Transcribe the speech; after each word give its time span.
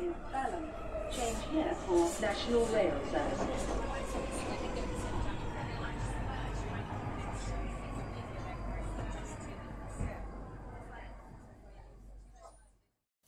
is 0.00 0.14
Balham. 0.32 0.64
Change 1.10 1.40
here 1.52 1.74
for 1.86 2.00
National 2.20 2.64
Rail 2.74 2.96
Services. 3.10 3.62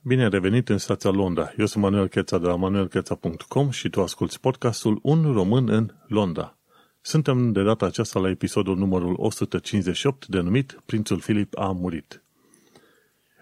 Bine 0.01 0.23
ai 0.23 0.29
revenit 0.29 0.69
în 0.69 0.77
stația 0.77 1.09
Londra. 1.09 1.53
Eu 1.57 1.65
sunt 1.65 1.83
Manuel 1.83 2.07
Cheța 2.07 2.37
de 2.37 2.47
la 2.47 2.55
manuelcheța.com 2.55 3.69
și 3.69 3.89
tu 3.89 4.01
asculti 4.01 4.39
podcastul 4.39 4.99
Un 5.01 5.33
român 5.33 5.69
în 5.69 5.91
Londra. 6.07 6.57
Suntem 7.01 7.51
de 7.51 7.63
data 7.63 7.85
aceasta 7.85 8.19
la 8.19 8.29
episodul 8.29 8.77
numărul 8.77 9.15
158 9.17 10.27
denumit 10.27 10.81
Prințul 10.85 11.19
Filip 11.19 11.57
a 11.57 11.71
murit. 11.71 12.23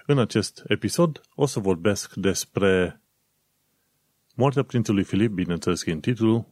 În 0.06 0.20
acest 0.20 0.64
episod 0.68 1.22
o 1.36 1.46
să 1.46 1.60
vorbesc 1.60 2.14
despre 2.14 3.02
moartea 4.38 4.64
Prințului 4.64 5.04
Filip, 5.04 5.32
bineînțeles 5.32 5.84
că 5.84 5.92
în 5.92 6.00
titlul, 6.00 6.46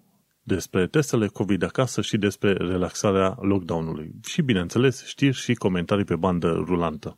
despre 0.44 0.88
testele 0.88 1.28
COVID 1.28 1.64
acasă 1.64 2.02
și 2.02 2.18
despre 2.18 2.54
relaxarea 2.54 3.38
lockdown-ului. 3.42 4.16
Și, 4.24 4.42
bineînțeles, 4.42 5.06
știri 5.06 5.36
și 5.36 5.54
comentarii 5.54 6.06
pe 6.06 6.16
bandă 6.16 6.52
rulantă. 6.52 7.18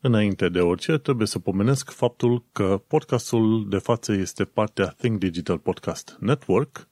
Înainte 0.00 0.48
de 0.48 0.60
orice, 0.60 0.98
trebuie 0.98 1.26
să 1.26 1.38
pomenesc 1.38 1.90
faptul 1.90 2.44
că 2.52 2.82
podcastul 2.86 3.68
de 3.68 3.78
față 3.78 4.12
este 4.12 4.44
partea 4.44 4.86
Think 4.86 5.18
Digital 5.18 5.58
Podcast 5.58 6.16
Network. 6.20 6.88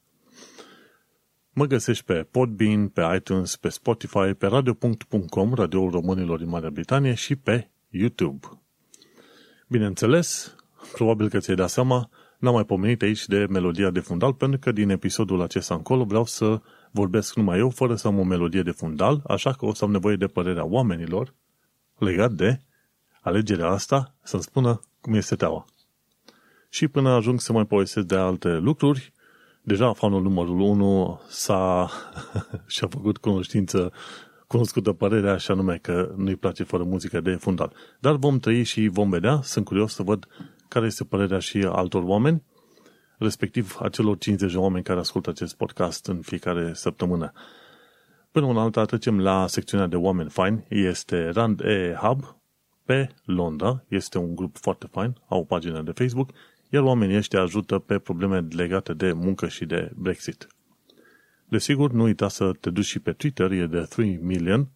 Mă 1.51 1.65
găsești 1.65 2.05
pe 2.05 2.27
Podbean, 2.31 2.89
pe 2.89 3.03
iTunes, 3.17 3.57
pe 3.57 3.69
Spotify, 3.69 4.35
pe 4.39 4.47
radio.com, 4.47 5.55
radioul 5.55 5.91
românilor 5.91 6.39
din 6.39 6.49
Marea 6.49 6.71
Britanie 6.71 7.15
și 7.15 7.37
pe 7.37 7.71
YouTube. 7.89 8.47
Bineînțeles, 9.69 10.57
probabil 10.93 11.29
că 11.29 11.39
ți-ai 11.39 11.57
dat 11.57 11.71
seama, 11.71 12.11
n-am 12.39 12.55
mai 12.55 12.65
pomenit 12.65 13.03
aici 13.03 13.27
de 13.27 13.47
melodia 13.51 13.91
de 13.91 14.01
fundal, 14.01 14.33
pentru 14.33 14.59
că 14.59 14.73
din 14.73 14.91
episodul 14.91 15.43
acesta 15.43 15.75
încolo 15.75 16.05
vreau 16.05 16.25
să 16.25 16.61
vorbesc 16.91 17.37
numai 17.37 17.59
eu, 17.59 17.71
fără 17.71 17.95
să 17.95 18.07
am 18.07 18.19
o 18.19 18.23
melodie 18.23 18.63
de 18.63 18.71
fundal, 18.71 19.23
așa 19.27 19.53
că 19.53 19.67
o 19.67 19.75
să 19.75 19.85
am 19.85 19.91
nevoie 19.91 20.17
de 20.17 20.27
părerea 20.27 20.65
oamenilor 20.65 21.35
legat 21.99 22.33
de 22.33 22.61
alegerea 23.21 23.69
asta 23.69 24.15
să-mi 24.23 24.43
spună 24.43 24.81
cum 25.01 25.15
este 25.15 25.35
teaua. 25.35 25.65
Și 26.69 26.89
până 26.89 27.11
ajung 27.11 27.41
să 27.41 27.53
mai 27.53 27.65
povestesc 27.65 28.07
de 28.07 28.17
alte 28.17 28.49
lucruri, 28.49 29.13
deja 29.63 29.93
fanul 29.93 30.23
numărul 30.23 30.61
1 30.61 31.21
s-a 31.29 31.91
și-a 32.67 32.87
făcut 32.91 33.17
cunoștință 33.17 33.93
cunoscută 34.47 34.93
părerea 34.93 35.33
așa 35.33 35.55
nume 35.55 35.79
că 35.83 36.13
nu-i 36.17 36.37
place 36.37 36.63
fără 36.63 36.83
muzică 36.83 37.21
de 37.21 37.35
fundal. 37.35 37.73
Dar 37.99 38.17
vom 38.17 38.39
trăi 38.39 38.63
și 38.63 38.89
vom 38.89 39.11
vedea. 39.11 39.41
Sunt 39.43 39.65
curios 39.65 39.95
să 39.95 40.03
văd 40.03 40.27
care 40.69 40.87
este 40.87 41.05
părerea 41.05 41.39
și 41.39 41.59
altor 41.59 42.03
oameni, 42.03 42.43
respectiv 43.19 43.77
acelor 43.81 44.19
50 44.19 44.53
de 44.53 44.59
oameni 44.59 44.85
care 44.85 44.99
ascultă 44.99 45.31
acest 45.31 45.57
podcast 45.57 46.07
în 46.07 46.21
fiecare 46.21 46.73
săptămână. 46.75 47.33
Până 48.31 48.47
una 48.47 48.63
alta 48.63 48.85
trecem 48.85 49.21
la 49.21 49.47
secțiunea 49.47 49.87
de 49.87 49.97
oameni 49.97 50.31
faini. 50.31 50.65
Este 50.69 51.29
Rand 51.29 51.61
E 51.61 51.97
Hub 52.01 52.37
pe 52.85 53.09
Londra. 53.25 53.85
Este 53.89 54.19
un 54.19 54.35
grup 54.35 54.57
foarte 54.57 54.87
fain, 54.91 55.17
au 55.29 55.41
o 55.41 55.45
pagină 55.45 55.83
de 55.83 55.91
Facebook, 55.91 56.31
iar 56.71 56.83
oamenii 56.83 57.17
ăștia 57.17 57.41
ajută 57.41 57.79
pe 57.79 57.99
probleme 57.99 58.47
legate 58.51 58.93
de 58.93 59.13
muncă 59.13 59.49
și 59.49 59.65
de 59.65 59.91
Brexit. 59.95 60.47
Desigur, 61.49 61.93
nu 61.93 62.03
uita 62.03 62.29
să 62.29 62.53
te 62.61 62.71
duci 62.71 62.85
și 62.85 62.99
pe 62.99 63.13
Twitter, 63.13 63.51
e 63.51 63.67
de 63.67 63.81
3 63.81 64.19
million, 64.23 64.69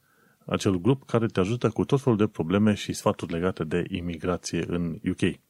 acel 0.46 0.80
grup 0.80 1.06
care 1.06 1.26
te 1.26 1.40
ajută 1.40 1.68
cu 1.68 1.84
tot 1.84 2.00
felul 2.00 2.18
de 2.18 2.26
probleme 2.26 2.74
și 2.74 2.92
sfaturi 2.92 3.32
legate 3.32 3.64
de 3.64 3.84
imigrație 3.88 4.64
în 4.68 4.98
UK. 5.10 5.40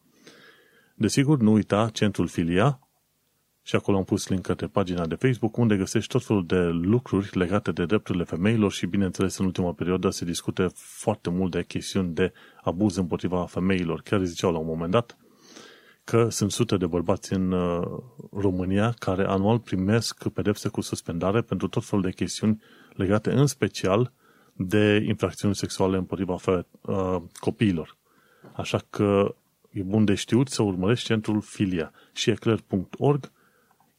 Desigur, 1.00 1.38
nu 1.38 1.52
uita 1.52 1.88
centrul 1.92 2.26
Filia 2.26 2.78
și 3.62 3.76
acolo 3.76 3.96
am 3.96 4.04
pus 4.04 4.28
link 4.28 4.42
către 4.42 4.66
pagina 4.66 5.06
de 5.06 5.14
Facebook 5.14 5.56
unde 5.56 5.76
găsești 5.76 6.12
tot 6.12 6.24
felul 6.24 6.46
de 6.46 6.58
lucruri 6.68 7.30
legate 7.32 7.72
de 7.72 7.84
drepturile 7.84 8.24
femeilor 8.24 8.72
și, 8.72 8.86
bineînțeles, 8.86 9.36
în 9.36 9.44
ultima 9.44 9.72
perioadă 9.72 10.10
se 10.10 10.24
discute 10.24 10.66
foarte 10.74 11.30
mult 11.30 11.50
de 11.50 11.64
chestiuni 11.64 12.14
de 12.14 12.32
abuz 12.62 12.96
împotriva 12.96 13.46
femeilor. 13.46 14.00
Chiar 14.00 14.22
ziceau 14.22 14.52
la 14.52 14.58
un 14.58 14.66
moment 14.66 14.90
dat 14.90 15.16
că 16.04 16.28
sunt 16.28 16.52
sute 16.52 16.76
de 16.76 16.86
bărbați 16.86 17.32
în 17.32 17.52
uh, 17.52 17.82
România 18.32 18.94
care 18.98 19.24
anual 19.24 19.58
primesc 19.58 20.28
pedepse 20.28 20.68
cu 20.68 20.80
suspendare 20.80 21.40
pentru 21.40 21.68
tot 21.68 21.84
felul 21.84 22.04
de 22.04 22.12
chestiuni 22.12 22.62
legate 22.94 23.32
în 23.32 23.46
special 23.46 24.12
de 24.52 25.04
infracțiuni 25.06 25.54
sexuale 25.54 25.96
împotriva 25.96 26.36
uh, 26.44 27.16
copiilor. 27.38 27.96
Așa 28.52 28.80
că 28.90 29.34
e 29.70 29.82
bun 29.82 30.04
de 30.04 30.14
știut 30.14 30.48
să 30.48 30.62
urmărești 30.62 31.06
centrul 31.06 31.40
Filia 31.40 31.92
și 32.12 32.30
eclair.org 32.30 33.32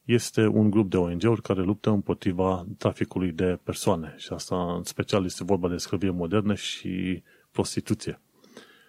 este 0.04 0.46
un 0.46 0.70
grup 0.70 0.90
de 0.90 0.96
ONG-uri 0.96 1.42
care 1.42 1.62
luptă 1.62 1.90
împotriva 1.90 2.66
traficului 2.78 3.32
de 3.32 3.58
persoane 3.62 4.14
și 4.16 4.32
asta 4.32 4.74
în 4.74 4.82
special 4.82 5.24
este 5.24 5.44
vorba 5.44 5.68
de 5.68 5.76
sclavie 5.76 6.10
modernă 6.10 6.54
și 6.54 7.22
prostituție. 7.50 8.20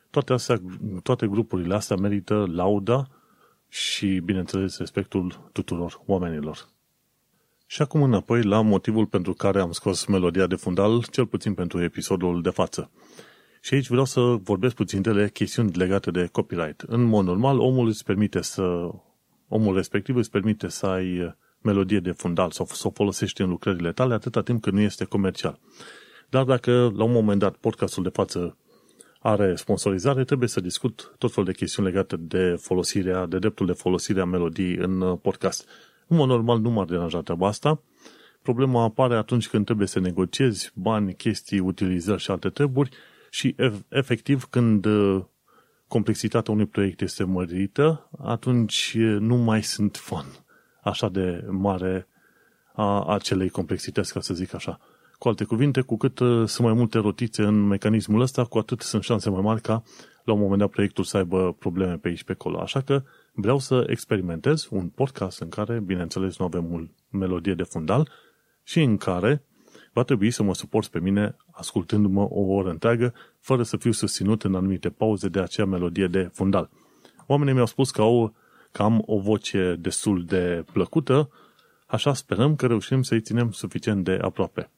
Toate, 0.10 0.34
astea, 0.34 0.62
toate 1.04 1.28
grupurile 1.28 1.76
astea 1.76 1.96
merită 1.96 2.46
lauda 2.50 3.08
și, 3.70 4.20
bineînțeles, 4.24 4.78
respectul 4.78 5.50
tuturor 5.52 6.02
oamenilor. 6.06 6.68
Și 7.66 7.82
acum 7.82 8.02
înapoi 8.04 8.44
la 8.44 8.62
motivul 8.62 9.06
pentru 9.06 9.34
care 9.34 9.60
am 9.60 9.72
scos 9.72 10.06
melodia 10.06 10.48
de 10.48 10.56
fundal, 10.56 11.04
cel 11.12 11.26
puțin 11.26 11.54
pentru 11.54 11.82
episodul 11.82 12.42
de 12.42 12.50
față. 12.50 12.92
Și 13.66 13.74
aici 13.74 13.88
vreau 13.88 14.06
să 14.06 14.22
vorbesc 14.22 14.76
puțin 14.76 15.02
de 15.02 15.30
chestiuni 15.34 15.72
legate 15.72 16.12
de 16.12 16.30
copyright. 16.32 16.82
În 16.82 17.04
mod 17.04 17.26
normal, 17.26 17.60
omul 17.60 17.88
îți 17.88 18.04
permite 18.04 18.42
să 18.42 18.90
omul 19.48 19.76
respectiv 19.76 20.16
îți 20.16 20.32
permite 20.32 20.68
să 20.68 20.86
ai 20.86 21.36
melodie 21.62 22.00
de 22.00 22.12
fundal 22.12 22.52
sau 22.52 22.66
să 22.66 22.88
o 22.88 22.92
folosești 22.92 23.42
în 23.42 23.50
lucrările 23.50 23.92
tale 23.92 24.14
atâta 24.14 24.42
timp 24.42 24.62
cât 24.62 24.74
nu 24.74 24.80
este 24.80 25.06
comercial. 25.06 25.60
Dar 26.30 26.44
dacă 26.44 26.92
la 26.96 27.04
un 27.04 27.12
moment 27.12 27.40
dat 27.40 27.56
podcastul 27.56 28.04
de 28.04 28.10
față 28.10 28.58
are 29.20 29.56
sponsorizare, 29.56 30.24
trebuie 30.24 30.50
să 30.50 30.60
discut 30.60 31.16
tot 31.18 31.32
felul 31.32 31.50
de 31.50 31.56
chestiuni 31.56 31.90
legate 31.90 32.16
de 32.16 32.56
folosirea, 32.60 33.26
de 33.26 33.40
dreptul 33.40 33.66
de 33.66 33.74
folosire 33.74 34.22
a 34.22 34.26
melodii 34.26 34.76
în 34.76 35.16
podcast. 35.16 35.68
În 36.08 36.18
mod 36.18 36.28
normal 36.28 36.60
nu 36.60 36.70
m-ar 36.70 36.86
deranja 36.86 37.22
treaba 37.22 37.48
asta. 37.48 37.82
Problema 38.42 38.84
apare 38.84 39.16
atunci 39.16 39.48
când 39.48 39.66
trebuie 39.66 39.88
să 39.88 40.00
negociezi 40.00 40.72
bani, 40.74 41.16
chestii, 41.16 41.60
utilizări 41.60 42.22
și 42.22 42.32
alte 42.32 42.50
treburi 42.50 42.90
și 43.34 43.56
efectiv 43.90 44.44
când 44.44 44.88
complexitatea 45.88 46.54
unui 46.54 46.66
proiect 46.66 47.02
este 47.02 47.24
mărită, 47.24 48.10
atunci 48.20 48.98
nu 49.20 49.36
mai 49.36 49.64
sunt 49.64 49.98
fan 49.98 50.26
așa 50.82 51.10
de 51.10 51.46
mare 51.50 52.08
a 52.74 53.14
acelei 53.14 53.50
complexități, 53.50 54.14
ca 54.14 54.20
să 54.20 54.34
zic 54.34 54.54
așa. 54.54 54.80
Cu 55.18 55.28
alte 55.28 55.44
cuvinte, 55.44 55.82
cu 55.82 55.98
cât 55.98 56.20
uh, 56.20 56.48
sunt 56.48 56.68
mai 56.68 56.74
multe 56.74 56.98
rotițe 56.98 57.44
în 57.44 57.68
mecanismul 57.68 58.22
ăsta, 58.22 58.46
cu 58.46 58.58
atât 58.58 58.82
sunt 58.82 59.04
șanse 59.04 59.30
mai 59.30 59.42
mari 59.42 59.62
ca 59.62 59.84
la 60.24 60.34
un 60.34 60.40
moment 60.40 60.60
dat 60.60 60.70
proiectul 60.70 61.04
să 61.04 61.18
aibă 61.18 61.56
probleme 61.60 61.98
pe 61.98 62.08
aici 62.08 62.24
pe 62.24 62.32
acolo. 62.32 62.60
Așa 62.60 62.82
că 62.82 63.04
vreau 63.32 63.60
să 63.60 63.84
experimentez 63.88 64.68
un 64.70 64.88
podcast 64.88 65.42
în 65.42 65.50
care, 65.50 65.80
bineînțeles, 65.80 66.38
nu 66.38 66.46
avem 66.46 66.74
o 66.74 66.80
melodie 67.18 67.54
de 67.54 67.64
fundal 67.64 68.10
și 68.64 68.82
în 68.82 68.98
care 68.98 69.44
va 69.94 70.04
trebui 70.04 70.32
să 70.32 70.44
mă 70.44 70.54
suport 70.54 70.88
pe 70.88 71.00
mine 71.00 71.36
ascultându-mă 71.52 72.28
o 72.30 72.40
oră 72.40 72.70
întreagă, 72.70 73.14
fără 73.40 73.64
să 73.64 73.78
fiu 73.78 73.92
susținut 73.92 74.44
în 74.44 74.56
anumite 74.56 74.90
pauze 74.90 75.28
de 75.28 75.40
acea 75.40 75.66
melodie 75.66 76.08
de 76.08 76.30
fundal. 76.34 76.70
Oamenii 77.28 77.54
mi-au 77.54 77.66
spus 77.66 77.92
că, 77.92 78.02
au, 78.02 78.36
că 78.72 78.84
am 78.84 79.04
o 79.06 79.20
voce 79.20 79.76
destul 79.80 80.26
de 80.26 80.66
plăcută, 80.72 81.30
așa 81.86 82.14
sperăm 82.14 82.56
că 82.56 82.68
reușim 82.68 83.02
să-i 83.02 83.22
ținem 83.22 83.52
suficient 83.52 84.04
de 84.04 84.20
aproape. 84.22 84.70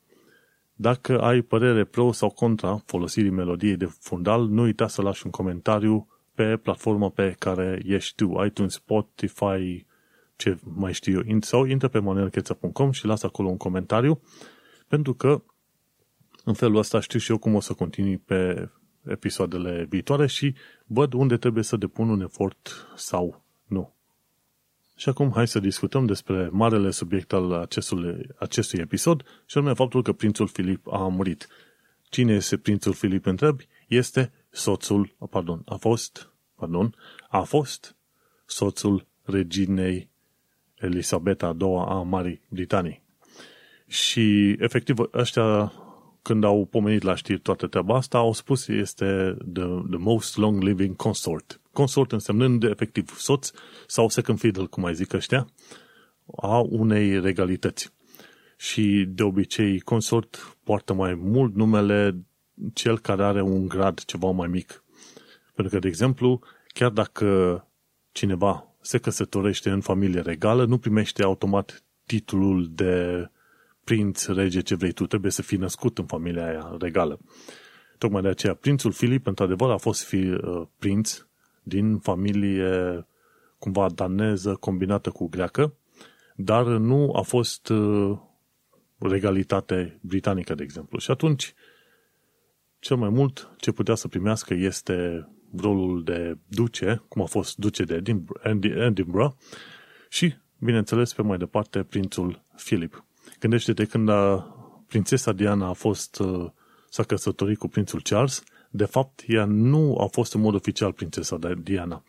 Dacă 0.74 1.22
ai 1.22 1.42
părere 1.42 1.84
pro 1.84 2.12
sau 2.12 2.30
contra 2.30 2.84
folosirii 2.86 3.30
melodiei 3.30 3.76
de 3.76 3.86
fundal, 4.00 4.48
nu 4.48 4.62
uita 4.62 4.88
să 4.88 5.02
lași 5.02 5.26
un 5.26 5.32
comentariu 5.32 6.08
pe 6.34 6.58
platforma 6.58 7.10
pe 7.10 7.36
care 7.40 7.82
ești 7.86 8.16
tu, 8.16 8.44
iTunes, 8.46 8.74
Spotify, 8.74 9.86
ce 10.36 10.58
mai 10.64 10.94
știu 10.94 11.22
eu, 11.28 11.38
sau 11.40 11.66
intră 11.66 11.88
pe 11.88 12.00
manuelcheța.com 12.00 12.92
și 12.92 13.06
lasă 13.06 13.26
acolo 13.26 13.50
un 13.50 13.58
comentariu 13.58 14.22
pentru 14.88 15.14
că 15.14 15.44
în 16.44 16.54
felul 16.54 16.78
ăsta 16.78 17.00
știu 17.00 17.20
și 17.20 17.32
eu 17.32 17.38
cum 17.38 17.56
o 17.56 17.60
să 17.60 17.74
continui 17.74 18.18
pe 18.18 18.70
episoadele 19.08 19.86
viitoare 19.90 20.28
și 20.28 20.56
văd 20.86 21.14
unde 21.14 21.38
trebuie 21.38 21.64
să 21.64 21.78
depun 21.78 22.10
un 22.10 22.22
efort 22.22 22.88
sau 22.96 23.44
nu. 23.66 23.94
Și 24.98 25.10
acum 25.10 25.32
hai 25.32 25.48
să 25.48 25.60
discutăm 25.60 26.06
despre 26.06 26.50
marele 26.52 26.92
subiect 26.92 27.34
al 27.34 27.54
acestui, 27.54 28.28
acestui 28.40 28.80
episod 28.80 29.24
și 29.46 29.58
anume 29.58 29.74
faptul 29.74 30.04
că 30.04 30.14
prințul 30.14 30.48
Filip 30.48 30.88
a 30.88 31.08
murit. 31.08 31.48
Cine 32.10 32.34
este 32.34 32.58
prințul 32.58 32.94
Filip 32.94 33.26
întrebi? 33.26 33.68
Este 33.88 34.32
soțul, 34.50 35.16
pardon, 35.30 35.62
a 35.66 35.76
fost, 35.76 36.30
pardon, 36.56 36.96
a 37.30 37.42
fost 37.42 37.96
soțul 38.46 39.06
reginei 39.24 40.10
Elisabeta 40.76 41.56
II 41.62 41.84
a 41.88 42.02
Marii 42.02 42.42
Britanii. 42.50 43.05
Și 43.88 44.56
efectiv 44.60 44.96
ăștia 45.14 45.74
când 46.22 46.44
au 46.44 46.66
pomenit 46.66 47.02
la 47.02 47.16
știri 47.16 47.40
toată 47.40 47.68
treaba 47.68 47.96
asta, 47.96 48.18
au 48.18 48.34
spus 48.34 48.68
este 48.68 49.38
the, 49.54 49.66
the 49.90 49.98
most 49.98 50.38
long 50.38 50.62
living 50.62 50.96
consort. 50.96 51.62
Consort 51.72 52.12
însemnând 52.12 52.64
efectiv 52.64 53.18
soț 53.18 53.52
sau 53.88 54.10
second 54.10 54.40
fiddle, 54.40 54.66
cum 54.66 54.84
mai 54.84 54.94
zic 54.94 55.14
ăștia, 55.14 55.48
a 56.36 56.60
unei 56.60 57.20
regalități. 57.20 57.94
Și 58.58 59.06
de 59.08 59.24
obicei 59.24 59.80
consort 59.80 60.58
poartă 60.64 60.94
mai 60.94 61.14
mult 61.14 61.56
numele 61.56 62.16
cel 62.74 63.00
care 63.00 63.24
are 63.24 63.42
un 63.42 63.68
grad 63.68 64.00
ceva 64.00 64.32
mai 64.32 64.48
mic. 64.48 64.84
Pentru 65.54 65.74
că, 65.74 65.80
de 65.80 65.88
exemplu, 65.88 66.42
chiar 66.68 66.90
dacă 66.90 67.68
cineva 68.12 68.76
se 68.82 68.98
căsătorește 68.98 69.70
în 69.70 69.82
familie 69.82 70.22
regală, 70.22 70.66
nu 70.66 70.78
primește 70.78 71.24
automat 71.24 71.84
titlul 72.06 72.68
de 72.72 73.30
prinț, 73.86 74.26
rege, 74.26 74.62
ce 74.62 74.76
vrei 74.76 74.92
tu, 74.92 75.06
trebuie 75.06 75.32
să 75.32 75.42
fii 75.42 75.58
născut 75.58 75.98
în 75.98 76.06
familia 76.06 76.48
aia 76.48 76.76
regală. 76.80 77.20
Tocmai 77.98 78.22
de 78.22 78.28
aceea, 78.28 78.54
prințul 78.54 78.92
Filip, 78.92 79.28
într-adevăr, 79.28 79.70
a 79.70 79.78
fost 79.78 80.04
fi, 80.04 80.16
uh, 80.16 80.68
prinț 80.80 81.26
din 81.64 81.98
familie 81.98 83.06
cumva 83.60 83.90
daneză 83.90 84.56
combinată 84.56 85.10
cu 85.10 85.30
greacă, 85.30 85.74
dar 86.36 86.66
nu 86.66 87.14
a 87.14 87.22
fost 87.22 87.70
uh, 87.70 88.18
regalitate 88.98 90.00
britanică, 90.02 90.56
de 90.56 90.64
exemplu. 90.64 91.00
Și 91.00 91.12
atunci, 91.12 91.54
cel 92.80 92.98
mai 92.98 93.10
mult 93.10 93.50
ce 93.58 93.72
putea 93.72 93.96
să 93.96 94.08
primească 94.08 94.54
este 94.54 95.28
rolul 95.58 96.04
de 96.04 96.38
duce, 96.48 97.04
cum 97.08 97.22
a 97.22 97.26
fost 97.26 97.58
duce 97.58 97.84
de 97.84 98.02
Edinburgh, 98.86 99.34
și, 100.10 100.36
bineînțeles, 100.60 101.14
pe 101.14 101.22
mai 101.22 101.38
departe, 101.38 101.84
prințul 101.84 102.44
Philip. 102.56 103.06
Gândește-te 103.40 103.86
când 103.86 104.10
a, 104.10 104.38
prințesa 104.88 105.32
Diana 105.32 105.68
a 105.68 105.74
fost, 105.74 106.20
uh, 106.20 106.50
s-a 106.90 107.04
căsătorit 107.04 107.58
cu 107.58 107.68
prințul 107.68 108.02
Charles, 108.02 108.44
de 108.70 108.86
fapt, 108.86 109.24
ea 109.28 109.46
nu 109.46 109.98
a 109.98 110.06
fost 110.06 110.34
în 110.34 110.42
mod 110.42 110.54
oficial 110.54 110.94
prințesa 110.94 111.38
Diana. 111.64 112.04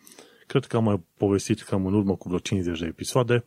Cred 0.47 0.65
că 0.65 0.77
am 0.77 0.83
mai 0.83 1.03
povestit 1.17 1.61
cam 1.61 1.85
în 1.85 1.93
urmă 1.93 2.15
cu 2.15 2.27
vreo 2.27 2.39
50 2.39 2.79
de 2.79 2.85
episoade 2.85 3.45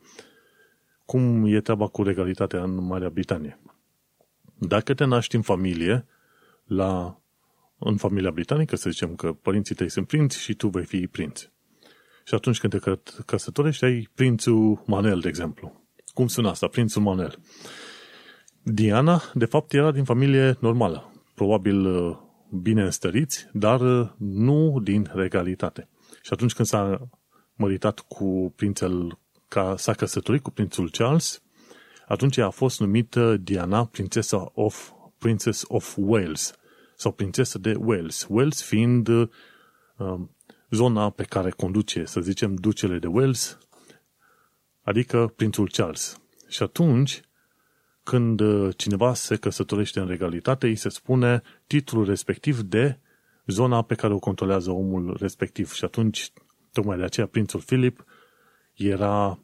cum 1.04 1.44
e 1.44 1.60
treaba 1.60 1.86
cu 1.86 2.02
regalitatea 2.02 2.62
în 2.62 2.74
Marea 2.84 3.08
Britanie. 3.08 3.58
Dacă 4.58 4.94
te 4.94 5.04
naști 5.04 5.36
în 5.36 5.42
familie, 5.42 6.06
la, 6.64 7.20
în 7.78 7.96
familia 7.96 8.30
britanică, 8.30 8.76
să 8.76 8.90
zicem 8.90 9.14
că 9.14 9.32
părinții 9.32 9.74
tăi 9.74 9.88
sunt 9.88 10.06
prinți 10.06 10.40
și 10.40 10.54
tu 10.54 10.68
vei 10.68 10.84
fi 10.84 11.06
prinț. 11.06 11.40
Și 12.24 12.34
atunci 12.34 12.58
când 12.58 12.80
te 12.80 12.98
căsătorești, 13.26 13.84
ai 13.84 14.08
prințul 14.14 14.82
Manel, 14.86 15.20
de 15.20 15.28
exemplu. 15.28 15.80
Cum 16.12 16.26
sună 16.26 16.48
asta? 16.48 16.66
Prințul 16.66 17.02
Manel. 17.02 17.38
Diana, 18.62 19.22
de 19.34 19.44
fapt, 19.44 19.72
era 19.72 19.90
din 19.90 20.04
familie 20.04 20.56
normală. 20.60 21.12
Probabil 21.34 21.86
uh, 21.86 22.16
bine 22.62 22.82
înstăriți, 22.82 23.48
dar 23.52 23.80
uh, 23.80 24.08
nu 24.18 24.80
din 24.82 25.10
regalitate. 25.14 25.88
Și 26.22 26.32
atunci 26.32 26.54
când 26.54 26.68
s-a 26.68 27.08
măritat 27.54 28.00
cu 28.00 28.52
prințel, 28.56 29.18
ca 29.48 29.74
s-a 29.76 29.92
căsătorit 29.92 30.42
cu 30.42 30.50
prințul 30.50 30.90
Charles, 30.90 31.42
atunci 32.06 32.38
a 32.38 32.50
fost 32.50 32.80
numită 32.80 33.36
Diana, 33.36 33.84
prințesa 33.84 34.50
of, 34.54 34.90
Princess 35.18 35.64
of 35.68 35.94
Wales, 35.98 36.52
sau 36.96 37.12
prințesă 37.12 37.58
de 37.58 37.74
Wales. 37.78 38.26
Wales 38.28 38.62
fiind 38.62 39.08
uh, 39.08 39.28
zona 40.70 41.10
pe 41.10 41.22
care 41.22 41.50
conduce, 41.50 42.04
să 42.04 42.20
zicem, 42.20 42.54
ducele 42.54 42.98
de 42.98 43.06
Wales, 43.06 43.58
adică 44.82 45.32
prințul 45.36 45.70
Charles. 45.72 46.20
Și 46.48 46.62
atunci, 46.62 47.20
când 48.02 48.40
uh, 48.40 48.76
cineva 48.76 49.14
se 49.14 49.36
căsătorește 49.36 50.00
în 50.00 50.06
regalitate, 50.06 50.66
îi 50.66 50.76
se 50.76 50.88
spune 50.88 51.42
titlul 51.66 52.04
respectiv 52.04 52.60
de 52.60 52.98
zona 53.46 53.82
pe 53.82 53.94
care 53.94 54.12
o 54.12 54.18
controlează 54.18 54.70
omul 54.70 55.16
respectiv. 55.20 55.72
Și 55.72 55.84
atunci, 55.84 56.32
tocmai 56.72 56.96
de 56.96 57.02
aceea, 57.02 57.26
prințul 57.26 57.60
Filip 57.60 58.04
era 58.74 59.38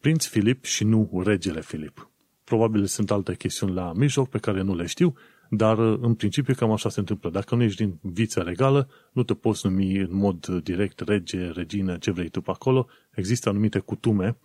prinț 0.00 0.26
Filip 0.26 0.64
și 0.64 0.84
nu 0.84 1.22
regele 1.24 1.60
Filip. 1.60 2.10
Probabil 2.44 2.86
sunt 2.86 3.10
alte 3.10 3.36
chestiuni 3.36 3.74
la 3.74 3.92
mijloc 3.92 4.28
pe 4.28 4.38
care 4.38 4.62
nu 4.62 4.74
le 4.74 4.86
știu, 4.86 5.14
dar 5.52 5.78
uh, 5.78 5.98
în 6.00 6.14
principiu 6.14 6.54
cam 6.54 6.70
așa 6.72 6.88
se 6.88 7.00
întâmplă. 7.00 7.30
Dacă 7.30 7.54
nu 7.54 7.62
ești 7.62 7.84
din 7.84 7.98
vița 8.02 8.42
regală, 8.42 8.88
nu 9.12 9.22
te 9.22 9.34
poți 9.34 9.66
numi 9.66 9.96
în 9.96 10.16
mod 10.16 10.46
direct 10.46 11.00
rege, 11.00 11.50
regină, 11.50 11.96
ce 11.96 12.10
vrei 12.10 12.28
tu 12.28 12.40
pe 12.40 12.50
acolo. 12.50 12.86
Există 13.14 13.48
anumite 13.48 13.78
cutume 13.78 14.36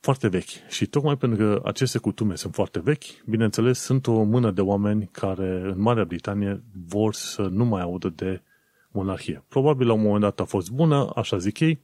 foarte 0.00 0.28
vechi. 0.28 0.68
Și 0.68 0.86
tocmai 0.86 1.16
pentru 1.16 1.38
că 1.38 1.60
aceste 1.64 1.98
cutume 1.98 2.34
sunt 2.34 2.54
foarte 2.54 2.80
vechi, 2.80 3.04
bineînțeles, 3.26 3.78
sunt 3.78 4.06
o 4.06 4.22
mână 4.22 4.50
de 4.50 4.60
oameni 4.60 5.08
care 5.12 5.60
în 5.64 5.80
Marea 5.80 6.04
Britanie 6.04 6.62
vor 6.88 7.14
să 7.14 7.42
nu 7.42 7.64
mai 7.64 7.82
audă 7.82 8.08
de 8.08 8.42
monarhie. 8.90 9.44
Probabil 9.48 9.86
la 9.86 9.92
un 9.92 10.02
moment 10.02 10.20
dat 10.20 10.40
a 10.40 10.44
fost 10.44 10.70
bună, 10.70 11.10
așa 11.14 11.36
zic 11.36 11.60
ei, 11.60 11.80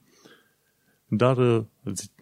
dar 1.07 1.65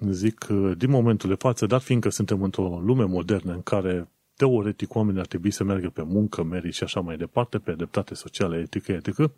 zic 0.09 0.45
din 0.77 0.89
momentul 0.89 1.29
de 1.29 1.35
față, 1.35 1.65
dar 1.65 1.79
fiindcă 1.79 2.09
suntem 2.09 2.43
într-o 2.43 2.81
lume 2.85 3.03
modernă 3.03 3.53
în 3.53 3.61
care 3.61 4.09
teoretic 4.41 4.95
oamenii 4.95 5.19
ar 5.19 5.25
trebui 5.25 5.51
să 5.51 5.63
meargă 5.63 5.89
pe 5.89 6.03
muncă, 6.03 6.43
merit 6.43 6.73
și 6.73 6.83
așa 6.83 6.99
mai 6.99 7.17
departe, 7.17 7.57
pe 7.57 7.73
dreptate 7.73 8.13
socială, 8.13 8.57
etică, 8.57 8.91
etică, 8.91 9.33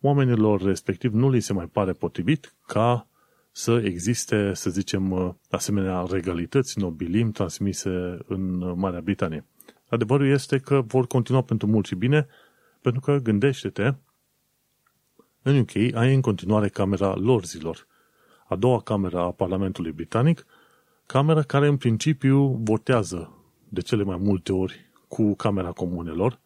oamenilor 0.00 0.62
respectiv 0.62 1.12
nu 1.12 1.30
li 1.30 1.40
se 1.40 1.52
mai 1.52 1.66
pare 1.66 1.92
potrivit 1.92 2.54
ca 2.66 3.06
să 3.50 3.80
existe, 3.84 4.54
să 4.54 4.70
zicem, 4.70 5.36
asemenea 5.50 6.06
regalități, 6.10 6.78
nobilim 6.78 7.30
transmise 7.30 8.18
în 8.26 8.72
Marea 8.78 9.00
Britanie. 9.00 9.44
Adevărul 9.88 10.28
este 10.28 10.58
că 10.58 10.80
vor 10.86 11.06
continua 11.06 11.42
pentru 11.42 11.66
mult 11.66 11.86
și 11.86 11.94
bine, 11.94 12.26
pentru 12.80 13.00
că, 13.00 13.16
gândește-te, 13.16 13.94
în 15.42 15.58
UK 15.58 15.94
ai 15.94 16.14
în 16.14 16.20
continuare 16.20 16.68
Camera 16.68 17.14
Lorzilor, 17.14 17.86
a 18.48 18.56
doua 18.56 18.80
cameră 18.80 19.18
a 19.18 19.30
Parlamentului 19.30 19.92
Britanic, 19.92 20.46
camera 21.06 21.42
care 21.42 21.66
în 21.66 21.76
principiu 21.76 22.60
votează 22.62 23.32
de 23.68 23.80
cele 23.80 24.02
mai 24.02 24.16
multe 24.16 24.52
ori 24.52 24.90
cu 25.08 25.34
Camera 25.34 25.72
Comunelor, 25.72 26.40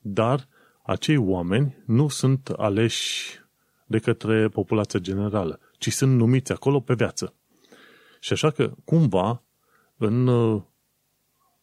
dar 0.00 0.48
acei 0.82 1.16
oameni 1.16 1.82
nu 1.86 2.08
sunt 2.08 2.48
aleși 2.48 3.38
de 3.86 3.98
către 3.98 4.48
populația 4.48 5.00
generală 5.00 5.60
ci 5.78 5.92
sunt 5.92 6.16
numiți 6.16 6.52
acolo 6.52 6.80
pe 6.80 6.94
viață. 6.94 7.34
Și 8.20 8.32
așa 8.32 8.50
că, 8.50 8.72
cumva, 8.84 9.42
în 9.96 10.26
uh, 10.26 10.62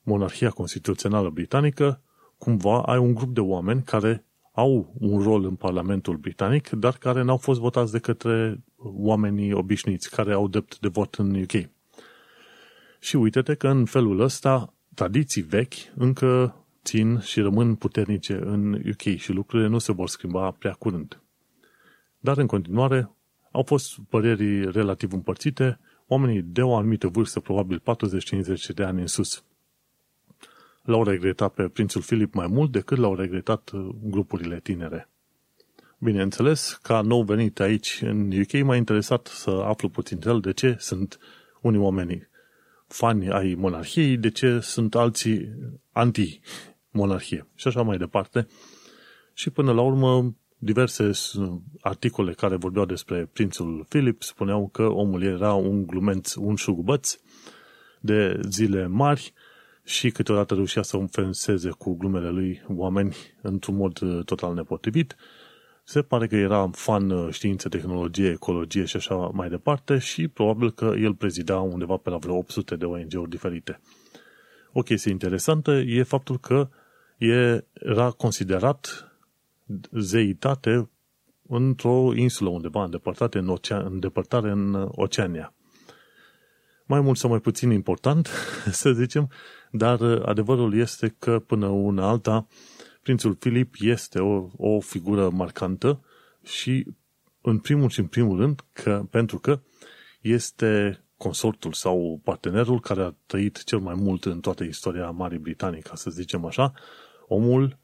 monarhia 0.02 0.50
constituțională 0.50 1.30
britanică, 1.30 2.02
cumva 2.38 2.82
ai 2.82 2.98
un 2.98 3.14
grup 3.14 3.34
de 3.34 3.40
oameni 3.40 3.84
care 3.84 4.26
au 4.52 4.94
un 5.00 5.22
rol 5.22 5.46
în 5.46 5.56
Parlamentul 5.56 6.18
Britanic, 6.18 6.70
dar 6.70 6.98
care 6.98 7.22
n-au 7.22 7.38
fost 7.38 7.60
votați 7.60 7.92
de 7.92 8.00
către 8.00 8.64
oamenii 8.78 9.54
obișnuiți, 9.54 10.10
care 10.10 10.34
au 10.34 10.48
drept 10.48 10.80
de 10.80 10.88
vot 10.88 11.16
în 11.16 11.42
UK. 11.42 11.70
Și 13.00 13.16
uite-te 13.16 13.56
că 13.56 13.68
în 13.68 13.86
felul 13.86 14.20
ăsta 14.20 14.74
tradiții 14.96 15.42
vechi 15.42 15.74
încă 15.96 16.56
țin 16.84 17.20
și 17.20 17.42
rămân 17.42 17.76
puternice 17.76 18.34
în 18.34 18.74
UK 18.74 19.02
și 19.02 19.32
lucrurile 19.32 19.68
nu 19.68 19.78
se 19.78 19.92
vor 19.92 20.08
schimba 20.08 20.52
prea 20.52 20.74
curând. 20.74 21.22
Dar 22.20 22.38
în 22.38 22.48
continuare, 22.48 23.10
au 23.52 23.64
fost 23.64 24.00
păreri 24.10 24.72
relativ 24.72 25.14
împărțite, 25.14 25.80
oamenii 26.08 26.42
de 26.42 26.62
o 26.62 26.76
anumită 26.76 27.08
vârstă, 27.08 27.40
probabil 27.40 27.82
40-50 27.82 27.84
de 28.76 28.84
ani 28.84 29.02
în 29.02 29.08
sus, 29.08 29.44
l-au 30.84 31.04
regretat 31.04 31.54
pe 31.54 31.68
prințul 31.68 32.02
Filip 32.02 32.34
mai 32.34 32.48
mult 32.48 32.72
decât 32.72 32.98
l-au 32.98 33.16
regretat 33.16 33.70
uh, 33.70 33.90
grupurile 34.04 34.60
tinere. 34.60 35.10
Bineînțeles, 35.98 36.80
ca 36.82 37.02
nou 37.02 37.24
venit 37.24 37.60
aici 37.60 38.00
în 38.02 38.32
UK, 38.40 38.64
m-a 38.64 38.76
interesat 38.76 39.28
să 39.28 39.50
aflu 39.50 39.90
puțin 39.90 40.20
de 40.20 40.30
el 40.30 40.40
de 40.40 40.52
ce 40.52 40.76
sunt 40.80 41.20
unii 41.62 41.80
oameni 41.80 42.28
fani 42.94 43.30
ai 43.30 43.56
monarhiei, 43.58 44.18
de 44.18 44.30
ce 44.30 44.60
sunt 44.60 44.96
alții 44.96 45.50
anti-monarhie 45.92 47.48
și 47.56 47.68
așa 47.68 47.82
mai 47.82 47.98
departe. 47.98 48.48
Și 49.34 49.50
până 49.50 49.72
la 49.72 49.82
urmă 49.82 50.36
diverse 50.58 51.12
articole 51.82 52.34
care 52.34 52.56
vorbeau 52.56 52.86
despre 52.86 53.30
prințul 53.34 53.86
Philip 53.90 54.24
spuneau 54.24 54.68
că 54.68 54.84
omul 54.84 55.24
era 55.24 55.54
un 55.54 55.88
glumenț, 55.88 56.34
un 56.34 56.56
șugubăț 56.56 57.20
de 58.00 58.40
zile 58.50 58.88
mari 58.88 59.34
și 59.84 60.10
câteodată 60.10 60.54
reușea 60.54 60.82
să 60.82 60.98
înfenseze 60.98 61.70
cu 61.70 61.96
glumele 61.96 62.30
lui 62.30 62.62
oameni 62.76 63.16
într-un 63.42 63.76
mod 63.76 64.02
uh, 64.02 64.26
total 64.26 64.54
nepotrivit. 64.54 65.16
Se 65.84 66.02
pare 66.02 66.28
că 66.28 66.36
era 66.36 66.70
fan 66.72 67.10
uh, 67.10 67.34
științe, 67.34 67.70
tehnologie, 67.70 68.30
ecologie 68.30 68.86
și 68.86 68.96
așa 68.96 69.16
mai 69.16 69.50
departe 69.50 69.98
și 69.98 70.28
probabil 70.28 70.72
că 70.72 70.94
el 70.98 71.16
prezida 71.16 71.60
undeva 71.60 71.98
pe 71.98 72.10
la 72.10 72.18
vreo 72.18 72.36
800 72.36 72.76
de 72.76 72.86
ONG-uri 72.86 73.30
diferite. 73.30 73.80
O 74.72 74.82
chestie 74.82 75.12
interesantă 75.12 75.72
e 75.72 76.04
faptul 76.04 76.40
că 76.40 76.70
era 77.74 78.10
considerat 78.10 79.12
zeitate 79.92 80.90
într-o 81.48 82.14
insulă 82.16 82.50
undeva 82.50 82.84
îndepărtată 82.84 83.38
în, 83.38 83.50
ocean, 83.50 83.86
îndepărtare 83.86 84.50
în 84.50 84.90
Oceania. 84.92 85.54
mai 86.86 87.02
mult 87.02 87.18
sau 87.18 87.30
mai 87.30 87.40
puțin 87.40 87.72
important, 87.72 88.30
să 88.82 88.92
zicem, 88.92 89.30
dar 89.72 90.02
adevărul 90.02 90.74
este 90.78 91.16
că 91.20 91.40
până 91.40 91.68
una 91.68 92.08
alta, 92.08 92.48
prințul 93.04 93.38
Filip 93.40 93.76
este 93.80 94.20
o, 94.20 94.50
o 94.58 94.80
figură 94.80 95.30
marcantă 95.30 96.04
și 96.44 96.86
în 97.42 97.60
primul 97.60 97.90
și 97.90 98.00
în 98.00 98.06
primul 98.06 98.38
rând 98.40 98.64
că, 98.74 99.06
pentru 99.10 99.40
că 99.40 99.60
este 100.22 101.04
consortul 101.18 101.74
sau 101.74 102.20
partenerul 102.24 102.80
care 102.80 103.02
a 103.02 103.14
trăit 103.26 103.64
cel 103.64 103.80
mai 103.80 103.96
mult 103.98 104.26
în 104.26 104.40
toată 104.40 104.64
istoria 104.64 105.10
Marii 105.10 105.38
Britanii, 105.38 105.82
ca 105.82 105.96
să 105.96 106.10
zicem 106.10 106.46
așa. 106.46 106.74
Omul 107.28 107.78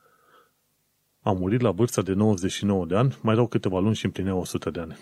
a 1.21 1.31
murit 1.31 1.61
la 1.61 1.71
vârsta 1.71 2.01
de 2.01 2.13
99 2.13 2.85
de 2.85 2.95
ani, 2.95 3.17
mai 3.21 3.33
erau 3.33 3.47
câteva 3.47 3.79
luni 3.79 3.95
și 3.95 4.05
împlinea 4.05 4.35
100 4.35 4.69
de 4.69 4.79
ani. 4.79 4.97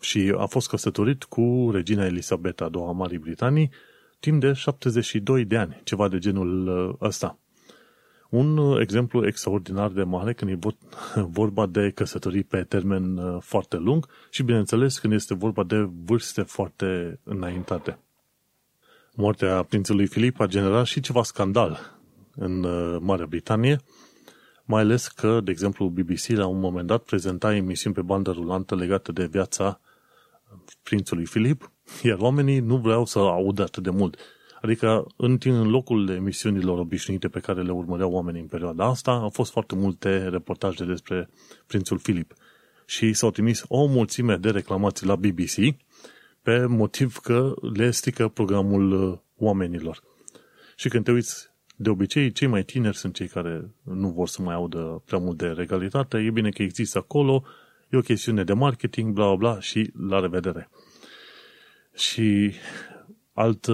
Și 0.00 0.34
a 0.36 0.46
fost 0.46 0.68
căsătorit 0.68 1.24
cu 1.24 1.70
regina 1.72 2.04
Elisabeta 2.04 2.70
II 2.74 2.84
a 2.88 2.90
Marii 2.90 3.18
Britanii 3.18 3.70
timp 4.20 4.40
de 4.40 4.52
72 4.52 5.44
de 5.44 5.56
ani, 5.56 5.80
ceva 5.84 6.08
de 6.08 6.18
genul 6.18 6.66
uh, 6.66 6.94
ăsta. 7.00 7.38
Un 8.28 8.56
uh, 8.56 8.80
exemplu 8.80 9.26
extraordinar 9.26 9.90
de 9.90 10.02
mare 10.02 10.32
când 10.32 10.50
e 10.50 10.58
vorba 11.38 11.66
de 11.66 11.90
căsătorii 11.90 12.44
pe 12.44 12.62
termen 12.62 13.16
uh, 13.16 13.42
foarte 13.42 13.76
lung 13.76 14.06
și, 14.30 14.42
bineînțeles, 14.42 14.98
când 14.98 15.12
este 15.12 15.34
vorba 15.34 15.64
de 15.64 15.88
vârste 16.04 16.42
foarte 16.42 17.20
înaintate. 17.22 17.98
Moartea 19.14 19.62
prințului 19.62 20.06
Filip 20.06 20.40
a 20.40 20.46
generat 20.46 20.86
și 20.86 21.00
ceva 21.00 21.22
scandal 21.22 21.96
în 22.34 22.60
Marea 23.00 23.26
Britanie, 23.26 23.80
mai 24.64 24.80
ales 24.80 25.08
că, 25.08 25.40
de 25.40 25.50
exemplu, 25.50 25.88
BBC 25.88 26.26
la 26.26 26.46
un 26.46 26.60
moment 26.60 26.86
dat 26.86 27.02
prezenta 27.02 27.54
emisiuni 27.54 27.94
pe 27.94 28.02
bandă 28.02 28.30
rulantă 28.30 28.74
legate 28.74 29.12
de 29.12 29.26
viața 29.26 29.80
prințului 30.82 31.26
Filip, 31.26 31.70
iar 32.02 32.18
oamenii 32.18 32.58
nu 32.58 32.76
vreau 32.76 33.04
să 33.04 33.18
audă 33.18 33.62
atât 33.62 33.82
de 33.82 33.90
mult. 33.90 34.16
Adică, 34.60 35.06
în, 35.16 35.38
în 35.44 35.68
locul 35.68 36.08
emisiunilor 36.08 36.78
obișnuite 36.78 37.28
pe 37.28 37.40
care 37.40 37.62
le 37.62 37.72
urmăreau 37.72 38.12
oamenii 38.12 38.40
în 38.40 38.46
perioada 38.46 38.84
asta, 38.84 39.10
au 39.10 39.28
fost 39.28 39.50
foarte 39.50 39.74
multe 39.74 40.28
reportaje 40.28 40.84
despre 40.84 41.28
prințul 41.66 41.98
Filip. 41.98 42.34
Și 42.86 43.12
s-au 43.12 43.30
trimis 43.30 43.64
o 43.68 43.86
mulțime 43.86 44.36
de 44.36 44.50
reclamații 44.50 45.06
la 45.06 45.16
BBC 45.16 45.76
pe 46.42 46.66
motiv 46.66 47.16
că 47.16 47.54
le 47.74 47.90
strică 47.90 48.28
programul 48.28 49.10
uh, 49.10 49.18
oamenilor. 49.36 50.02
Și 50.76 50.88
când 50.88 51.04
te 51.04 51.12
uiți, 51.12 51.50
de 51.76 51.90
obicei, 51.90 52.32
cei 52.32 52.46
mai 52.46 52.62
tineri 52.62 52.96
sunt 52.96 53.14
cei 53.14 53.26
care 53.26 53.70
nu 53.82 54.08
vor 54.08 54.28
să 54.28 54.42
mai 54.42 54.54
audă 54.54 55.02
prea 55.06 55.18
mult 55.18 55.36
de 55.36 55.46
regalitate. 55.46 56.18
E 56.18 56.30
bine 56.30 56.50
că 56.50 56.62
există 56.62 56.98
acolo, 56.98 57.44
e 57.88 57.96
o 57.96 58.00
chestiune 58.00 58.44
de 58.44 58.52
marketing, 58.52 59.12
bla, 59.12 59.34
bla, 59.34 59.60
și 59.60 59.90
la 60.08 60.20
revedere. 60.20 60.70
Și 61.94 62.52
alt, 63.38 63.66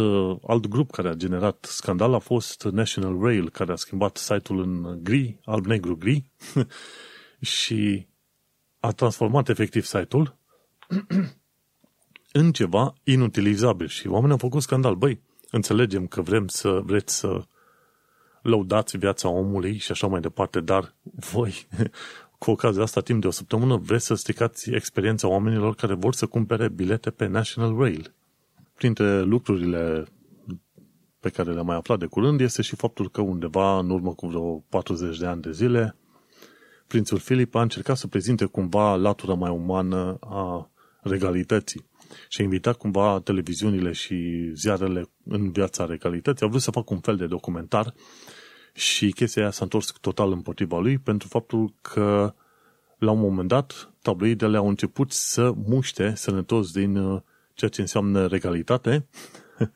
alt 0.47 0.67
grup 0.67 0.91
care 0.91 1.09
a 1.09 1.15
generat 1.15 1.65
scandal 1.69 2.15
a 2.15 2.19
fost 2.19 2.65
National 2.65 3.19
Rail, 3.21 3.51
care 3.51 3.73
a 3.73 3.77
schimbat 3.77 4.17
site-ul 4.17 4.61
în 4.61 4.99
gri, 5.03 5.39
alb-negru-gri, 5.45 6.25
și 7.41 8.07
a 8.81 8.91
transformat 8.91 9.49
efectiv 9.49 9.85
site-ul 9.85 10.37
în 12.33 12.53
ceva 12.53 12.95
inutilizabil. 13.05 13.87
Și 13.87 14.07
oamenii 14.07 14.33
au 14.33 14.39
făcut 14.39 14.63
scandal. 14.63 14.95
Băi, 14.95 15.21
înțelegem 15.51 16.07
că 16.07 16.21
vrem 16.21 16.49
să 16.49 16.81
vreți 16.85 17.17
să 17.17 17.45
lăudați 18.43 18.97
viața 18.97 19.29
omului 19.29 19.77
și 19.77 19.91
așa 19.91 20.07
mai 20.07 20.21
departe, 20.21 20.61
dar 20.61 20.95
voi 21.03 21.67
cu 22.39 22.51
ocazia 22.51 22.83
asta, 22.83 23.01
timp 23.01 23.21
de 23.21 23.27
o 23.27 23.31
săptămână, 23.31 23.77
vreți 23.77 24.07
să 24.07 24.15
stricați 24.15 24.71
experiența 24.71 25.29
oamenilor 25.29 25.75
care 25.75 25.95
vor 25.95 26.15
să 26.15 26.27
cumpere 26.27 26.69
bilete 26.69 27.11
pe 27.11 27.27
National 27.27 27.77
Rail. 27.77 28.15
Printre 28.75 29.23
lucrurile 29.23 30.05
pe 31.21 31.31
care 31.31 31.53
le-am 31.53 31.67
mai 31.67 31.77
aflat 31.77 31.99
de 31.99 32.07
curând 32.07 32.41
este 32.41 32.63
și 32.63 32.77
faptul 32.77 33.11
că 33.11 33.21
undeva 33.21 33.79
în 33.79 33.91
urmă 33.91 34.15
cu 34.15 34.27
vreo 34.27 34.65
40 34.69 35.19
de 35.19 35.27
ani 35.27 35.43
de 35.43 35.53
zile, 35.53 35.97
prințul 36.87 37.19
Filip 37.19 37.55
a 37.55 37.63
încercat 37.63 37.97
să 37.97 38.07
prezinte 38.07 38.45
cumva 38.45 38.95
latura 38.95 39.35
mai 39.35 39.51
umană 39.51 40.17
a 40.21 40.71
regalității 41.03 41.87
și 42.29 42.41
a 42.41 42.45
invitat 42.45 42.77
cumva 42.77 43.21
televiziunile 43.21 43.93
și 43.93 44.51
ziarele 44.55 45.11
în 45.25 45.53
viața 45.53 45.85
regalității. 45.85 46.47
A 46.47 46.49
vrut 46.49 46.61
să 46.61 46.71
facă 46.71 46.95
un 46.95 47.01
fel 47.01 47.17
de 47.17 47.27
documentar 47.27 47.95
și 48.73 49.11
chestia 49.11 49.43
aia 49.43 49.51
s-a 49.51 49.65
întors 49.65 49.93
total 50.01 50.33
împotriva 50.33 50.79
lui 50.79 50.99
pentru 50.99 51.29
faptul 51.29 51.75
că 51.81 52.35
la 52.99 53.11
un 53.11 53.21
moment 53.21 53.49
dat 53.49 53.93
tabloidele 54.03 54.57
au 54.57 54.69
început 54.69 55.13
să 55.13 55.53
muște 55.67 56.15
sănătos 56.15 56.73
din 56.73 56.97
uh, 56.97 57.21
ceea 57.55 57.71
ce 57.71 57.81
înseamnă 57.81 58.27
regalitate 58.27 59.07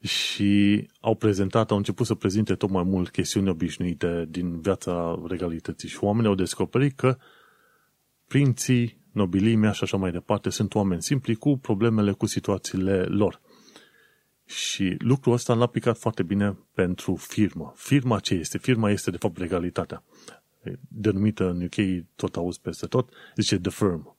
și 0.00 0.86
au 1.00 1.14
prezentat, 1.14 1.70
au 1.70 1.76
început 1.76 2.06
să 2.06 2.14
prezinte 2.14 2.54
tot 2.54 2.70
mai 2.70 2.82
mult 2.82 3.10
chestiuni 3.10 3.48
obișnuite 3.48 4.26
din 4.28 4.60
viața 4.60 5.22
regalității 5.28 5.88
și 5.88 6.04
oamenii 6.04 6.28
au 6.28 6.34
descoperit 6.34 6.96
că 6.96 7.16
prinții, 8.26 9.00
nobilimea 9.12 9.72
și 9.72 9.84
așa 9.84 9.96
mai 9.96 10.10
departe 10.10 10.50
sunt 10.50 10.74
oameni 10.74 11.02
simpli 11.02 11.34
cu 11.34 11.58
problemele, 11.58 12.12
cu 12.12 12.26
situațiile 12.26 13.02
lor. 13.02 13.40
Și 14.44 14.94
lucrul 14.98 15.32
ăsta 15.32 15.54
l-a 15.54 15.64
aplicat 15.64 15.98
foarte 15.98 16.22
bine 16.22 16.58
pentru 16.74 17.16
firmă. 17.16 17.72
Firma 17.76 18.18
ce 18.18 18.34
este? 18.34 18.58
Firma 18.58 18.90
este 18.90 19.10
de 19.10 19.16
fapt 19.16 19.38
legalitatea. 19.38 20.04
Denumită 20.88 21.48
în 21.48 21.62
UK, 21.62 22.04
tot 22.16 22.36
auzi 22.36 22.60
peste 22.60 22.86
tot, 22.86 23.08
zice 23.36 23.58
The 23.58 23.70
Firm. 23.70 24.16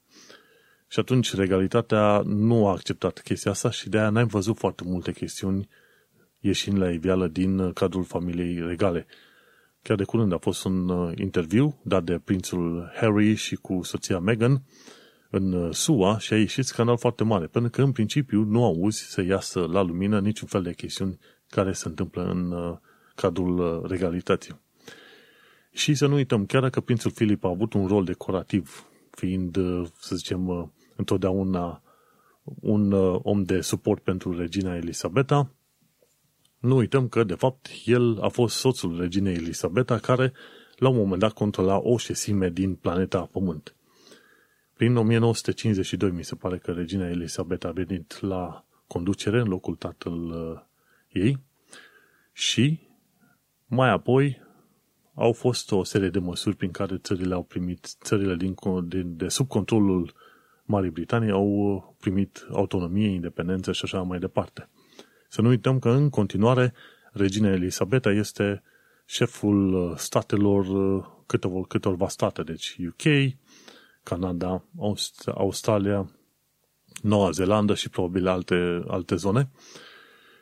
Și 0.93 0.99
atunci 0.99 1.33
regalitatea 1.33 2.21
nu 2.25 2.67
a 2.67 2.71
acceptat 2.71 3.19
chestia 3.19 3.51
asta 3.51 3.71
și 3.71 3.89
de 3.89 3.97
aia 3.97 4.09
n-ai 4.09 4.25
văzut 4.25 4.57
foarte 4.57 4.83
multe 4.85 5.11
chestiuni 5.11 5.67
ieșind 6.39 6.77
la 6.77 6.89
iveală 6.89 7.27
din 7.27 7.71
cadrul 7.71 8.03
familiei 8.03 8.59
regale. 8.67 9.05
Chiar 9.81 9.97
de 9.97 10.03
curând 10.03 10.33
a 10.33 10.37
fost 10.37 10.63
un 10.63 10.89
uh, 10.89 11.17
interviu 11.17 11.79
dat 11.83 12.03
de 12.03 12.19
prințul 12.23 12.91
Harry 12.95 13.33
și 13.33 13.55
cu 13.55 13.83
soția 13.83 14.19
Meghan, 14.19 14.63
în 15.29 15.53
uh, 15.53 15.73
SUA 15.73 16.19
și 16.19 16.33
a 16.33 16.37
ieșit 16.37 16.65
scandal 16.65 16.97
foarte 16.97 17.23
mare, 17.23 17.45
pentru 17.45 17.71
că 17.71 17.81
în 17.81 17.91
principiu 17.91 18.43
nu 18.43 18.63
auzi 18.63 18.99
să 19.03 19.21
iasă 19.21 19.59
la 19.59 19.81
lumină 19.81 20.19
niciun 20.19 20.47
fel 20.47 20.61
de 20.61 20.73
chestiuni 20.73 21.19
care 21.47 21.71
se 21.71 21.87
întâmplă 21.87 22.23
în 22.23 22.51
uh, 22.51 22.77
cadrul 23.15 23.59
uh, 23.59 23.89
regalității. 23.89 24.61
Și 25.71 25.93
să 25.93 26.07
nu 26.07 26.15
uităm, 26.15 26.45
chiar 26.45 26.61
dacă 26.61 26.81
prințul 26.81 27.11
Filip 27.11 27.43
a 27.43 27.49
avut 27.49 27.73
un 27.73 27.87
rol 27.87 28.03
decorativ, 28.03 28.87
fiind, 29.11 29.57
să 29.99 30.15
zicem, 30.15 30.71
întotdeauna 30.95 31.81
un 32.43 32.91
om 33.23 33.43
de 33.43 33.61
suport 33.61 34.03
pentru 34.03 34.37
regina 34.37 34.75
Elisabeta, 34.75 35.51
nu 36.59 36.75
uităm 36.75 37.07
că, 37.07 37.23
de 37.23 37.33
fapt, 37.33 37.67
el 37.85 38.21
a 38.21 38.27
fost 38.27 38.55
soțul 38.55 38.99
reginei 38.99 39.33
Elisabeta, 39.33 39.97
care, 39.97 40.33
la 40.75 40.89
un 40.89 40.95
moment 40.95 41.19
dat, 41.19 41.31
controla 41.31 41.79
o 41.79 41.97
șesime 41.97 42.49
din 42.49 42.75
planeta 42.75 43.29
Pământ. 43.31 43.75
Prin 44.73 44.95
1952 44.95 46.11
mi 46.11 46.23
se 46.23 46.35
pare 46.35 46.57
că 46.57 46.71
regina 46.71 47.07
Elisabeta 47.07 47.67
a 47.67 47.71
venit 47.71 48.21
la 48.21 48.65
conducere 48.87 49.39
în 49.39 49.47
locul 49.47 49.75
tatăl 49.75 50.13
uh, 50.13 50.61
ei 51.11 51.39
și 52.31 52.79
mai 53.65 53.89
apoi 53.89 54.41
au 55.13 55.33
fost 55.33 55.71
o 55.71 55.83
serie 55.83 56.09
de 56.09 56.19
măsuri 56.19 56.55
prin 56.55 56.71
care 56.71 56.97
țările 56.97 57.33
au 57.33 57.43
primit, 57.43 57.95
țările 58.03 58.35
din, 58.35 58.55
de, 58.83 59.01
de 59.01 59.27
sub 59.27 59.47
controlul 59.47 60.13
Marii 60.63 60.89
Britanii 60.89 61.31
au 61.31 61.47
uh, 61.47 61.83
primit 61.99 62.47
autonomie, 62.51 63.07
independență 63.07 63.71
și 63.71 63.81
așa 63.83 64.01
mai 64.01 64.19
departe. 64.19 64.69
Să 65.29 65.41
nu 65.41 65.47
uităm 65.47 65.79
că 65.79 65.89
în 65.89 66.09
continuare 66.09 66.73
regina 67.11 67.49
Elisabeta 67.49 68.11
este 68.11 68.63
șeful 69.05 69.73
uh, 69.73 69.97
statelor 69.97 70.65
câteva, 71.25 71.61
câteva 71.67 72.07
state, 72.07 72.43
deci 72.43 72.77
UK, 72.87 73.33
Canada, 74.03 74.63
Aust- 74.77 75.27
Australia, 75.35 76.11
Noua 77.01 77.31
Zeelandă 77.31 77.73
și 77.73 77.89
probabil 77.89 78.27
alte, 78.27 78.83
alte 78.87 79.15
zone. 79.15 79.49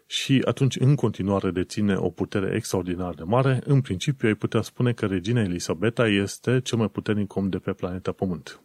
Și 0.06 0.42
atunci, 0.46 0.76
în 0.76 0.96
continuare, 0.96 1.52
deține 1.52 1.96
o 1.96 2.10
putere 2.10 2.56
extraordinar 2.56 3.14
de 3.14 3.24
mare. 3.24 3.62
În 3.66 3.82
principiu, 3.82 4.28
ai 4.28 4.34
putea 4.34 4.62
spune 4.62 4.94
că 4.94 5.06
regina 5.06 5.42
Elisabeta 5.42 6.08
este 6.08 6.62
cel 6.62 6.78
mai 6.78 6.90
puternic 6.90 7.36
om 7.36 7.50
de 7.50 7.58
pe 7.58 7.74
planeta 7.74 8.12
Pământ. 8.12 8.62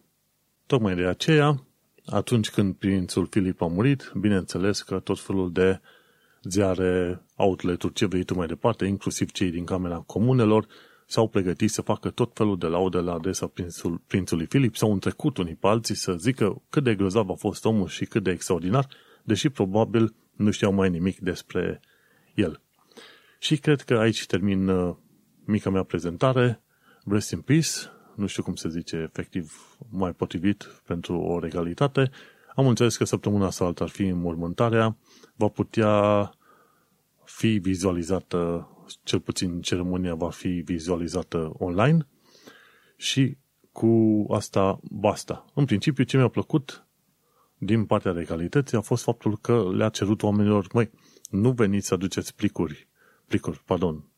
Tocmai 0.67 0.95
de 0.95 1.05
aceea, 1.05 1.63
atunci 2.05 2.49
când 2.49 2.75
prințul 2.75 3.27
Filip 3.29 3.61
a 3.61 3.67
murit, 3.67 4.11
bineînțeles 4.19 4.81
că 4.81 4.99
tot 4.99 5.19
felul 5.19 5.51
de 5.51 5.79
ziare, 6.43 7.21
outlet-uri, 7.35 7.93
ce 7.93 8.05
vrei 8.05 8.23
tu 8.23 8.35
mai 8.35 8.47
departe, 8.47 8.85
inclusiv 8.85 9.31
cei 9.31 9.49
din 9.49 9.65
Camera 9.65 9.97
Comunelor, 9.97 10.67
s-au 11.05 11.27
pregătit 11.27 11.69
să 11.69 11.81
facă 11.81 12.09
tot 12.09 12.31
felul 12.33 12.57
de 12.57 12.67
laude 12.67 12.97
la 12.97 13.13
adresa 13.13 13.47
prințul, 13.47 14.01
prințului 14.07 14.45
Filip, 14.45 14.75
s-au 14.75 14.91
întrecut 14.91 15.37
unii 15.37 15.55
pe 15.55 15.67
alții 15.67 15.95
să 15.95 16.13
zică 16.13 16.61
cât 16.69 16.83
de 16.83 16.95
grozav 16.95 17.29
a 17.29 17.35
fost 17.35 17.65
omul 17.65 17.87
și 17.87 18.05
cât 18.05 18.23
de 18.23 18.31
extraordinar, 18.31 18.87
deși 19.23 19.49
probabil 19.49 20.15
nu 20.35 20.51
știau 20.51 20.73
mai 20.73 20.89
nimic 20.89 21.19
despre 21.19 21.79
el. 22.35 22.61
Și 23.39 23.57
cred 23.57 23.81
că 23.81 23.97
aici 23.97 24.25
termin 24.25 24.67
uh, 24.67 24.95
mica 25.45 25.69
mea 25.69 25.83
prezentare. 25.83 26.61
Rest 27.05 27.31
in 27.31 27.41
peace, 27.41 27.69
nu 28.17 28.27
știu 28.27 28.43
cum 28.43 28.55
se 28.55 28.69
zice 28.69 28.95
efectiv 28.95 29.77
mai 29.89 30.11
potrivit 30.11 30.81
pentru 30.85 31.19
o 31.19 31.39
regalitate. 31.39 32.11
Am 32.55 32.67
înțeles 32.67 32.97
că 32.97 33.03
săptămâna 33.03 33.49
sau 33.49 33.67
alta 33.67 33.83
ar 33.83 33.89
fi 33.89 34.03
înmormântarea, 34.03 34.97
va 35.35 35.47
putea 35.47 36.31
fi 37.23 37.57
vizualizată, 37.57 38.69
cel 39.03 39.19
puțin 39.19 39.61
ceremonia 39.61 40.15
va 40.15 40.29
fi 40.29 40.47
vizualizată 40.47 41.53
online 41.57 42.07
și 42.95 43.37
cu 43.71 44.25
asta 44.29 44.79
basta. 44.83 45.45
În 45.53 45.65
principiu, 45.65 46.03
ce 46.03 46.17
mi-a 46.17 46.27
plăcut 46.27 46.87
din 47.57 47.85
partea 47.85 48.11
legalității 48.11 48.77
a 48.77 48.81
fost 48.81 49.03
faptul 49.03 49.37
că 49.37 49.69
le-a 49.73 49.89
cerut 49.89 50.23
oamenilor, 50.23 50.67
măi, 50.73 50.91
nu 51.29 51.51
veniți 51.51 51.87
să 51.87 51.93
aduceți 51.93 52.35
plicuri, 52.35 52.87
plicuri, 53.27 53.61
pardon, 53.65 54.09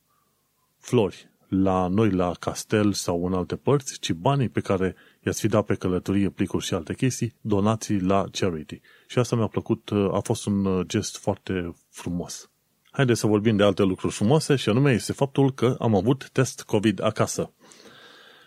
flori 0.78 1.30
la 1.50 1.88
noi 1.88 2.12
la 2.12 2.32
castel 2.40 2.94
sau 2.94 3.26
în 3.26 3.34
alte 3.34 3.56
părți, 3.56 4.00
ci 4.00 4.14
banii 4.14 4.50
pe 4.50 4.60
care 4.60 4.96
i-ați 5.26 5.40
fi 5.40 5.48
dat 5.48 5.66
pe 5.66 5.76
călătorie, 5.76 6.30
plicuri 6.30 6.66
și 6.66 6.74
alte 6.74 6.94
chestii, 6.94 7.34
donații 7.42 8.02
la 8.02 8.26
charity. 8.32 8.82
Și 9.08 9.20
asta 9.20 9.36
mi-a 9.36 9.48
plăcut, 9.48 9.92
a 10.12 10.20
fost 10.20 10.46
un 10.46 10.84
gest 10.88 11.18
foarte 11.18 11.76
frumos. 11.90 12.50
Haideți 12.92 13.20
să 13.20 13.28
vorbim 13.28 13.56
de 13.56 13.64
alte 13.64 13.84
lucruri 13.84 14.14
frumoase 14.14 14.56
și 14.56 14.70
anume 14.70 14.92
este 14.92 15.14
faptul 15.14 15.54
că 15.54 15.76
am 15.80 15.96
avut 15.96 16.30
test 16.30 16.62
COVID 16.62 17.04
acasă. 17.04 17.54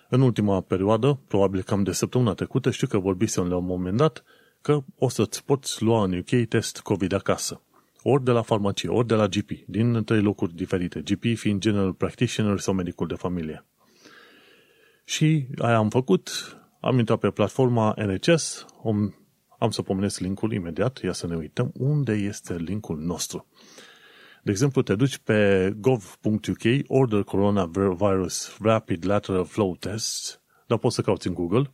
În 0.08 0.20
ultima 0.20 0.60
perioadă, 0.60 1.20
probabil 1.28 1.62
cam 1.62 1.82
de 1.82 1.92
săptămâna 1.92 2.34
trecută, 2.34 2.70
știu 2.70 2.86
că 2.86 2.98
vorbisem 2.98 3.48
la 3.48 3.56
un 3.56 3.64
moment 3.64 3.96
dat 3.96 4.24
că 4.60 4.84
o 4.98 5.08
să-ți 5.08 5.44
poți 5.44 5.82
lua 5.82 6.04
în 6.04 6.18
UK 6.18 6.48
test 6.48 6.80
COVID 6.80 7.12
acasă. 7.12 7.60
Ori 8.02 8.24
de 8.24 8.30
la 8.30 8.42
farmacie, 8.42 8.88
ori 8.88 9.06
de 9.06 9.14
la 9.14 9.26
GP, 9.26 9.50
din 9.66 10.04
trei 10.04 10.20
locuri 10.20 10.54
diferite, 10.54 11.00
GP 11.00 11.36
fiind 11.36 11.60
General 11.60 11.92
Practitioner 11.92 12.58
sau 12.58 12.74
medicul 12.74 13.06
de 13.06 13.14
familie. 13.14 13.64
Și 15.04 15.46
aia 15.58 15.76
am 15.76 15.88
făcut, 15.88 16.30
am 16.80 16.98
intrat 16.98 17.18
pe 17.18 17.30
platforma 17.30 17.94
NHS, 17.96 18.66
am, 18.84 19.14
am 19.58 19.70
să 19.70 19.82
pomenesc 19.82 20.18
linkul 20.20 20.52
imediat, 20.52 21.00
ia 21.02 21.12
să 21.12 21.26
ne 21.26 21.36
uităm 21.36 21.72
unde 21.74 22.12
este 22.12 22.56
linkul 22.56 22.98
nostru. 22.98 23.46
De 24.42 24.50
exemplu, 24.50 24.82
te 24.82 24.94
duci 24.94 25.18
pe 25.18 25.72
gov.uk, 25.76 26.62
Order 26.86 27.22
Coronavirus 27.22 28.56
Rapid 28.60 29.06
Lateral 29.06 29.44
Flow 29.44 29.76
Test, 29.76 30.42
dar 30.66 30.78
poți 30.78 30.94
să 30.94 31.02
cauți 31.02 31.26
în 31.26 31.34
Google 31.34 31.72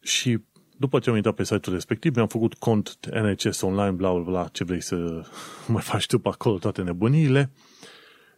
și 0.00 0.38
după 0.76 0.98
ce 0.98 1.10
am 1.10 1.16
intrat 1.16 1.34
pe 1.34 1.44
site-ul 1.44 1.74
respectiv, 1.74 2.14
mi-am 2.14 2.26
făcut 2.26 2.54
cont 2.54 2.98
NHS 3.12 3.60
online, 3.60 3.90
bla, 3.90 4.12
bla, 4.12 4.22
bla, 4.22 4.48
ce 4.52 4.64
vrei 4.64 4.80
să 4.80 5.26
mai 5.66 5.82
faci 5.82 6.06
tu 6.06 6.18
pe 6.18 6.28
acolo, 6.28 6.58
toate 6.58 6.82
nebuniile. 6.82 7.50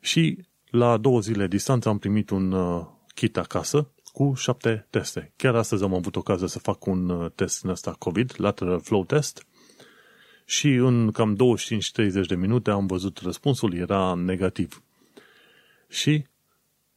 Și 0.01 0.39
la 0.71 0.97
două 0.97 1.21
zile 1.21 1.47
distanță 1.47 1.89
am 1.89 1.99
primit 1.99 2.31
un 2.31 2.53
uh, 2.53 2.87
kit 3.15 3.37
acasă 3.37 3.91
cu 4.13 4.33
șapte 4.37 4.87
teste. 4.91 5.33
Chiar 5.37 5.55
astăzi 5.55 5.83
am 5.83 5.95
avut 5.95 6.17
ocazia 6.17 6.47
să 6.47 6.59
fac 6.59 6.87
un 6.87 7.09
uh, 7.09 7.31
test 7.35 7.65
în 7.65 7.71
ăsta 7.71 7.95
COVID, 7.99 8.35
lateral 8.37 8.81
flow 8.81 9.05
test, 9.05 9.47
și 10.45 10.69
în 10.69 11.11
cam 11.11 11.37
25-30 11.37 12.27
de 12.27 12.35
minute 12.35 12.71
am 12.71 12.87
văzut 12.87 13.19
răspunsul, 13.19 13.75
era 13.75 14.15
negativ. 14.15 14.83
Și 15.89 16.25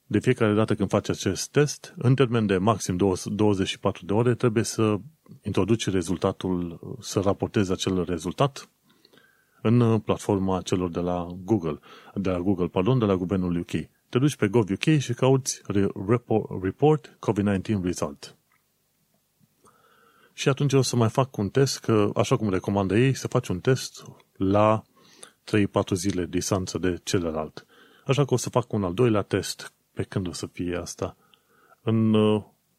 de 0.05 0.19
fiecare 0.19 0.53
dată 0.53 0.75
când 0.75 0.89
faci 0.89 1.09
acest 1.09 1.51
test, 1.51 1.93
în 1.97 2.15
termen 2.15 2.45
de 2.45 2.57
maxim 2.57 2.97
24 3.35 4.05
de 4.05 4.13
ore, 4.13 4.35
trebuie 4.35 4.63
să 4.63 4.97
introduci 5.41 5.89
rezultatul, 5.89 6.79
să 6.99 7.19
raportezi 7.19 7.71
acel 7.71 8.03
rezultat 8.03 8.69
în 9.61 9.99
platforma 9.99 10.61
celor 10.61 10.89
de 10.89 10.99
la 10.99 11.27
Google, 11.43 11.79
de 12.15 12.29
la 12.29 12.39
Google, 12.39 12.67
pardon, 12.67 12.99
de 12.99 13.05
la 13.05 13.15
guvernul 13.15 13.57
UK. 13.57 13.71
Te 14.09 14.19
duci 14.19 14.35
pe 14.35 14.47
gov.uk 14.47 14.99
și 14.99 15.13
cauți 15.13 15.61
report 16.61 17.17
COVID-19 17.19 17.81
result. 17.81 18.35
Și 20.33 20.49
atunci 20.49 20.73
o 20.73 20.81
să 20.81 20.95
mai 20.95 21.09
fac 21.09 21.37
un 21.37 21.49
test, 21.49 21.79
că 21.79 22.09
așa 22.15 22.35
cum 22.35 22.49
recomandă 22.49 22.97
ei, 22.97 23.13
să 23.13 23.27
faci 23.27 23.47
un 23.47 23.59
test 23.59 24.05
la 24.37 24.83
3-4 25.43 25.93
zile 25.93 26.25
distanță 26.25 26.77
de 26.77 26.99
celălalt. 27.03 27.65
Așa 28.05 28.25
că 28.25 28.33
o 28.33 28.37
să 28.37 28.49
fac 28.49 28.73
un 28.73 28.83
al 28.83 28.93
doilea 28.93 29.21
test 29.21 29.73
pe 29.93 30.03
când 30.03 30.27
o 30.27 30.31
să 30.31 30.47
fie 30.47 30.75
asta. 30.75 31.17
În 31.81 32.15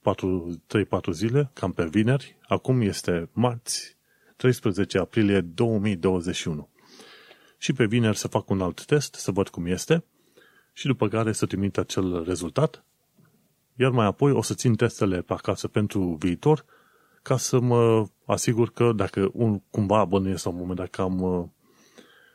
3-4 0.03 1.11
zile, 1.13 1.51
cam 1.53 1.73
pe 1.73 1.85
vineri, 1.85 2.39
acum 2.49 2.81
este 2.81 3.29
marți, 3.33 3.97
13 4.37 4.99
aprilie 4.99 5.41
2021. 5.41 6.69
Și 7.59 7.73
pe 7.73 7.85
vineri 7.85 8.17
să 8.17 8.29
fac 8.29 8.51
un 8.51 8.61
alt 8.61 8.85
test, 8.85 9.15
să 9.15 9.31
văd 9.31 9.49
cum 9.49 9.67
este, 9.67 10.05
și 10.73 10.87
după 10.87 11.09
care 11.09 11.33
să 11.33 11.47
trimit 11.47 11.79
acel 11.79 12.25
rezultat, 12.25 12.85
iar 13.77 13.91
mai 13.91 14.07
apoi 14.07 14.33
o 14.33 14.43
să 14.43 14.55
țin 14.55 14.75
testele 14.75 15.23
pe 15.23 15.33
acasă 15.33 15.69
pentru 15.69 16.17
viitor, 16.19 16.65
ca 17.23 17.37
să 17.37 17.61
mă 17.61 18.07
asigur 18.27 18.71
că 18.71 18.93
dacă 18.93 19.31
un, 19.33 19.61
cumva 19.71 20.05
bănuiesc 20.05 20.45
la 20.45 20.51
un 20.51 20.57
moment 20.57 20.79
dat 20.79 20.89
că 20.91 21.03
am 21.03 21.21
uh, 21.21 21.45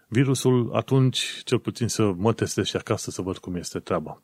virusul, 0.08 0.70
atunci 0.74 1.42
cel 1.44 1.60
puțin 1.60 1.88
să 1.88 2.12
mă 2.16 2.34
testez 2.34 2.66
și 2.66 2.76
acasă 2.76 3.12
să 3.12 3.22
văd 3.22 3.38
cum 3.38 3.56
este 3.56 3.80
treaba. 3.80 4.22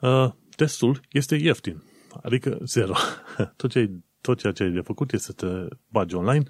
Uh, 0.00 0.30
testul 0.56 1.00
este 1.10 1.34
ieftin, 1.34 1.82
adică 2.22 2.58
zero. 2.64 2.94
Tot, 3.56 3.70
ce, 3.70 3.90
tot 4.20 4.38
ceea 4.38 4.52
ce 4.52 4.62
ai 4.62 4.70
de 4.70 4.80
făcut 4.80 5.12
este 5.12 5.26
să 5.26 5.32
te 5.32 5.76
bagi 5.88 6.14
online, 6.14 6.44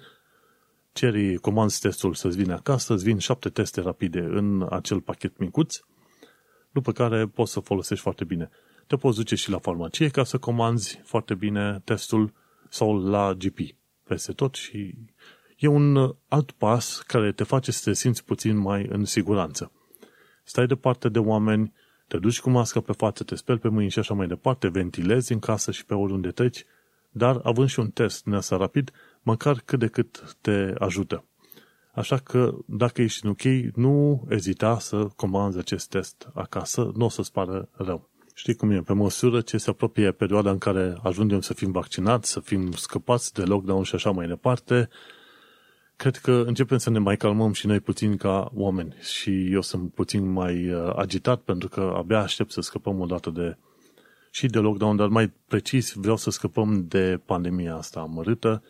ceri, 0.93 1.35
comanzi 1.35 1.79
testul 1.79 2.13
să-ți 2.13 2.37
vină 2.37 2.53
acasă, 2.53 2.93
îți 2.93 3.03
vin 3.03 3.17
șapte 3.17 3.49
teste 3.49 3.81
rapide 3.81 4.19
în 4.19 4.67
acel 4.69 5.01
pachet 5.01 5.37
micuț, 5.37 5.79
după 6.71 6.91
care 6.91 7.27
poți 7.27 7.51
să 7.51 7.59
folosești 7.59 8.03
foarte 8.03 8.23
bine. 8.23 8.49
Te 8.87 8.95
poți 8.95 9.17
duce 9.17 9.35
și 9.35 9.49
la 9.49 9.59
farmacie 9.59 10.09
ca 10.09 10.23
să 10.23 10.37
comanzi 10.37 11.01
foarte 11.03 11.35
bine 11.35 11.81
testul 11.83 12.33
sau 12.69 13.03
la 13.03 13.33
GP 13.33 13.59
peste 14.03 14.31
tot 14.31 14.55
și 14.55 14.95
e 15.57 15.67
un 15.67 16.15
alt 16.27 16.51
pas 16.51 17.03
care 17.07 17.31
te 17.31 17.43
face 17.43 17.71
să 17.71 17.81
te 17.83 17.93
simți 17.93 18.23
puțin 18.23 18.57
mai 18.57 18.85
în 18.89 19.05
siguranță. 19.05 19.71
Stai 20.43 20.65
departe 20.65 21.09
de 21.09 21.19
oameni, 21.19 21.73
te 22.11 22.17
duci 22.17 22.41
cu 22.41 22.49
masca 22.49 22.79
pe 22.79 22.91
față, 22.91 23.23
te 23.23 23.35
speli 23.35 23.59
pe 23.59 23.67
mâini 23.67 23.89
și 23.89 23.99
așa 23.99 24.13
mai 24.13 24.27
departe, 24.27 24.67
ventilezi 24.67 25.31
în 25.31 25.39
casă 25.39 25.71
și 25.71 25.85
pe 25.85 25.93
oriunde 25.93 26.31
treci, 26.31 26.65
dar 27.09 27.39
având 27.43 27.69
și 27.69 27.79
un 27.79 27.89
test 27.89 28.23
din 28.23 28.33
asta 28.33 28.57
rapid, 28.57 28.91
măcar 29.21 29.61
cât 29.65 29.79
de 29.79 29.87
cât 29.87 30.37
te 30.41 30.73
ajută. 30.79 31.25
Așa 31.93 32.17
că, 32.17 32.51
dacă 32.65 33.01
ești 33.01 33.25
în 33.25 33.31
OK, 33.31 33.75
nu 33.75 34.23
ezita 34.29 34.79
să 34.79 35.07
comanzi 35.15 35.57
acest 35.57 35.89
test 35.89 36.29
acasă, 36.33 36.91
nu 36.95 37.05
o 37.05 37.09
să-ți 37.09 37.31
pară 37.31 37.69
rău. 37.71 38.09
Știi 38.33 38.55
cum 38.55 38.71
e? 38.71 38.81
Pe 38.81 38.93
măsură 38.93 39.41
ce 39.41 39.57
se 39.57 39.69
apropie 39.69 40.11
perioada 40.11 40.51
în 40.51 40.57
care 40.57 40.97
ajungem 41.03 41.41
să 41.41 41.53
fim 41.53 41.71
vaccinați, 41.71 42.31
să 42.31 42.39
fim 42.39 42.71
scăpați 42.71 43.33
de 43.33 43.41
lockdown 43.41 43.83
și 43.83 43.95
așa 43.95 44.11
mai 44.11 44.27
departe, 44.27 44.89
cred 46.01 46.17
că 46.17 46.43
începem 46.45 46.77
să 46.77 46.89
ne 46.89 46.99
mai 46.99 47.17
calmăm 47.17 47.53
și 47.53 47.67
noi 47.67 47.79
puțin 47.79 48.17
ca 48.17 48.51
oameni. 48.53 48.95
Și 49.01 49.51
eu 49.51 49.61
sunt 49.61 49.93
puțin 49.93 50.31
mai 50.31 50.73
uh, 50.73 50.93
agitat 50.95 51.41
pentru 51.41 51.69
că 51.69 51.93
abia 51.95 52.19
aștept 52.19 52.51
să 52.51 52.61
scăpăm 52.61 52.99
o 52.99 53.05
dată 53.05 53.29
de 53.29 53.57
și 54.31 54.47
de 54.47 54.59
lockdown, 54.59 54.95
dar 54.95 55.07
mai 55.07 55.31
precis 55.47 55.93
vreau 55.93 56.15
să 56.15 56.29
scăpăm 56.29 56.85
de 56.87 57.19
pandemia 57.25 57.75
asta 57.75 57.99
amărâtă, 57.99 58.63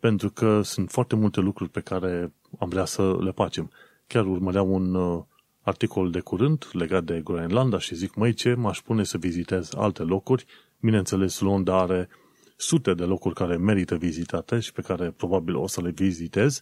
pentru 0.00 0.30
că 0.30 0.62
sunt 0.62 0.90
foarte 0.90 1.16
multe 1.16 1.40
lucruri 1.40 1.70
pe 1.70 1.80
care 1.80 2.32
am 2.58 2.68
vrea 2.68 2.84
să 2.84 3.16
le 3.20 3.30
facem. 3.30 3.70
Chiar 4.06 4.26
urmăream 4.26 4.70
un 4.70 4.94
uh, 4.94 5.22
articol 5.60 6.10
de 6.10 6.20
curând 6.20 6.68
legat 6.72 7.04
de 7.04 7.20
Groenlanda 7.24 7.78
și 7.78 7.94
zic, 7.94 8.14
măi, 8.14 8.32
ce 8.32 8.54
m-aș 8.54 8.80
pune 8.80 9.04
să 9.04 9.18
vizitez 9.18 9.74
alte 9.76 10.02
locuri? 10.02 10.46
Bineînțeles, 10.80 11.40
Londra 11.40 11.80
are 11.80 12.08
sute 12.56 12.94
de 12.94 13.04
locuri 13.04 13.34
care 13.34 13.56
merită 13.56 13.96
vizitate 13.96 14.58
și 14.58 14.72
pe 14.72 14.82
care 14.82 15.10
probabil 15.10 15.56
o 15.56 15.66
să 15.66 15.80
le 15.80 15.90
vizitez, 15.90 16.60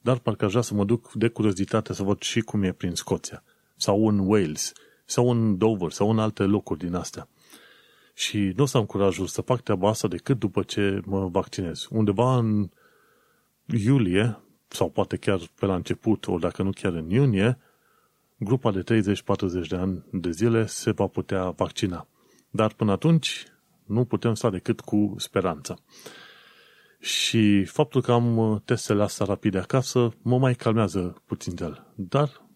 dar 0.00 0.18
parcă 0.18 0.44
aș 0.44 0.50
vrea 0.50 0.62
să 0.62 0.74
mă 0.74 0.84
duc 0.84 1.12
de 1.12 1.28
curiozitate 1.28 1.92
să 1.92 2.02
văd 2.02 2.20
și 2.20 2.40
cum 2.40 2.62
e 2.62 2.72
prin 2.72 2.94
Scoția, 2.94 3.42
sau 3.76 4.08
în 4.08 4.18
Wales, 4.18 4.72
sau 5.04 5.30
în 5.30 5.58
Dover, 5.58 5.90
sau 5.90 6.10
în 6.10 6.18
alte 6.18 6.42
locuri 6.42 6.78
din 6.78 6.94
astea. 6.94 7.28
Și 8.14 8.52
nu 8.56 8.62
o 8.62 8.66
să 8.66 8.76
am 8.76 8.84
curajul 8.84 9.26
să 9.26 9.40
fac 9.40 9.60
treaba 9.60 9.88
asta 9.88 10.08
decât 10.08 10.38
după 10.38 10.62
ce 10.62 11.00
mă 11.04 11.28
vaccinez. 11.28 11.86
Undeva 11.90 12.36
în 12.36 12.70
iulie, 13.66 14.38
sau 14.68 14.90
poate 14.90 15.16
chiar 15.16 15.40
pe 15.58 15.66
la 15.66 15.74
început, 15.74 16.26
ori 16.26 16.40
dacă 16.40 16.62
nu 16.62 16.70
chiar 16.70 16.92
în 16.92 17.10
iunie, 17.10 17.58
grupa 18.36 18.72
de 18.72 19.02
30-40 19.64 19.68
de 19.68 19.76
ani 19.76 20.04
de 20.12 20.30
zile 20.30 20.66
se 20.66 20.90
va 20.90 21.06
putea 21.06 21.50
vaccina. 21.50 22.06
Dar 22.50 22.72
până 22.72 22.92
atunci 22.92 23.44
nu 23.90 24.04
putem 24.04 24.34
sta 24.34 24.50
decât 24.50 24.80
cu 24.80 25.14
speranță. 25.18 25.78
Și 26.98 27.64
faptul 27.64 28.02
că 28.02 28.12
am 28.12 28.36
uh, 28.36 28.60
testele 28.64 29.02
astea 29.02 29.26
rapide 29.26 29.58
acasă 29.58 30.12
mă 30.22 30.38
mai 30.38 30.54
calmează 30.54 31.22
puțin 31.26 31.54
el. 31.60 31.92
Dar 31.94 32.48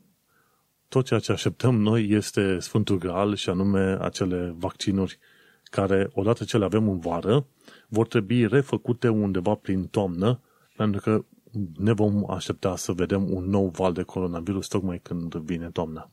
tot 0.88 1.04
ceea 1.04 1.20
ce 1.20 1.32
așteptăm 1.32 1.80
noi 1.80 2.08
este 2.08 2.58
Sfântul 2.58 2.98
Graal 2.98 3.34
și 3.34 3.48
anume 3.48 3.96
acele 4.00 4.54
vaccinuri 4.58 5.18
care, 5.64 6.10
odată 6.12 6.44
ce 6.44 6.58
le 6.58 6.64
avem 6.64 6.88
în 6.88 6.98
vară, 6.98 7.46
vor 7.88 8.06
trebui 8.06 8.46
refăcute 8.46 9.08
undeva 9.08 9.54
prin 9.54 9.86
toamnă, 9.86 10.40
pentru 10.76 11.00
că 11.00 11.24
ne 11.76 11.92
vom 11.92 12.30
aștepta 12.30 12.76
să 12.76 12.92
vedem 12.92 13.32
un 13.32 13.44
nou 13.44 13.68
val 13.68 13.92
de 13.92 14.02
coronavirus 14.02 14.66
tocmai 14.66 14.98
când 14.98 15.34
vine 15.34 15.70
toamna. 15.70 16.10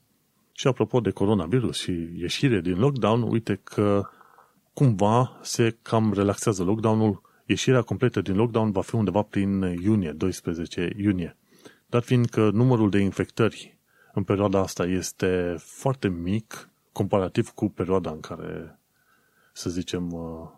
Și 0.51 0.67
apropo 0.67 0.99
de 0.99 1.09
coronavirus 1.09 1.77
și 1.77 2.09
ieșire 2.15 2.61
din 2.61 2.79
lockdown, 2.79 3.21
uite 3.21 3.59
că 3.63 4.03
cumva 4.73 5.39
se 5.41 5.77
cam 5.81 6.13
relaxează 6.13 6.63
lockdown-ul, 6.63 7.21
ieșirea 7.45 7.81
completă 7.81 8.21
din 8.21 8.35
lockdown 8.35 8.71
va 8.71 8.81
fi 8.81 8.95
undeva 8.95 9.21
prin 9.21 9.61
iunie, 9.61 10.11
12 10.11 10.93
iunie. 10.97 11.37
Dar 11.85 12.01
fiindcă 12.01 12.49
numărul 12.49 12.89
de 12.89 12.99
infectări 12.99 13.77
în 14.13 14.23
perioada 14.23 14.59
asta 14.59 14.85
este 14.85 15.55
foarte 15.57 16.07
mic 16.07 16.69
comparativ 16.91 17.49
cu 17.49 17.69
perioada 17.69 18.09
în 18.09 18.19
care, 18.19 18.79
să 19.53 19.69
zicem, 19.69 20.11
uh, 20.11 20.49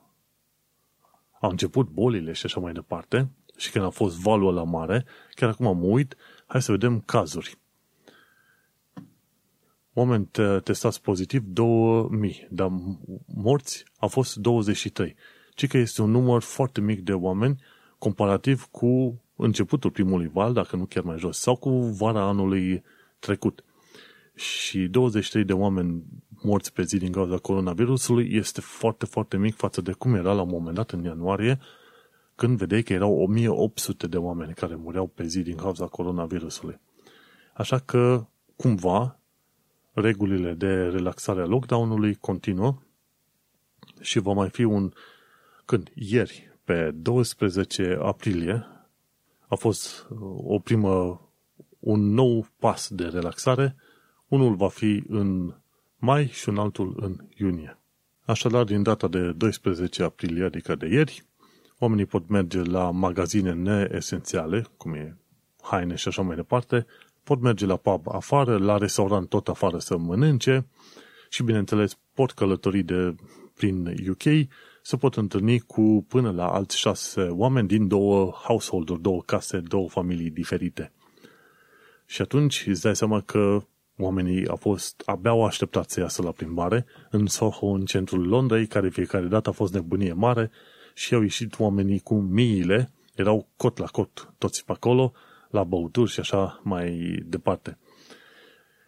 au 1.40 1.50
început 1.50 1.90
bolile 1.90 2.32
și 2.32 2.46
așa 2.46 2.60
mai 2.60 2.74
departe, 2.74 3.30
și 3.58 3.72
când 3.72 3.86
a 3.86 3.90
fost 3.90 4.20
valul 4.20 4.54
la 4.54 4.64
mare, 4.64 5.06
chiar 5.36 5.50
acum 5.50 5.78
mă 5.78 5.86
uit, 5.86 6.16
hai 6.46 6.62
să 6.62 6.72
vedem 6.72 7.00
cazuri. 7.00 7.58
Oameni 9.94 10.30
testați 10.64 11.02
pozitiv 11.02 11.44
2000, 11.46 12.48
dar 12.50 12.72
morți 13.26 13.84
a 13.98 14.06
fost 14.06 14.36
23. 14.36 15.16
Ci 15.56 15.68
că 15.68 15.78
este 15.78 16.02
un 16.02 16.12
număr 16.12 16.42
foarte 16.42 16.82
mic 16.82 17.02
de 17.02 17.14
oameni 17.14 17.62
comparativ 17.98 18.68
cu 18.72 19.22
începutul 19.36 19.92
primului 19.92 20.30
val, 20.34 20.54
dacă 20.54 20.76
nu 20.76 20.86
chiar 20.86 21.04
mai 21.04 21.18
jos, 21.18 21.40
sau 21.40 21.56
cu 21.56 21.70
vara 21.70 22.22
anului 22.22 22.84
trecut. 23.20 23.64
Și 24.36 24.80
23 24.88 25.46
de 25.46 25.54
oameni 25.54 26.04
morți 26.30 26.74
pe 26.74 26.84
zi 26.84 26.98
din 26.98 27.12
cauza 27.12 27.38
coronavirusului 27.38 28.30
este 28.32 28.62
foarte, 28.62 29.06
foarte 29.06 29.38
mic 29.38 29.56
față 29.56 29.82
de 29.82 29.92
cum 29.92 30.16
era 30.16 30.34
la 30.34 30.42
un 30.42 30.50
moment 30.50 30.76
dat 30.76 30.92
în 30.92 31.04
ianuarie, 31.04 31.60
când 32.36 32.58
vedeai 32.58 32.82
că 32.82 32.94
erau 32.94 33.22
1800 33.22 34.08
de 34.08 34.18
oameni 34.18 34.54
care 34.54 34.76
mureau 34.76 35.08
pe 35.08 35.26
zi 35.26 35.42
din 35.42 35.56
cauza 35.56 35.86
coronavirusului. 35.86 36.80
Așa 37.54 37.80
că, 37.80 38.26
cumva, 38.56 39.20
regulile 39.94 40.54
de 40.54 40.74
relaxare 40.74 41.42
a 41.42 41.46
lockdown-ului 41.46 42.16
continuă 42.16 42.82
și 44.02 44.20
va 44.20 44.34
mai 44.34 44.50
fi 44.50 44.64
un... 44.64 44.92
Când? 45.66 45.92
Ieri, 45.94 46.58
pe 46.64 46.92
12 46.92 47.98
aprilie, 48.02 48.66
a 49.48 49.56
fost 49.56 50.08
uh, 50.10 50.20
o 50.36 50.60
primă, 50.60 51.22
un 51.80 52.14
nou 52.14 52.48
pas 52.60 52.90
de 52.90 53.06
relaxare. 53.06 53.76
Unul 54.28 54.56
va 54.56 54.70
fi 54.70 55.04
în 55.08 55.54
mai 55.98 56.28
și 56.28 56.50
un 56.50 56.58
altul 56.58 56.96
în 57.00 57.16
iunie. 57.38 57.78
Așadar, 58.26 58.64
din 58.64 58.84
data 58.84 59.08
de 59.08 59.32
12 59.32 60.04
aprilie, 60.04 60.44
adică 60.44 60.76
de 60.76 60.88
ieri, 60.88 61.24
oamenii 61.78 62.06
pot 62.06 62.28
merge 62.28 62.62
la 62.62 62.92
magazine 62.92 63.54
neesențiale, 63.54 64.66
cum 64.78 64.94
e 64.94 65.18
haine 65.62 65.96
și 65.96 66.08
așa 66.08 66.22
mai 66.22 66.36
departe, 66.36 66.86
pot 67.24 67.42
merge 67.42 67.66
la 67.66 67.76
pub 67.76 68.08
afară, 68.08 68.58
la 68.58 68.78
restaurant 68.78 69.30
tot 69.30 69.48
afară 69.48 69.78
să 69.78 69.98
mănânce 69.98 70.66
și, 71.30 71.44
bineînțeles, 71.44 71.98
pot 72.14 72.32
călători 72.32 72.84
de, 72.84 73.16
prin 73.54 73.96
UK, 74.10 74.48
se 74.82 74.98
pot 74.98 75.16
întâlni 75.16 75.60
cu 75.60 76.06
până 76.08 76.32
la 76.32 76.48
alți 76.48 76.78
șase 76.78 77.22
oameni 77.22 77.68
din 77.68 77.88
două 77.88 78.32
household 78.44 78.90
două 78.92 79.22
case, 79.22 79.58
două 79.60 79.90
familii 79.90 80.30
diferite. 80.30 80.92
Și 82.06 82.22
atunci 82.22 82.66
îți 82.68 82.82
dai 82.82 82.96
seama 82.96 83.22
că 83.22 83.64
oamenii 83.98 84.48
au 84.48 84.56
fost, 84.56 85.02
abia 85.06 85.32
au 85.32 85.46
așteptat 85.46 85.90
să 85.90 86.00
iasă 86.00 86.22
la 86.22 86.32
plimbare 86.32 86.86
în 87.10 87.28
Soho, 87.28 87.66
în 87.66 87.86
centrul 87.86 88.28
Londrei, 88.28 88.68
care 88.68 88.90
fiecare 88.90 89.26
dată 89.26 89.50
a 89.50 89.54
fost 89.54 89.74
nebunie 89.74 90.14
mare 90.14 90.52
și 90.94 91.14
au 91.14 91.22
ieșit 91.22 91.60
oamenii 91.60 92.00
cu 92.00 92.14
miile, 92.16 92.92
erau 93.16 93.48
cot 93.56 93.78
la 93.78 93.86
cot 93.86 94.34
toți 94.38 94.66
pe 94.66 94.72
acolo, 94.72 95.14
la 95.54 95.64
băuturi 95.64 96.12
și 96.12 96.20
așa 96.20 96.62
mai 96.64 97.20
departe. 97.26 97.78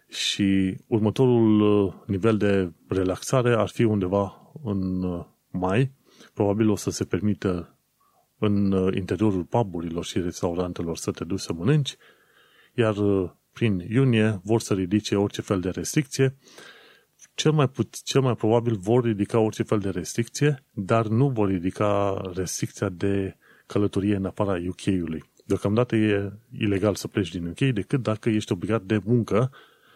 Și 0.07 0.77
următorul 0.87 1.61
uh, 1.61 1.93
nivel 2.05 2.37
de 2.37 2.71
relaxare 2.87 3.55
ar 3.55 3.67
fi 3.67 3.83
undeva 3.83 4.51
în 4.63 5.03
uh, 5.03 5.25
mai. 5.51 5.91
Probabil 6.33 6.69
o 6.69 6.75
să 6.75 6.89
se 6.89 7.03
permită 7.03 7.77
în 8.39 8.71
uh, 8.71 8.95
interiorul 8.95 9.43
puburilor 9.43 10.05
și 10.05 10.19
restaurantelor 10.19 10.97
să 10.97 11.11
te 11.11 11.23
duci 11.23 11.39
să 11.39 11.53
mănânci, 11.53 11.95
iar 12.73 12.95
prin 13.53 13.79
iunie 13.79 14.39
vor 14.43 14.61
să 14.61 14.73
ridice 14.73 15.15
orice 15.15 15.41
fel 15.41 15.59
de 15.59 15.69
restricție. 15.69 16.37
Cel 17.35 17.51
mai, 17.51 17.69
put- 17.69 18.03
cel 18.03 18.21
mai 18.21 18.35
probabil 18.35 18.75
vor 18.75 19.03
ridica 19.03 19.39
orice 19.39 19.63
fel 19.63 19.79
de 19.79 19.89
restricție, 19.89 20.63
dar 20.71 21.07
nu 21.07 21.29
vor 21.29 21.47
ridica 21.47 22.21
restricția 22.33 22.89
de 22.89 23.37
călătorie 23.65 24.15
în 24.15 24.25
afara 24.25 24.57
UK-ului. 24.67 25.23
Deocamdată 25.45 25.95
e 25.95 26.31
ilegal 26.57 26.95
să 26.95 27.07
pleci 27.07 27.31
din 27.31 27.47
UK 27.47 27.59
decât 27.59 28.01
dacă 28.01 28.29
ești 28.29 28.51
obligat 28.51 28.81
de 28.81 29.01
muncă 29.03 29.51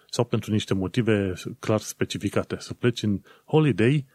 sau 0.09 0.25
pentru 0.25 0.51
niște 0.51 0.73
motive 0.73 1.33
clar 1.59 1.79
specificate. 1.79 2.55
Să 2.59 2.73
pleci 2.73 3.03
în 3.03 3.21
holiday, 3.45 4.05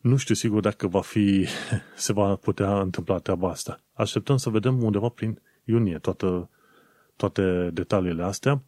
nu 0.00 0.16
știu 0.16 0.34
sigur 0.34 0.60
dacă 0.60 0.86
va 0.86 1.00
fi, 1.00 1.46
se 1.96 2.12
va 2.12 2.36
putea 2.36 2.80
întâmpla 2.80 3.18
treaba 3.18 3.50
asta. 3.50 3.80
Așteptăm 3.92 4.36
să 4.36 4.50
vedem 4.50 4.82
undeva 4.82 5.08
prin 5.08 5.40
iunie 5.64 5.98
toată, 5.98 6.50
toate 7.16 7.70
detaliile 7.72 8.22
astea, 8.22 8.62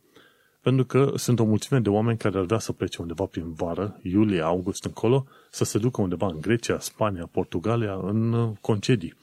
pentru 0.67 0.85
că 0.85 1.13
sunt 1.17 1.39
o 1.39 1.45
mulțime 1.45 1.79
de 1.79 1.89
oameni 1.89 2.19
care 2.19 2.39
ar 2.39 2.45
vrea 2.45 2.59
să 2.59 2.73
plece 2.73 3.03
undeva 3.03 3.25
prin 3.25 3.53
vară, 3.53 3.99
iulie, 4.03 4.41
august 4.41 4.85
încolo, 4.85 5.27
să 5.51 5.65
se 5.65 5.79
ducă 5.79 6.01
undeva 6.01 6.27
în 6.27 6.41
Grecia, 6.41 6.79
Spania, 6.79 7.29
Portugalia, 7.33 7.95
în 8.03 8.53
concedii. 8.61 9.15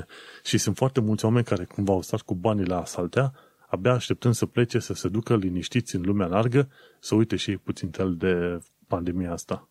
și 0.48 0.58
sunt 0.58 0.76
foarte 0.76 1.00
mulți 1.00 1.24
oameni 1.24 1.44
care 1.44 1.64
cumva 1.64 1.92
au 1.92 2.02
stat 2.02 2.20
cu 2.20 2.34
banii 2.34 2.64
la 2.64 2.80
asaltea, 2.80 3.32
abia 3.66 3.92
așteptând 3.92 4.34
să 4.34 4.46
plece, 4.46 4.78
să 4.78 4.94
se 4.94 5.08
ducă 5.08 5.36
liniștiți 5.36 5.96
în 5.96 6.02
lumea 6.04 6.26
largă, 6.26 6.68
să 7.00 7.14
uite 7.14 7.36
și 7.36 7.56
puțin 7.56 7.90
tel 7.90 8.14
de 8.16 8.58
pandemia 8.86 9.32
asta. 9.32 9.68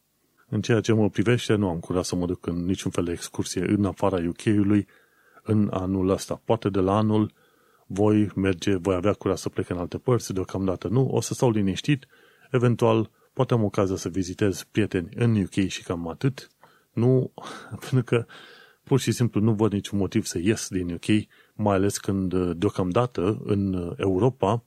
În 0.50 0.62
ceea 0.62 0.80
ce 0.80 0.94
mă 0.94 1.10
privește, 1.10 1.56
nu 1.56 1.70
am 1.70 1.80
curat 1.80 2.06
să 2.06 2.16
mă 2.16 2.26
duc 2.26 2.46
în 2.46 2.66
niciun 2.66 2.92
fel 2.92 3.04
de 3.04 3.12
excursie 3.12 3.66
în 3.68 3.86
afara 3.86 4.18
UK-ului 4.28 4.88
în 5.44 5.70
anul 5.72 6.10
ăsta. 6.10 6.42
Poate 6.46 6.70
de 6.70 6.80
la 6.80 6.98
anul 6.98 7.32
voi 7.94 8.32
merge, 8.36 8.76
voi 8.76 8.96
avea 8.96 9.14
curaj 9.14 9.38
să 9.38 9.50
plec 9.50 9.70
în 9.70 9.78
alte 9.78 9.98
părți, 9.98 10.34
deocamdată 10.34 10.88
nu, 10.88 11.08
o 11.08 11.22
să 11.22 11.34
stau 11.34 11.52
liniștit, 11.52 12.08
eventual 12.52 13.10
poate 13.34 13.54
am 13.54 13.64
ocazia 13.64 13.96
să 13.96 14.10
vizitez 14.10 14.64
prieteni 14.72 15.10
în 15.16 15.42
UK 15.42 15.68
și 15.68 15.84
cam 15.84 16.08
atât, 16.08 16.50
nu, 16.94 17.32
pentru 17.90 18.04
că 18.04 18.26
pur 18.84 19.00
și 19.00 19.12
simplu 19.12 19.42
nu 19.42 19.54
văd 19.54 19.72
niciun 19.72 19.98
motiv 19.98 20.26
să 20.26 20.40
ies 20.40 20.68
din 20.68 20.94
UK, 20.94 21.28
mai 21.54 21.76
ales 21.76 21.98
când 21.98 22.54
deocamdată 22.54 23.42
în 23.44 23.94
Europa 23.98 24.64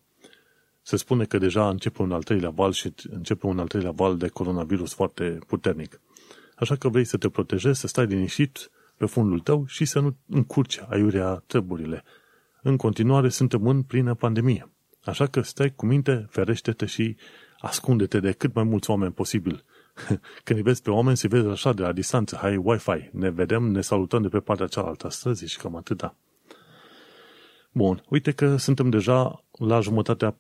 se 0.83 0.97
spune 0.97 1.25
că 1.25 1.39
deja 1.39 1.69
începe 1.69 2.03
un 2.03 2.13
al 2.13 2.23
treilea 2.23 2.51
val 2.51 2.73
și 2.73 2.95
începe 3.11 3.47
un 3.47 3.59
al 3.59 3.67
treilea 3.67 3.91
val 3.91 4.17
de 4.17 4.29
coronavirus 4.29 4.95
foarte 4.95 5.39
puternic. 5.47 6.01
Așa 6.57 6.77
că 6.77 6.89
vrei 6.89 7.05
să 7.05 7.17
te 7.17 7.29
protejezi, 7.29 7.81
să 7.81 7.87
stai 7.87 8.07
liniștit 8.07 8.71
pe 8.97 9.07
fundul 9.07 9.41
tău 9.41 9.65
și 9.67 9.85
să 9.85 10.01
nu 10.01 10.17
încurci 10.29 10.81
aiurea 10.89 11.43
treburile. 11.47 12.05
În 12.67 12.77
continuare 12.77 13.29
suntem 13.29 13.67
în 13.67 13.83
plină 13.83 14.15
pandemie. 14.15 14.71
Așa 15.03 15.27
că 15.27 15.41
stai 15.41 15.73
cu 15.75 15.87
minte, 15.87 16.27
ferește-te 16.31 16.87
și 16.87 17.17
ascunde-te 17.59 18.21
de 18.21 18.33
cât 18.33 18.55
mai 18.55 18.65
mulți 18.65 18.91
oameni 18.91 19.13
posibil. 19.13 19.65
Când 20.45 20.59
îi 20.59 20.65
vezi 20.65 20.83
pe 20.83 20.91
oameni, 20.91 21.17
se 21.17 21.29
vezi 21.29 21.47
așa 21.47 21.73
de 21.73 21.83
la 21.83 21.93
distanță, 21.93 22.37
hai 22.37 22.57
Wi-Fi, 22.57 23.09
ne 23.13 23.31
vedem, 23.31 23.63
ne 23.63 23.81
salutăm 23.81 24.23
de 24.23 24.29
pe 24.29 24.41
partea 24.41 24.67
cealaltă 24.67 25.07
a 25.07 25.11
străzii 25.11 25.49
și 25.49 25.59
cam 25.59 25.77
atâta. 25.77 26.17
Bun, 27.73 28.05
uite 28.09 28.33
că 28.33 28.57
suntem 28.57 28.91
deja 28.91 29.45
la 29.59 29.81
jumătatea 29.81 30.37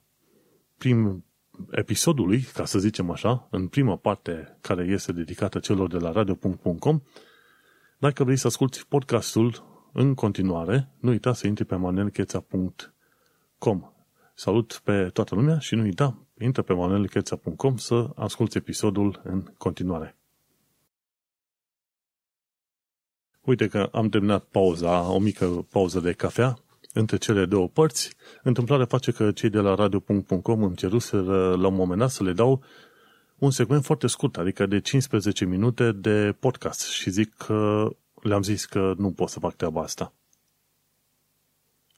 prim 0.78 1.24
episodului, 1.70 2.40
ca 2.40 2.64
să 2.64 2.78
zicem 2.78 3.10
așa, 3.10 3.48
în 3.50 3.66
prima 3.66 3.96
parte 3.96 4.58
care 4.60 4.84
este 4.84 5.12
dedicată 5.12 5.58
celor 5.58 5.88
de 5.88 5.98
la 5.98 6.12
radio.com. 6.12 7.00
Dacă 7.98 8.24
vrei 8.24 8.36
să 8.36 8.46
asculti 8.46 8.84
podcastul 8.88 9.73
în 9.96 10.14
continuare, 10.14 10.88
nu 11.00 11.10
uita 11.10 11.32
să 11.32 11.46
intri 11.46 11.64
pe 11.64 11.74
manelcheța.com. 11.74 13.92
Salut 14.34 14.80
pe 14.84 15.08
toată 15.12 15.34
lumea 15.34 15.58
și 15.58 15.74
nu 15.74 15.82
uita, 15.82 16.18
intră 16.38 16.62
pe 16.62 16.72
manelcheța.com 16.72 17.76
să 17.76 18.10
asculti 18.14 18.56
episodul 18.56 19.20
în 19.24 19.52
continuare. 19.58 20.16
Uite 23.40 23.66
că 23.66 23.88
am 23.92 24.08
terminat 24.08 24.44
pauza, 24.44 25.12
o 25.12 25.18
mică 25.18 25.66
pauză 25.70 26.00
de 26.00 26.12
cafea 26.12 26.58
între 26.92 27.16
cele 27.16 27.44
două 27.44 27.68
părți. 27.68 28.14
Întâmplarea 28.42 28.86
face 28.86 29.12
că 29.12 29.32
cei 29.32 29.50
de 29.50 29.58
la 29.58 29.74
radio.com 29.74 30.62
îmi 30.62 30.76
ceruseră 30.76 31.56
la 31.56 31.66
un 31.66 31.74
moment 31.74 31.98
dat 31.98 32.10
să 32.10 32.22
le 32.22 32.32
dau 32.32 32.62
un 33.38 33.50
segment 33.50 33.84
foarte 33.84 34.06
scurt, 34.06 34.36
adică 34.36 34.66
de 34.66 34.80
15 34.80 35.44
minute 35.44 35.92
de 35.92 36.36
podcast 36.40 36.88
și 36.88 37.10
zic 37.10 37.34
că 37.34 37.88
le-am 38.28 38.42
zis 38.42 38.64
că 38.64 38.94
nu 38.96 39.12
pot 39.12 39.28
să 39.28 39.38
fac 39.38 39.54
treaba 39.54 39.82
asta. 39.82 40.12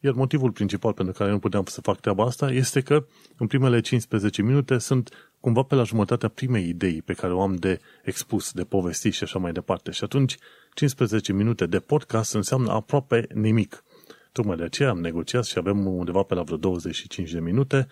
Iar 0.01 0.15
motivul 0.15 0.51
principal 0.51 0.93
pentru 0.93 1.15
care 1.15 1.31
nu 1.31 1.39
puteam 1.39 1.65
să 1.65 1.81
fac 1.81 2.01
treaba 2.01 2.25
asta 2.25 2.51
este 2.51 2.81
că 2.81 3.07
în 3.37 3.47
primele 3.47 3.81
15 3.81 4.43
minute 4.43 4.79
sunt 4.79 5.33
cumva 5.41 5.63
pe 5.63 5.75
la 5.75 5.83
jumătatea 5.83 6.29
primei 6.29 6.69
idei 6.69 7.03
pe 7.03 7.13
care 7.13 7.33
o 7.33 7.43
am 7.43 7.55
de 7.55 7.81
expus, 8.05 8.53
de 8.53 8.65
povesti 8.65 9.11
și 9.11 9.23
așa 9.23 9.39
mai 9.39 9.53
departe. 9.53 9.91
Și 9.91 10.05
atunci 10.05 10.37
15 10.75 11.33
minute 11.33 11.67
de 11.67 11.79
podcast 11.79 12.35
înseamnă 12.35 12.73
aproape 12.73 13.27
nimic. 13.35 13.85
Tocmai 14.33 14.57
de 14.57 14.63
aceea 14.63 14.91
am 14.91 15.01
negociat 15.01 15.45
și 15.45 15.59
avem 15.59 15.87
undeva 15.87 16.23
pe 16.23 16.35
la 16.35 16.43
vreo 16.43 16.57
25 16.57 17.31
de 17.31 17.41
minute, 17.41 17.87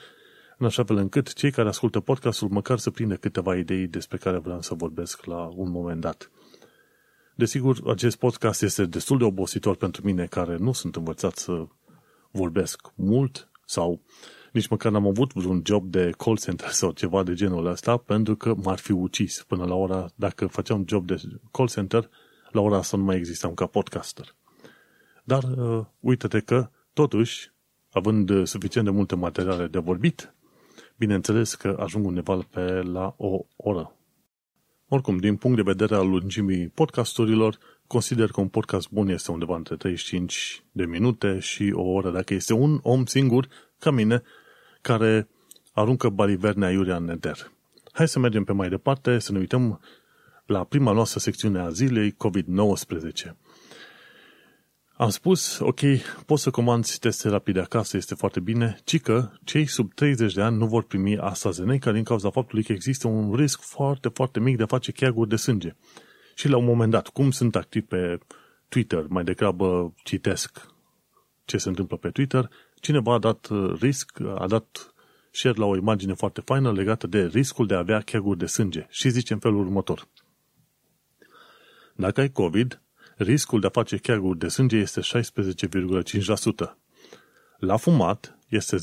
în 0.59 0.67
așa 0.67 0.85
fel 0.85 0.97
încât 0.97 1.33
cei 1.33 1.51
care 1.51 1.69
ascultă 1.69 2.01
podcastul 2.01 2.49
măcar 2.49 2.79
să 2.79 2.91
prindă 2.91 3.15
câteva 3.15 3.57
idei 3.57 3.87
despre 3.87 4.17
care 4.17 4.39
vreau 4.39 4.61
să 4.63 4.75
vorbesc 4.75 5.25
la 5.25 5.51
un 5.55 5.71
moment 5.71 6.01
dat. 6.01 6.31
Desigur, 7.37 7.79
acest 7.87 8.17
podcast 8.17 8.63
este 8.63 8.85
destul 8.85 9.19
de 9.19 9.25
obositor 9.25 9.77
pentru 9.77 10.05
mine, 10.05 10.27
care 10.27 10.57
nu 10.57 10.73
sunt 10.73 10.97
învățat 10.97 11.37
să 11.37 11.67
vorbesc 12.31 12.93
mult 12.95 13.51
sau 13.67 14.01
nici 14.53 14.69
măcar 14.69 14.93
n-am 14.93 15.07
avut 15.07 15.33
vreun 15.33 15.63
job 15.65 15.91
de 15.91 16.11
call 16.17 16.39
center 16.39 16.69
sau 16.81 16.91
ceva 16.91 17.23
de 17.23 17.35
genul 17.35 17.67
ăsta, 17.67 17.97
pentru 17.97 18.37
că 18.37 18.55
m-ar 18.55 18.79
fi 18.79 18.93
ucis 18.93 19.45
până 19.49 19.65
la 19.65 19.75
ora, 19.75 20.11
dacă 20.15 20.47
făceam 20.47 20.85
job 20.87 21.07
de 21.07 21.23
call 21.51 21.69
center, 21.69 22.11
la 22.51 22.61
ora 22.61 22.77
asta 22.77 22.97
nu 22.97 23.03
mai 23.03 23.17
existam 23.17 23.55
ca 23.55 23.67
podcaster. 23.67 24.35
Dar 25.25 25.43
uh, 25.43 25.85
uite-te 26.01 26.41
că, 26.41 26.71
totuși, 26.93 27.53
având 27.91 28.47
suficient 28.47 28.87
de 28.87 28.93
multe 28.93 29.15
materiale 29.15 29.67
de 29.67 29.79
vorbit, 29.79 30.35
bineînțeles 30.97 31.55
că 31.55 31.77
ajung 31.81 32.07
undeva 32.07 32.47
pe 32.51 32.83
la 32.83 33.15
o 33.17 33.45
oră. 33.57 33.97
Oricum, 34.95 35.17
din 35.17 35.37
punct 35.37 35.57
de 35.57 35.63
vedere 35.63 35.95
al 35.95 36.09
lungimii 36.09 36.69
podcasturilor, 36.69 37.59
consider 37.87 38.31
că 38.31 38.41
un 38.41 38.49
podcast 38.49 38.91
bun 38.91 39.09
este 39.09 39.31
undeva 39.31 39.57
între 39.57 39.77
35 39.77 40.63
de 40.73 40.85
minute 40.85 41.39
și 41.39 41.73
o 41.75 41.83
oră, 41.83 42.11
dacă 42.11 42.35
este 42.35 42.53
un 42.53 42.79
om 42.83 43.05
singur, 43.05 43.49
ca 43.79 43.91
mine, 43.91 44.23
care 44.81 45.29
aruncă 45.73 46.09
baliverne 46.09 46.67
aiurea 46.67 46.97
în 46.97 47.05
neder. 47.05 47.53
Hai 47.93 48.09
să 48.09 48.19
mergem 48.19 48.45
pe 48.45 48.53
mai 48.53 48.69
departe, 48.69 49.19
să 49.19 49.33
ne 49.33 49.39
uităm 49.39 49.81
la 50.47 50.65
prima 50.65 50.93
noastră 50.93 51.21
secțiune 51.21 51.59
a 51.59 51.69
zilei, 51.69 52.13
COVID-19. 52.13 53.33
Am 54.97 55.09
spus, 55.09 55.59
ok, 55.59 55.81
poți 56.27 56.43
să 56.43 56.51
comanzi 56.51 56.99
teste 56.99 57.29
rapide 57.29 57.61
acasă, 57.61 57.97
este 57.97 58.15
foarte 58.15 58.41
bine, 58.41 58.79
ci 58.85 59.01
că 59.01 59.31
cei 59.45 59.67
sub 59.67 59.95
30 59.95 60.35
de 60.35 60.43
ani 60.43 60.57
nu 60.57 60.67
vor 60.67 60.85
primi 60.85 61.19
AstraZeneca 61.19 61.93
din 61.93 62.05
cauza 62.05 62.31
faptului 62.31 62.65
că 62.65 62.73
există 62.73 63.07
un 63.07 63.35
risc 63.35 63.61
foarte, 63.61 64.09
foarte 64.09 64.41
mic 64.41 64.57
de 64.57 64.63
a 64.63 64.67
face 64.67 64.93
cheaguri 64.93 65.29
de 65.29 65.37
sânge. 65.37 65.75
Și 66.35 66.49
la 66.49 66.57
un 66.57 66.65
moment 66.65 66.91
dat, 66.91 67.09
cum 67.09 67.31
sunt 67.31 67.57
activ 67.57 67.85
pe 67.85 68.19
Twitter, 68.69 69.07
mai 69.09 69.25
degrabă 69.25 69.95
citesc 70.05 70.67
ce 71.45 71.57
se 71.57 71.69
întâmplă 71.69 71.97
pe 71.97 72.11
Twitter, 72.11 72.51
cineva 72.81 73.15
a 73.15 73.19
dat 73.19 73.49
uh, 73.49 73.73
risc, 73.81 74.21
a 74.39 74.47
dat 74.47 74.95
share 75.31 75.59
la 75.59 75.65
o 75.65 75.77
imagine 75.77 76.13
foarte 76.13 76.41
faină 76.41 76.73
legată 76.73 77.07
de 77.07 77.27
riscul 77.27 77.67
de 77.67 77.75
a 77.75 77.79
avea 77.79 78.01
cheaguri 78.01 78.39
de 78.39 78.47
sânge 78.47 78.87
și 78.89 79.09
zice 79.09 79.33
în 79.33 79.39
felul 79.39 79.59
următor. 79.61 80.09
Dacă 81.95 82.21
ai 82.21 82.31
COVID, 82.31 82.84
riscul 83.17 83.61
de 83.61 83.67
a 83.67 83.71
face 83.71 83.97
cheaguri 83.97 84.39
de 84.39 84.49
sânge 84.49 84.77
este 84.77 85.01
16,5%. 85.01 85.07
La 87.59 87.77
fumat 87.77 88.39
este 88.49 88.77
0,18%, 88.77 88.81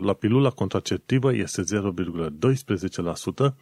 la 0.00 0.12
pilula 0.12 0.50
contraceptivă 0.50 1.34
este 1.34 1.62
0,12%, 1.62 3.54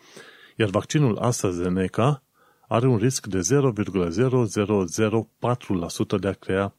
iar 0.56 0.68
vaccinul 0.68 1.18
AstraZeneca 1.18 2.24
are 2.68 2.86
un 2.86 2.96
risc 2.96 3.26
de 3.26 3.38
0,0004% 3.38 6.18
de 6.20 6.28
a 6.28 6.32
crea 6.32 6.74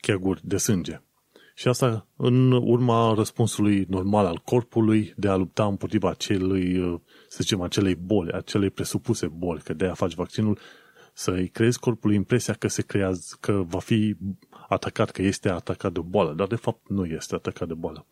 cheaguri 0.00 0.40
de 0.44 0.56
sânge. 0.56 1.02
Și 1.54 1.68
asta 1.68 2.06
în 2.16 2.52
urma 2.52 3.14
răspunsului 3.14 3.86
normal 3.88 4.26
al 4.26 4.40
corpului 4.44 5.12
de 5.16 5.28
a 5.28 5.36
lupta 5.36 5.66
împotriva 5.66 6.10
acelui, 6.10 7.00
să 7.28 7.38
zicem, 7.40 7.60
acelei 7.60 7.94
boli, 7.94 8.32
acelei 8.32 8.70
presupuse 8.70 9.26
boli, 9.26 9.60
că 9.60 9.72
de 9.72 9.86
a 9.86 9.94
faci 9.94 10.14
vaccinul 10.14 10.58
să-i 11.14 11.48
creezi 11.48 11.78
corpului 11.78 12.16
impresia 12.16 12.54
că 12.54 12.68
se 12.68 12.82
creează, 12.82 13.36
că 13.40 13.52
va 13.52 13.78
fi 13.78 14.16
atacat, 14.68 15.10
că 15.10 15.22
este 15.22 15.48
atacat 15.48 15.92
de 15.92 16.00
boală, 16.00 16.32
dar 16.32 16.46
de 16.46 16.56
fapt 16.56 16.88
nu 16.88 17.04
este 17.04 17.34
atacat 17.34 17.68
de 17.68 17.74
boală. 17.74 18.06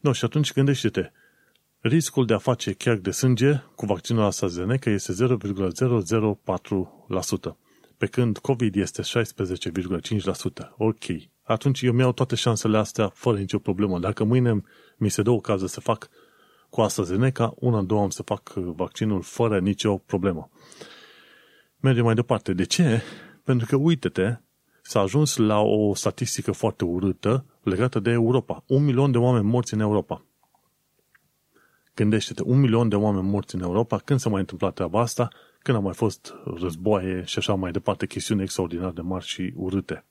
No, 0.00 0.12
și 0.12 0.24
atunci 0.24 0.52
gândește-te, 0.52 1.10
riscul 1.78 2.26
de 2.26 2.34
a 2.34 2.38
face 2.38 2.72
chiar 2.72 2.96
de 2.96 3.10
sânge 3.10 3.62
cu 3.74 3.86
vaccinul 3.86 4.24
AstraZeneca 4.24 4.90
este 4.90 5.12
0,004%, 5.12 5.14
pe 7.96 8.06
când 8.06 8.38
COVID 8.38 8.76
este 8.76 9.02
16,5%. 9.02 9.06
Ok, 10.76 11.04
atunci 11.42 11.82
eu 11.82 11.92
mi-au 11.92 12.12
toate 12.12 12.34
șansele 12.34 12.78
astea 12.78 13.08
fără 13.08 13.38
nicio 13.38 13.58
problemă. 13.58 13.98
Dacă 13.98 14.24
mâine 14.24 14.62
mi 14.96 15.10
se 15.10 15.22
dă 15.22 15.30
ocazia 15.30 15.66
să 15.66 15.80
fac 15.80 16.08
cu 16.70 16.80
AstraZeneca, 16.80 17.54
una, 17.56 17.82
două 17.82 18.02
am 18.02 18.10
să 18.10 18.22
fac 18.22 18.52
vaccinul 18.52 19.22
fără 19.22 19.58
nicio 19.58 19.96
problemă. 19.96 20.50
Mergem 21.82 22.04
mai 22.04 22.14
departe. 22.14 22.52
De 22.52 22.64
ce? 22.64 23.02
Pentru 23.44 23.66
că, 23.66 23.76
uite-te, 23.76 24.36
s-a 24.82 25.00
ajuns 25.00 25.36
la 25.36 25.60
o 25.60 25.94
statistică 25.94 26.52
foarte 26.52 26.84
urâtă 26.84 27.44
legată 27.62 28.00
de 28.00 28.10
Europa. 28.10 28.64
Un 28.66 28.84
milion 28.84 29.10
de 29.10 29.18
oameni 29.18 29.44
morți 29.44 29.74
în 29.74 29.80
Europa. 29.80 30.24
Gândește-te, 31.94 32.42
un 32.44 32.60
milion 32.60 32.88
de 32.88 32.96
oameni 32.96 33.28
morți 33.28 33.54
în 33.54 33.60
Europa, 33.60 33.98
când 33.98 34.20
s-a 34.20 34.28
mai 34.30 34.40
întâmplat 34.40 34.74
treaba 34.74 35.00
asta, 35.00 35.28
când 35.62 35.76
au 35.76 35.82
mai 35.82 35.94
fost 35.94 36.34
războaie 36.44 37.24
și 37.24 37.38
așa 37.38 37.54
mai 37.54 37.70
departe, 37.70 38.06
chestiuni 38.06 38.42
extraordinar 38.42 38.90
de 38.90 39.00
mari 39.00 39.24
și 39.24 39.52
urâte. 39.56 40.04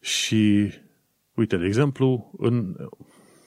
Și, 0.00 0.72
uite, 1.34 1.56
de 1.56 1.66
exemplu, 1.66 2.30
în... 2.38 2.76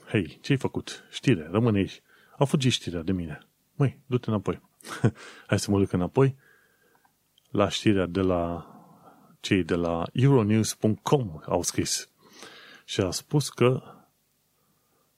Hei, 0.08 0.38
ce-ai 0.42 0.58
făcut? 0.58 1.04
Știre, 1.10 1.48
rămâne 1.52 1.78
aici. 1.78 2.02
A 2.38 2.44
fugit 2.44 2.72
știrea 2.72 3.02
de 3.02 3.12
mine. 3.12 3.40
Măi, 3.76 4.00
du-te 4.06 4.30
înapoi. 4.30 4.62
Hai 5.48 5.60
să 5.60 5.72
mă 5.72 5.80
duc 5.80 5.92
înapoi 5.92 6.36
la 7.58 7.70
știrea 7.70 8.06
de 8.06 8.22
la 8.22 8.66
cei 9.40 9.64
de 9.64 9.76
la 9.76 10.04
euronews.com 10.14 11.40
au 11.46 11.62
scris 11.62 12.10
și 12.86 13.02
a 13.02 13.12
spus 13.12 13.50
că 13.50 13.82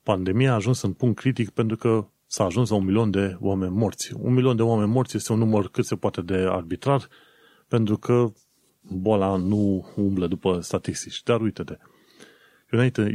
pandemia 0.03 0.51
a 0.51 0.55
ajuns 0.55 0.81
în 0.81 0.93
punct 0.93 1.19
critic 1.19 1.49
pentru 1.49 1.77
că 1.77 2.07
s-a 2.25 2.43
ajuns 2.43 2.69
la 2.69 2.75
un 2.75 2.85
milion 2.85 3.11
de 3.11 3.37
oameni 3.39 3.71
morți. 3.71 4.13
Un 4.13 4.33
milion 4.33 4.55
de 4.55 4.61
oameni 4.61 4.91
morți 4.91 5.15
este 5.15 5.31
un 5.31 5.37
număr 5.37 5.69
cât 5.69 5.85
se 5.85 5.95
poate 5.95 6.21
de 6.21 6.35
arbitrar 6.35 7.07
pentru 7.67 7.97
că 7.97 8.31
boala 8.81 9.35
nu 9.35 9.91
umblă 9.95 10.27
după 10.27 10.59
statistici. 10.59 11.23
Dar 11.23 11.41
uite-te, 11.41 11.77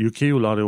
UK-ul 0.07 0.45
are 0.45 0.67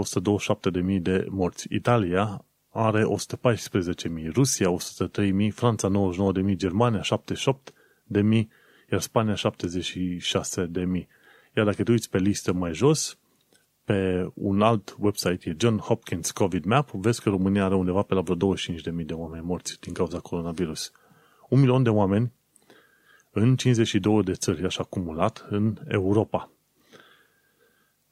127.000 0.97 1.01
de 1.01 1.27
morți, 1.29 1.66
Italia 1.71 2.45
are 2.69 3.03
114.000, 3.03 4.33
Rusia 4.33 4.69
103.000, 4.71 5.53
Franța 5.53 5.90
99.000, 6.49 6.57
Germania 6.57 7.03
78, 7.03 7.73
de 8.07 8.21
mii, 8.21 8.49
iar 8.92 9.01
Spania 9.01 9.35
76 9.35 10.66
de 10.66 10.85
mii. 10.85 11.09
Iar 11.57 11.64
dacă 11.64 11.83
te 11.83 11.90
uiți 11.90 12.11
pe 12.11 12.19
listă 12.19 12.53
mai 12.53 12.75
jos, 12.75 13.19
pe 13.85 14.31
un 14.35 14.62
alt 14.62 14.97
website, 14.99 15.51
e 15.51 15.55
John 15.59 15.77
Hopkins 15.77 16.31
COVID 16.31 16.64
Map, 16.64 16.90
vezi 16.90 17.23
că 17.23 17.29
România 17.29 17.64
are 17.64 17.75
undeva 17.75 18.03
pe 18.03 18.14
la 18.14 18.21
vreo 18.21 18.55
25.000 18.55 19.05
de 19.07 19.12
oameni 19.12 19.45
morți 19.45 19.81
din 19.81 19.92
cauza 19.92 20.19
coronavirus. 20.19 20.92
Un 21.49 21.61
milion 21.61 21.83
de 21.83 21.88
oameni 21.88 22.33
în 23.31 23.57
52 23.57 24.23
de 24.23 24.33
țări, 24.33 24.64
așa 24.64 24.83
acumulat, 24.83 25.47
în 25.51 25.79
Europa. 25.88 26.51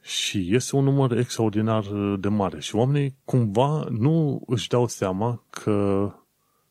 Și 0.03 0.55
este 0.55 0.77
un 0.77 0.85
număr 0.85 1.19
extraordinar 1.19 1.85
de 2.19 2.29
mare. 2.29 2.61
Și 2.61 2.75
oamenii 2.75 3.17
cumva 3.25 3.87
nu 3.91 4.43
își 4.47 4.69
dau 4.69 4.87
seama 4.87 5.45
că 5.51 6.11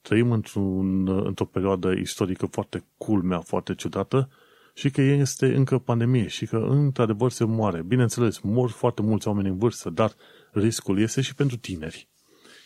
trăim 0.04 0.32
într-un, 0.32 1.08
într-o 1.08 1.46
perioadă 1.46 1.92
istorică 1.92 2.46
foarte 2.46 2.84
culmea, 2.98 3.40
foarte 3.40 3.76
ciudată 3.76 4.30
și 4.74 4.90
că 4.90 5.02
este 5.02 5.56
încă 5.56 5.78
pandemie 5.78 6.28
și 6.28 6.46
că 6.46 6.58
într-adevăr 6.58 7.32
se 7.32 7.44
moare. 7.44 7.82
Bineînțeles, 7.82 8.40
mor 8.40 8.70
foarte 8.70 9.02
mulți 9.02 9.28
oameni 9.28 9.48
în 9.48 9.58
vârstă, 9.58 9.90
dar 9.90 10.16
riscul 10.52 11.00
este 11.00 11.22
și 11.22 11.36
pentru 11.36 11.58
tineri. 11.58 12.08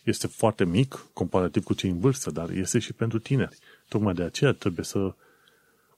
Este 0.03 0.27
foarte 0.27 0.65
mic 0.65 1.09
comparativ 1.13 1.63
cu 1.63 1.73
cei 1.73 1.89
în 1.89 1.99
vârstă, 1.99 2.31
dar 2.31 2.49
este 2.49 2.79
și 2.79 2.93
pentru 2.93 3.19
tineri. 3.19 3.57
Tocmai 3.87 4.13
de 4.13 4.23
aceea 4.23 4.51
trebuie 4.51 4.85
să 4.85 5.15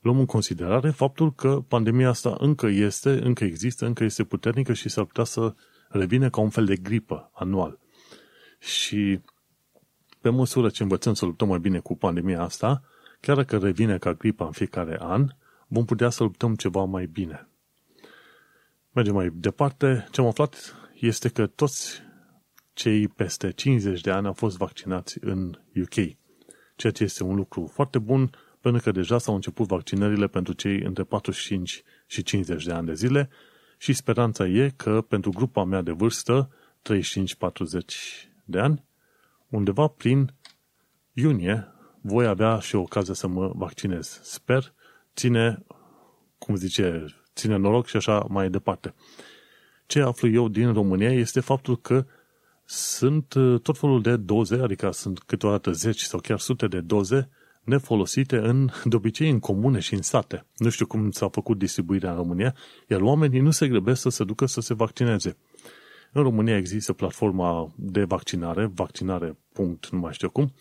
luăm 0.00 0.18
în 0.18 0.26
considerare 0.26 0.90
faptul 0.90 1.32
că 1.34 1.62
pandemia 1.68 2.08
asta 2.08 2.36
încă 2.38 2.66
este, 2.66 3.10
încă 3.10 3.44
există, 3.44 3.86
încă 3.86 4.04
este 4.04 4.24
puternică 4.24 4.72
și 4.72 4.88
s-ar 4.88 5.04
putea 5.04 5.24
să 5.24 5.54
revină 5.88 6.30
ca 6.30 6.40
un 6.40 6.50
fel 6.50 6.64
de 6.64 6.76
gripă 6.76 7.30
anual. 7.34 7.78
Și 8.58 9.20
pe 10.20 10.28
măsură 10.28 10.68
ce 10.68 10.82
învățăm 10.82 11.14
să 11.14 11.24
luptăm 11.24 11.48
mai 11.48 11.58
bine 11.58 11.78
cu 11.78 11.96
pandemia 11.96 12.42
asta, 12.42 12.82
chiar 13.20 13.36
dacă 13.36 13.58
revine 13.58 13.98
ca 13.98 14.12
gripa 14.12 14.44
în 14.44 14.52
fiecare 14.52 14.96
an, 15.00 15.26
vom 15.66 15.84
putea 15.84 16.10
să 16.10 16.22
luptăm 16.22 16.54
ceva 16.54 16.84
mai 16.84 17.06
bine. 17.06 17.48
Mergem 18.92 19.14
mai 19.14 19.30
departe. 19.34 20.08
Ce 20.10 20.20
am 20.20 20.26
aflat 20.26 20.74
este 20.94 21.28
că 21.28 21.46
toți 21.46 22.02
cei 22.72 23.08
peste 23.08 23.50
50 23.50 24.00
de 24.00 24.10
ani 24.10 24.26
au 24.26 24.32
fost 24.32 24.56
vaccinați 24.56 25.18
în 25.20 25.58
UK, 25.82 25.94
ceea 26.76 26.92
ce 26.92 27.02
este 27.02 27.22
un 27.22 27.34
lucru 27.34 27.70
foarte 27.72 27.98
bun, 27.98 28.30
pentru 28.60 28.82
că 28.82 28.90
deja 28.90 29.18
s-au 29.18 29.34
început 29.34 29.66
vaccinările 29.66 30.26
pentru 30.26 30.52
cei 30.52 30.80
între 30.80 31.02
45 31.02 31.82
și 32.06 32.22
50 32.22 32.64
de 32.64 32.72
ani 32.72 32.86
de 32.86 32.94
zile 32.94 33.28
și 33.78 33.92
speranța 33.92 34.46
e 34.46 34.72
că 34.76 35.00
pentru 35.00 35.30
grupa 35.30 35.64
mea 35.64 35.82
de 35.82 35.90
vârstă, 35.90 36.50
35-40 36.92 38.30
de 38.44 38.58
ani, 38.58 38.84
undeva 39.50 39.86
prin 39.86 40.34
iunie 41.12 41.68
voi 42.00 42.26
avea 42.26 42.58
și 42.58 42.74
ocazia 42.74 43.14
să 43.14 43.26
mă 43.26 43.52
vaccinez. 43.54 44.20
Sper, 44.22 44.74
ține, 45.16 45.64
cum 46.38 46.54
zice, 46.54 47.06
ține 47.34 47.56
noroc 47.56 47.86
și 47.86 47.96
așa 47.96 48.26
mai 48.28 48.50
departe. 48.50 48.94
Ce 49.86 50.00
aflu 50.00 50.28
eu 50.28 50.48
din 50.48 50.72
România 50.72 51.12
este 51.12 51.40
faptul 51.40 51.80
că 51.80 52.06
sunt 52.64 53.34
uh, 53.34 53.60
tot 53.60 53.78
felul 53.78 54.02
de 54.02 54.16
doze, 54.16 54.54
adică 54.54 54.90
sunt 54.90 55.18
câteodată 55.18 55.72
zeci 55.72 56.00
sau 56.00 56.20
chiar 56.20 56.38
sute 56.38 56.66
de 56.66 56.80
doze 56.80 57.28
nefolosite 57.64 58.36
în, 58.36 58.70
de 58.90 58.96
obicei 58.96 59.30
în 59.30 59.38
comune 59.38 59.78
și 59.78 59.94
în 59.94 60.02
sate. 60.02 60.46
Nu 60.56 60.68
știu 60.68 60.86
cum 60.86 61.10
s-a 61.10 61.28
făcut 61.28 61.58
distribuirea 61.58 62.10
în 62.10 62.16
România, 62.16 62.54
iar 62.88 63.00
oamenii 63.00 63.40
nu 63.40 63.50
se 63.50 63.68
grăbesc 63.68 64.00
să 64.00 64.08
se 64.08 64.24
ducă 64.24 64.46
să 64.46 64.60
se 64.60 64.74
vaccineze. 64.74 65.36
În 66.12 66.22
România 66.22 66.56
există 66.56 66.92
platforma 66.92 67.72
de 67.76 68.04
vaccinare, 68.04 68.70
vaccinare. 68.74 69.38
nu 69.90 69.98
mai 69.98 70.12
știu 70.12 70.30
cum, 70.30 70.52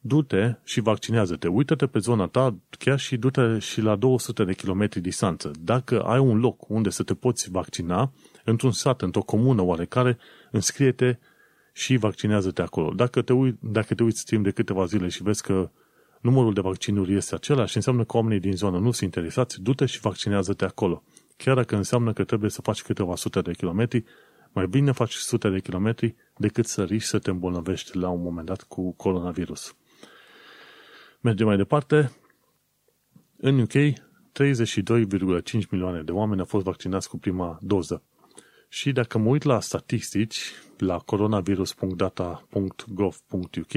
du-te 0.00 0.54
și 0.64 0.80
vaccinează-te. 0.80 1.48
Uită-te 1.48 1.86
pe 1.86 1.98
zona 1.98 2.26
ta 2.26 2.56
chiar 2.78 2.98
și 2.98 3.16
du-te 3.16 3.58
și 3.58 3.80
la 3.80 3.96
200 3.96 4.44
de 4.44 4.54
kilometri 4.54 5.00
distanță. 5.00 5.50
Dacă 5.60 6.02
ai 6.02 6.18
un 6.18 6.38
loc 6.38 6.68
unde 6.68 6.90
să 6.90 7.02
te 7.02 7.14
poți 7.14 7.50
vaccina, 7.50 8.12
într-un 8.44 8.72
sat, 8.72 9.02
într-o 9.02 9.22
comună 9.22 9.62
oarecare, 9.62 10.18
înscrie-te 10.50 11.18
și 11.72 11.96
vaccinează-te 11.96 12.62
acolo. 12.62 12.90
Dacă 12.90 13.22
te, 13.22 13.32
uit, 13.32 13.56
dacă 13.60 13.94
te 13.94 14.02
uiți 14.02 14.24
timp 14.24 14.44
de 14.44 14.50
câteva 14.50 14.84
zile 14.84 15.08
și 15.08 15.22
vezi 15.22 15.42
că 15.42 15.70
numărul 16.20 16.52
de 16.52 16.60
vaccinuri 16.60 17.14
este 17.14 17.34
același, 17.34 17.76
înseamnă 17.76 18.04
că 18.04 18.16
oamenii 18.16 18.40
din 18.40 18.56
zonă 18.56 18.78
nu 18.78 18.90
sunt 18.90 19.14
interesați, 19.14 19.62
du-te 19.62 19.86
și 19.86 20.00
vaccinează-te 20.00 20.64
acolo. 20.64 21.02
Chiar 21.36 21.54
dacă 21.54 21.76
înseamnă 21.76 22.12
că 22.12 22.24
trebuie 22.24 22.50
să 22.50 22.62
faci 22.62 22.82
câteva 22.82 23.16
sute 23.16 23.40
de 23.40 23.52
kilometri, 23.52 24.04
mai 24.54 24.66
bine 24.66 24.92
faci 24.92 25.14
sute 25.14 25.48
de 25.48 25.60
kilometri 25.60 26.14
decât 26.36 26.66
să 26.66 26.84
riști 26.84 27.08
să 27.08 27.18
te 27.18 27.30
îmbolnăvești 27.30 27.96
la 27.96 28.08
un 28.08 28.22
moment 28.22 28.46
dat 28.46 28.62
cu 28.62 28.92
coronavirus. 28.92 29.76
Mergem 31.20 31.46
mai 31.46 31.56
departe. 31.56 32.12
În 33.36 33.58
UK, 33.58 33.72
32,5 33.72 33.92
milioane 35.70 36.02
de 36.02 36.12
oameni 36.12 36.40
au 36.40 36.46
fost 36.46 36.64
vaccinați 36.64 37.08
cu 37.08 37.18
prima 37.18 37.58
doză. 37.60 38.02
Și 38.68 38.92
dacă 38.92 39.18
mă 39.18 39.28
uit 39.28 39.42
la 39.42 39.60
statistici, 39.60 40.52
la 40.78 40.98
coronavirus.data.gov.uk, 40.98 43.72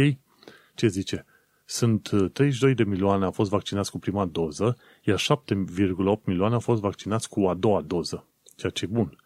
ce 0.76 0.88
zice? 0.88 1.26
Sunt 1.66 2.10
32 2.34 2.74
de 2.74 2.84
milioane 2.84 3.26
au 3.26 3.32
fost 3.32 3.50
vaccinați 3.50 3.92
cu 3.92 4.00
prima 4.00 4.26
doză, 4.26 4.78
iar 5.04 5.20
7,8 5.20 5.26
milioane 6.24 6.54
au 6.54 6.60
fost 6.60 6.82
vaccinați 6.82 7.30
cu 7.30 7.48
a 7.48 7.54
doua 7.54 7.82
doză, 7.82 8.28
ceea 8.56 8.72
ce 8.72 8.86
e 8.86 8.88
bun. 8.92 9.18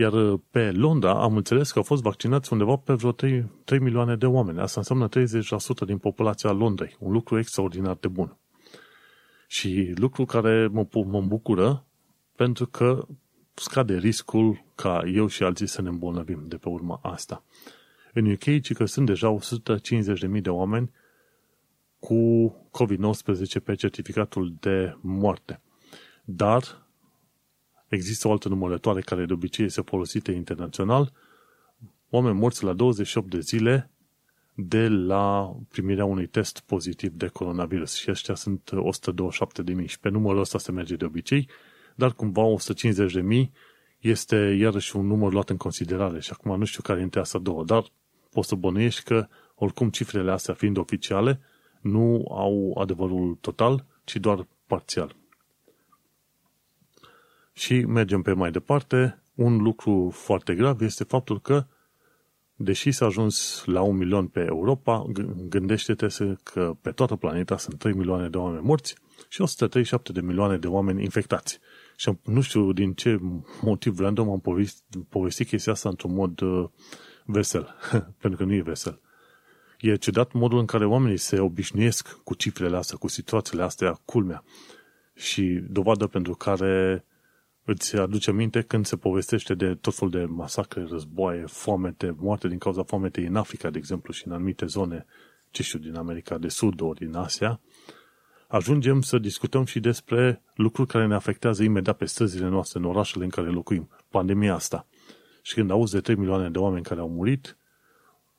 Iar 0.00 0.12
uh, 0.12 0.40
pe 0.50 0.70
Londra 0.70 1.22
am 1.22 1.36
înțeles 1.36 1.70
că 1.70 1.78
au 1.78 1.84
fost 1.84 2.02
vaccinați 2.02 2.52
undeva 2.52 2.76
pe 2.76 2.92
vreo 2.92 3.12
3, 3.12 3.44
3 3.64 3.78
milioane 3.78 4.16
de 4.16 4.26
oameni. 4.26 4.60
Asta 4.60 4.80
înseamnă 4.80 5.08
30% 5.08 5.86
din 5.86 5.98
populația 5.98 6.50
Londrei. 6.50 6.96
Un 6.98 7.12
lucru 7.12 7.38
extraordinar 7.38 7.96
de 8.00 8.08
bun. 8.08 8.36
Și 9.46 9.92
lucru 9.96 10.24
care 10.24 10.66
mă, 10.66 10.86
mă 10.92 11.20
bucură 11.20 11.84
pentru 12.36 12.66
că 12.66 13.06
scade 13.54 13.96
riscul 13.96 14.64
ca 14.74 15.02
eu 15.14 15.26
și 15.26 15.42
alții 15.42 15.66
să 15.66 15.82
ne 15.82 15.88
îmbolnăvim 15.88 16.44
de 16.46 16.56
pe 16.56 16.68
urma 16.68 17.00
asta. 17.02 17.44
În 18.12 18.30
UK, 18.32 18.60
ci 18.62 18.72
că 18.72 18.84
sunt 18.84 19.06
deja 19.06 19.38
150.000 20.34 20.40
de 20.42 20.50
oameni 20.50 20.90
cu 21.98 22.54
COVID-19 22.70 23.62
pe 23.64 23.74
certificatul 23.74 24.54
de 24.60 24.96
moarte. 25.00 25.60
Dar 26.24 26.88
Există 27.90 28.28
o 28.28 28.30
altă 28.30 28.48
numărătoare 28.48 29.00
care 29.00 29.24
de 29.24 29.32
obicei 29.32 29.64
este 29.64 29.80
folosită 29.80 30.30
internațional, 30.30 31.12
oameni 32.10 32.38
morți 32.38 32.64
la 32.64 32.72
28 32.72 33.30
de 33.30 33.40
zile 33.40 33.90
de 34.54 34.88
la 34.88 35.54
primirea 35.68 36.04
unui 36.04 36.26
test 36.26 36.60
pozitiv 36.60 37.12
de 37.12 37.26
coronavirus. 37.26 37.94
Și 37.94 38.10
ăștia 38.10 38.34
sunt 38.34 38.70
127.000 39.80 39.86
și 39.86 39.98
pe 40.00 40.08
numărul 40.08 40.40
ăsta 40.40 40.58
se 40.58 40.72
merge 40.72 40.96
de 40.96 41.04
obicei, 41.04 41.48
dar 41.94 42.12
cumva 42.12 42.42
150.000 43.42 43.50
este 44.00 44.36
iarăși 44.36 44.96
un 44.96 45.06
număr 45.06 45.32
luat 45.32 45.50
în 45.50 45.56
considerare. 45.56 46.20
Și 46.20 46.30
acum 46.32 46.58
nu 46.58 46.64
știu 46.64 46.82
care 46.82 46.98
dintre 46.98 47.20
asta 47.20 47.38
două, 47.38 47.64
dar 47.64 47.84
poți 48.30 48.48
să 48.48 48.54
bănuiești 48.54 49.02
că 49.02 49.28
oricum 49.54 49.90
cifrele 49.90 50.30
astea 50.30 50.54
fiind 50.54 50.76
oficiale 50.76 51.40
nu 51.80 52.24
au 52.30 52.76
adevărul 52.80 53.38
total, 53.40 53.84
ci 54.04 54.16
doar 54.16 54.46
parțial. 54.66 55.16
Și 57.60 57.84
mergem 57.84 58.22
pe 58.22 58.32
mai 58.32 58.50
departe. 58.50 59.22
Un 59.34 59.56
lucru 59.56 60.10
foarte 60.12 60.54
grav 60.54 60.80
este 60.80 61.04
faptul 61.04 61.40
că, 61.40 61.66
deși 62.54 62.90
s-a 62.90 63.04
ajuns 63.06 63.62
la 63.64 63.80
un 63.82 63.96
milion 63.96 64.26
pe 64.26 64.44
Europa, 64.48 65.06
gândește-te 65.48 66.06
că 66.42 66.76
pe 66.80 66.90
toată 66.90 67.16
planeta 67.16 67.56
sunt 67.56 67.78
3 67.78 67.92
milioane 67.92 68.28
de 68.28 68.36
oameni 68.36 68.64
morți 68.64 68.94
și 69.28 69.40
137 69.40 70.12
de 70.12 70.20
milioane 70.20 70.56
de 70.56 70.66
oameni 70.66 71.02
infectați. 71.02 71.58
Și 71.96 72.12
nu 72.24 72.40
știu 72.40 72.72
din 72.72 72.92
ce 72.92 73.18
motiv 73.60 73.98
random 73.98 74.30
am 74.30 74.40
povestit, 74.40 75.04
povestit 75.08 75.48
chestia 75.48 75.72
asta 75.72 75.88
într-un 75.88 76.14
mod 76.14 76.40
uh, 76.40 76.68
vesel, 77.24 77.76
pentru 78.20 78.38
că 78.38 78.44
nu 78.44 78.54
e 78.54 78.62
vesel. 78.62 79.00
E 79.80 79.96
ciudat 79.96 80.32
modul 80.32 80.58
în 80.58 80.66
care 80.66 80.86
oamenii 80.86 81.16
se 81.16 81.40
obișnuiesc 81.40 82.18
cu 82.24 82.34
cifrele 82.34 82.76
astea, 82.76 82.96
cu 82.98 83.08
situațiile 83.08 83.62
astea, 83.62 84.00
culmea. 84.04 84.44
Și 85.14 85.62
dovadă 85.68 86.06
pentru 86.06 86.34
care 86.34 87.04
îți 87.64 87.96
aduce 87.96 88.32
minte 88.32 88.62
când 88.62 88.86
se 88.86 88.96
povestește 88.96 89.54
de 89.54 89.74
tot 89.74 89.94
felul 89.94 90.12
de 90.12 90.24
masacre, 90.24 90.86
războaie, 90.90 91.44
foamete, 91.46 92.14
moarte 92.18 92.48
din 92.48 92.58
cauza 92.58 92.82
foametei 92.82 93.24
în 93.24 93.36
Africa, 93.36 93.70
de 93.70 93.78
exemplu, 93.78 94.12
și 94.12 94.26
în 94.26 94.32
anumite 94.32 94.66
zone, 94.66 95.06
ce 95.50 95.62
știu, 95.62 95.78
din 95.78 95.94
America 95.94 96.38
de 96.38 96.48
Sud 96.48 96.80
ori 96.80 96.98
din 96.98 97.14
Asia, 97.14 97.60
ajungem 98.48 99.00
să 99.00 99.18
discutăm 99.18 99.64
și 99.64 99.80
despre 99.80 100.42
lucruri 100.54 100.88
care 100.88 101.06
ne 101.06 101.14
afectează 101.14 101.62
imediat 101.62 101.96
pe 101.96 102.04
străzile 102.04 102.48
noastre, 102.48 102.78
în 102.78 102.84
orașele 102.84 103.24
în 103.24 103.30
care 103.30 103.48
locuim, 103.48 103.88
pandemia 104.08 104.54
asta. 104.54 104.86
Și 105.42 105.54
când 105.54 105.70
auzi 105.70 105.92
de 105.92 106.00
3 106.00 106.16
milioane 106.16 106.50
de 106.50 106.58
oameni 106.58 106.84
care 106.84 107.00
au 107.00 107.08
murit, 107.08 107.56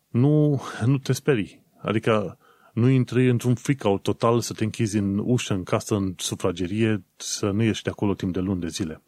nu, 0.08 0.62
nu 0.86 0.98
te 0.98 1.14
sperii. 1.14 1.66
Adică 1.82 2.38
nu 2.74 2.88
intri 2.88 3.30
într-un 3.30 3.56
freak 3.56 4.02
total 4.02 4.40
să 4.40 4.54
te 4.54 4.64
închizi 4.64 4.98
în 4.98 5.18
ușă, 5.18 5.54
în 5.54 5.64
casă, 5.64 5.96
în 5.96 6.14
sufragerie, 6.18 7.04
să 7.16 7.50
nu 7.50 7.64
ieși 7.64 7.84
de 7.84 7.90
acolo 7.90 8.14
timp 8.14 8.34
de 8.34 8.40
luni 8.40 8.62
de 8.62 8.68
zile. 8.68 9.02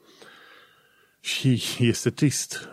Și 1.24 1.64
este 1.94 2.10
trist, 2.10 2.70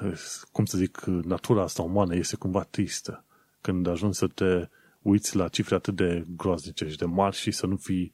cum 0.52 0.64
să 0.64 0.78
zic, 0.78 1.00
natura 1.04 1.62
asta 1.62 1.82
umană 1.82 2.14
este 2.14 2.36
cumva 2.36 2.62
tristă 2.62 3.24
când 3.60 3.86
ajungi 3.86 4.16
să 4.18 4.26
te 4.26 4.68
uiți 5.02 5.36
la 5.36 5.48
cifre 5.48 5.74
atât 5.74 5.96
de 5.96 6.24
groaznice 6.36 6.88
și 6.88 6.96
de 6.96 7.04
mari 7.04 7.36
și 7.36 7.50
să 7.50 7.66
nu 7.66 7.76
fii 7.76 8.12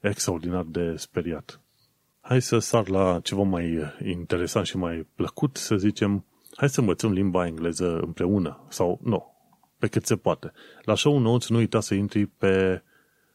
extraordinar 0.00 0.64
de 0.64 0.96
speriat. 0.96 1.60
Hai 2.20 2.42
să 2.42 2.58
sar 2.58 2.88
la 2.88 3.20
ceva 3.22 3.42
mai 3.42 3.94
interesant 4.04 4.66
și 4.66 4.76
mai 4.76 5.06
plăcut, 5.14 5.56
să 5.56 5.76
zicem, 5.76 6.24
hai 6.54 6.68
să 6.68 6.80
învățăm 6.80 7.12
limba 7.12 7.46
engleză 7.46 7.98
împreună, 7.98 8.66
sau 8.68 9.00
nu, 9.02 9.34
pe 9.78 9.86
cât 9.86 10.06
se 10.06 10.16
poate. 10.16 10.52
La 10.82 10.94
show 10.94 11.18
notes 11.18 11.48
nu 11.48 11.56
uita 11.56 11.80
să 11.80 11.94
intri 11.94 12.26
pe 12.26 12.82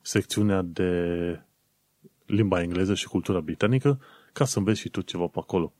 secțiunea 0.01 0.61
de 0.61 1.01
limba 2.25 2.61
engleză 2.61 2.93
și 2.93 3.07
cultura 3.07 3.39
britanică 3.39 3.99
ca 4.33 4.45
să 4.45 4.57
înveți 4.57 4.79
și 4.79 4.89
tu 4.89 5.01
ceva 5.01 5.25
pe 5.25 5.39
acolo. 5.39 5.73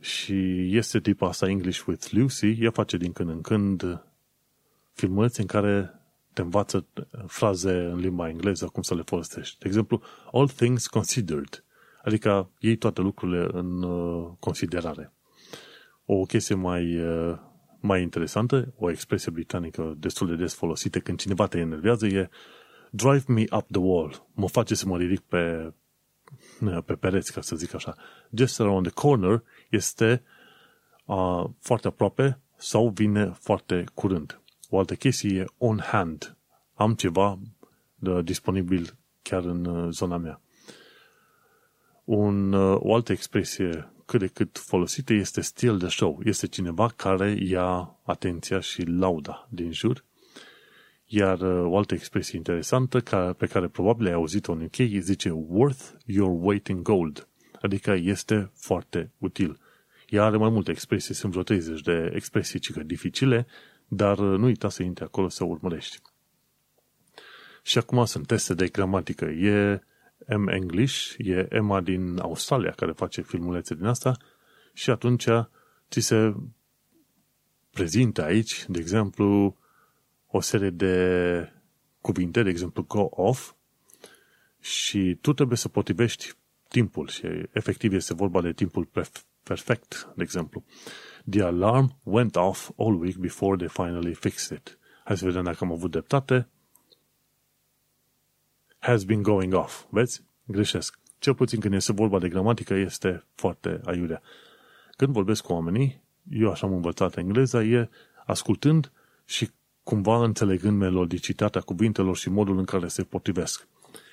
Și 0.00 0.68
este 0.76 1.00
tipa 1.00 1.28
asta 1.28 1.48
English 1.48 1.84
with 1.86 2.06
Lucy, 2.10 2.56
ea 2.60 2.70
face 2.70 2.96
din 2.96 3.12
când 3.12 3.28
în 3.28 3.40
când 3.40 4.02
filmulețe 4.92 5.40
în 5.40 5.46
care 5.46 6.00
te 6.32 6.42
învață 6.42 6.86
fraze 7.26 7.72
în 7.72 7.98
limba 7.98 8.28
engleză, 8.28 8.66
cum 8.66 8.82
să 8.82 8.94
le 8.94 9.02
folosești. 9.02 9.58
De 9.58 9.66
exemplu, 9.66 10.02
all 10.32 10.48
things 10.48 10.86
considered, 10.86 11.64
adică 12.02 12.50
iei 12.58 12.76
toate 12.76 13.00
lucrurile 13.00 13.48
în 13.52 13.82
uh, 13.82 14.30
considerare. 14.38 15.12
O 16.04 16.22
chestie 16.22 16.54
mai, 16.54 16.98
uh, 16.98 17.38
mai 17.80 18.02
interesantă, 18.02 18.74
o 18.76 18.90
expresie 18.90 19.32
britanică 19.32 19.94
destul 19.98 20.26
de 20.26 20.34
des 20.34 20.54
folosită 20.54 20.98
când 20.98 21.18
cineva 21.18 21.46
te 21.46 21.58
enervează 21.58 22.06
e 22.06 22.28
drive 22.90 23.24
me 23.26 23.44
up 23.50 23.66
the 23.70 23.80
wall, 23.80 24.26
mă 24.34 24.48
face 24.48 24.74
să 24.74 24.86
mă 24.86 24.96
ridic 24.96 25.20
pe, 25.20 25.72
pe 26.86 26.94
pereți, 26.94 27.32
ca 27.32 27.40
să 27.40 27.56
zic 27.56 27.74
așa. 27.74 27.94
Just 28.30 28.60
around 28.60 28.86
the 28.86 28.94
corner 28.94 29.42
este 29.70 30.22
uh, 31.04 31.44
foarte 31.60 31.86
aproape 31.86 32.38
sau 32.56 32.88
vine 32.88 33.32
foarte 33.40 33.84
curând. 33.94 34.40
O 34.70 34.78
altă 34.78 34.94
chestie 34.94 35.40
e 35.40 35.44
on 35.58 35.78
hand. 35.78 36.36
Am 36.74 36.94
ceva 36.94 37.38
de, 37.94 38.22
disponibil 38.22 38.96
chiar 39.22 39.44
în 39.44 39.64
uh, 39.64 39.88
zona 39.90 40.16
mea. 40.16 40.40
Un, 42.04 42.52
uh, 42.52 42.76
o 42.80 42.94
altă 42.94 43.12
expresie 43.12 43.92
cât 44.04 44.20
de 44.20 44.26
cât 44.26 44.58
folosită 44.58 45.12
este 45.12 45.40
still 45.40 45.78
the 45.78 45.88
show. 45.88 46.20
Este 46.24 46.46
cineva 46.46 46.88
care 46.96 47.36
ia 47.40 47.98
atenția 48.02 48.60
și 48.60 48.82
lauda 48.82 49.48
din 49.50 49.72
jur. 49.72 50.04
Iar 51.06 51.40
uh, 51.40 51.72
o 51.72 51.76
altă 51.76 51.94
expresie 51.94 52.38
interesantă 52.38 53.00
pe 53.38 53.46
care 53.46 53.68
probabil 53.68 54.06
ai 54.06 54.12
auzit-o 54.12 54.52
în 54.52 54.62
UK 54.62 55.00
zice 55.00 55.30
worth 55.30 55.84
your 56.06 56.44
weight 56.44 56.66
in 56.68 56.82
gold. 56.82 57.28
Adică 57.60 57.92
este 57.92 58.50
foarte 58.54 59.12
util. 59.18 59.58
Ea 60.08 60.24
are 60.24 60.36
mai 60.36 60.48
multe 60.48 60.70
expresii, 60.70 61.14
sunt 61.14 61.32
vreo 61.32 61.42
30 61.42 61.80
de 61.80 62.10
expresii 62.14 62.58
cică 62.58 62.82
dificile, 62.82 63.46
dar 63.88 64.18
uh, 64.18 64.38
nu 64.38 64.44
uita 64.44 64.68
să 64.68 64.82
intri 64.82 65.04
acolo 65.04 65.28
să 65.28 65.44
urmărești. 65.44 65.98
Și 67.62 67.78
acum 67.78 68.04
sunt 68.04 68.26
teste 68.26 68.54
de 68.54 68.68
gramatică. 68.68 69.24
E 69.24 69.82
M 70.36 70.48
English, 70.48 71.14
e 71.18 71.46
Emma 71.50 71.80
din 71.80 72.18
Australia 72.18 72.70
care 72.70 72.92
face 72.92 73.22
filmulețe 73.22 73.74
din 73.74 73.84
asta 73.84 74.16
și 74.72 74.90
atunci 74.90 75.26
ți 75.90 76.00
se 76.00 76.34
prezintă 77.70 78.24
aici, 78.24 78.64
de 78.68 78.78
exemplu, 78.78 79.56
o 80.26 80.40
serie 80.40 80.70
de 80.70 81.52
cuvinte, 82.00 82.42
de 82.42 82.50
exemplu 82.50 82.82
go 82.82 83.08
off, 83.10 83.52
și 84.60 85.18
tu 85.20 85.32
trebuie 85.32 85.56
să 85.56 85.68
potrivești 85.68 86.32
timpul 86.70 87.08
și 87.08 87.26
efectiv 87.52 87.92
este 87.92 88.14
vorba 88.14 88.40
de 88.40 88.52
timpul 88.52 88.88
perfect, 89.42 90.08
de 90.16 90.22
exemplu. 90.22 90.64
The 91.30 91.42
alarm 91.42 91.96
went 92.02 92.36
off 92.36 92.70
all 92.76 93.00
week 93.00 93.16
before 93.16 93.56
they 93.56 93.68
finally 93.68 94.14
fixed 94.14 94.58
it. 94.58 94.78
Hai 95.04 95.16
să 95.16 95.24
vedem 95.24 95.42
dacă 95.42 95.58
am 95.60 95.72
avut 95.72 95.90
dreptate. 95.90 96.48
Has 98.78 99.04
been 99.04 99.22
going 99.22 99.54
off. 99.54 99.84
Vezi? 99.88 100.22
Greșesc. 100.44 100.98
Cel 101.18 101.34
puțin 101.34 101.60
când 101.60 101.74
este 101.74 101.92
vorba 101.92 102.18
de 102.18 102.28
gramatică 102.28 102.74
este 102.74 103.24
foarte 103.34 103.80
aiurea. 103.84 104.22
Când 104.96 105.12
vorbesc 105.12 105.42
cu 105.42 105.52
oamenii, 105.52 106.02
eu 106.30 106.50
așa 106.50 106.66
am 106.66 106.72
învățat 106.72 107.16
engleza, 107.16 107.62
e 107.62 107.88
ascultând 108.26 108.92
și 109.24 109.50
cumva 109.82 110.24
înțelegând 110.24 110.78
melodicitatea 110.78 111.60
cuvintelor 111.60 112.16
și 112.16 112.30
modul 112.30 112.58
în 112.58 112.64
care 112.64 112.88
se 112.88 113.02
potrivesc. 113.02 113.68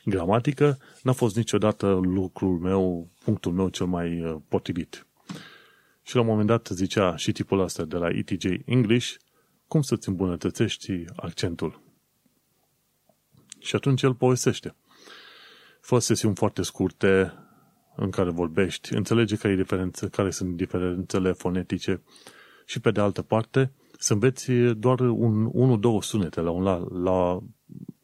Gramatică 0.10 0.78
n-a 1.04 1.12
fost 1.12 1.36
niciodată 1.36 1.88
lucrul 2.04 2.60
meu, 2.60 3.10
punctul 3.24 3.52
meu 3.52 3.70
cel 3.70 3.86
mai 3.86 4.22
uh, 4.22 4.36
potrivit. 4.48 5.08
Și 6.02 6.16
la 6.16 6.22
un 6.22 6.28
moment 6.28 6.48
dat 6.48 6.68
zicea 6.72 7.16
și 7.16 7.32
tipul 7.32 7.60
ăsta 7.60 7.84
de 7.84 7.96
la 7.96 8.10
ETJ 8.10 8.46
English, 8.66 9.14
cum 9.68 9.82
să-ți 9.82 10.10
îmbunătățești 10.10 11.06
accentul. 11.16 11.82
Și 13.60 13.76
atunci 13.76 14.02
el 14.02 14.14
povestește. 14.14 14.76
Fă 15.82 16.00
sesiuni 16.00 16.36
foarte 16.36 16.62
scurte 16.62 17.34
în 17.96 18.10
care 18.10 18.30
vorbești, 18.30 18.94
înțelege 18.94 19.36
care, 19.36 19.54
e 19.54 19.56
diferență, 19.56 20.08
care 20.08 20.30
sunt 20.30 20.56
diferențele 20.56 21.32
fonetice 21.32 22.02
și 22.66 22.80
pe 22.80 22.92
de 22.92 23.02
altă 23.02 23.22
parte 23.22 23.72
să 23.98 24.14
înveți 24.14 24.52
doar 24.52 25.00
un, 25.00 25.50
unul, 25.52 25.80
două 25.80 26.02
sunete 26.02 26.42
la 26.42 26.50
un, 26.50 26.64
la, 26.64 26.88
la, 27.04 27.40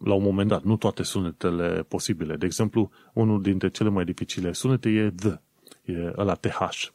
la 0.04 0.14
un 0.14 0.24
moment 0.24 0.50
dat, 0.50 0.64
nu 0.64 0.78
toate 0.78 1.04
sunetele 1.04 1.84
posibile. 1.88 2.36
De 2.36 2.46
exemplu, 2.46 2.92
unul 3.14 3.42
dintre 3.42 3.70
cele 3.70 3.90
mai 3.90 4.06
dificile 4.06 4.52
sunete 4.52 4.90
e 4.90 5.12
the, 5.16 5.40
e 5.86 6.14
ăla 6.18 6.34
TH, 6.34 6.88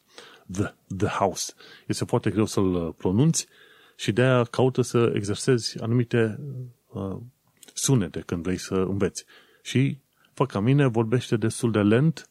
the, 0.53 0.75
the 0.97 1.07
house. 1.07 1.53
Este 1.87 2.05
foarte 2.05 2.31
greu 2.31 2.45
să-l 2.45 2.93
pronunți 2.93 3.47
și 3.97 4.13
de 4.13 4.23
aia 4.23 4.45
caută 4.45 4.83
să 4.83 5.13
exersezi 5.15 5.81
anumite 5.81 6.41
uh, 6.87 7.17
sunete 7.75 8.21
când 8.21 8.43
vrei 8.43 8.59
să 8.59 8.75
înveți. 8.75 9.25
Și, 9.63 9.99
fă 10.33 10.47
ca 10.47 10.61
mine, 10.61 10.87
vorbește 10.87 11.37
destul 11.37 11.71
de 11.71 11.79
lent 11.79 12.31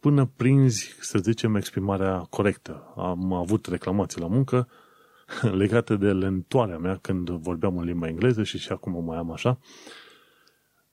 până 0.00 0.30
prinzi, 0.36 0.96
să 1.00 1.18
zicem, 1.18 1.54
exprimarea 1.54 2.18
corectă. 2.18 2.92
Am 2.96 3.32
avut 3.32 3.66
reclamații 3.66 4.20
la 4.20 4.26
muncă 4.26 4.68
legate 5.62 5.96
de 5.96 6.12
lentoarea 6.12 6.78
mea 6.78 6.96
când 6.96 7.30
vorbeam 7.30 7.78
în 7.78 7.84
limba 7.84 8.08
engleză 8.08 8.42
și 8.42 8.58
și 8.58 8.72
acum 8.72 8.96
o 8.96 9.00
mai 9.00 9.16
am 9.16 9.32
așa, 9.32 9.58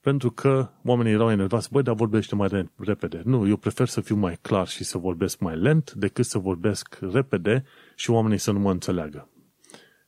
pentru 0.02 0.30
că 0.30 0.68
oamenii 0.84 1.12
erau 1.12 1.30
enervați, 1.30 1.70
băi, 1.72 1.82
dar 1.82 1.94
vorbește 1.94 2.34
mai 2.34 2.68
repede. 2.76 3.22
Nu, 3.24 3.48
eu 3.48 3.56
prefer 3.56 3.88
să 3.88 4.00
fiu 4.00 4.16
mai 4.16 4.38
clar 4.40 4.68
și 4.68 4.84
să 4.84 4.98
vorbesc 4.98 5.38
mai 5.38 5.56
lent 5.56 5.92
decât 5.92 6.24
să 6.24 6.38
vorbesc 6.38 6.98
repede 7.12 7.64
și 7.96 8.10
oamenii 8.10 8.38
să 8.38 8.50
nu 8.50 8.58
mă 8.58 8.70
înțeleagă. 8.70 9.28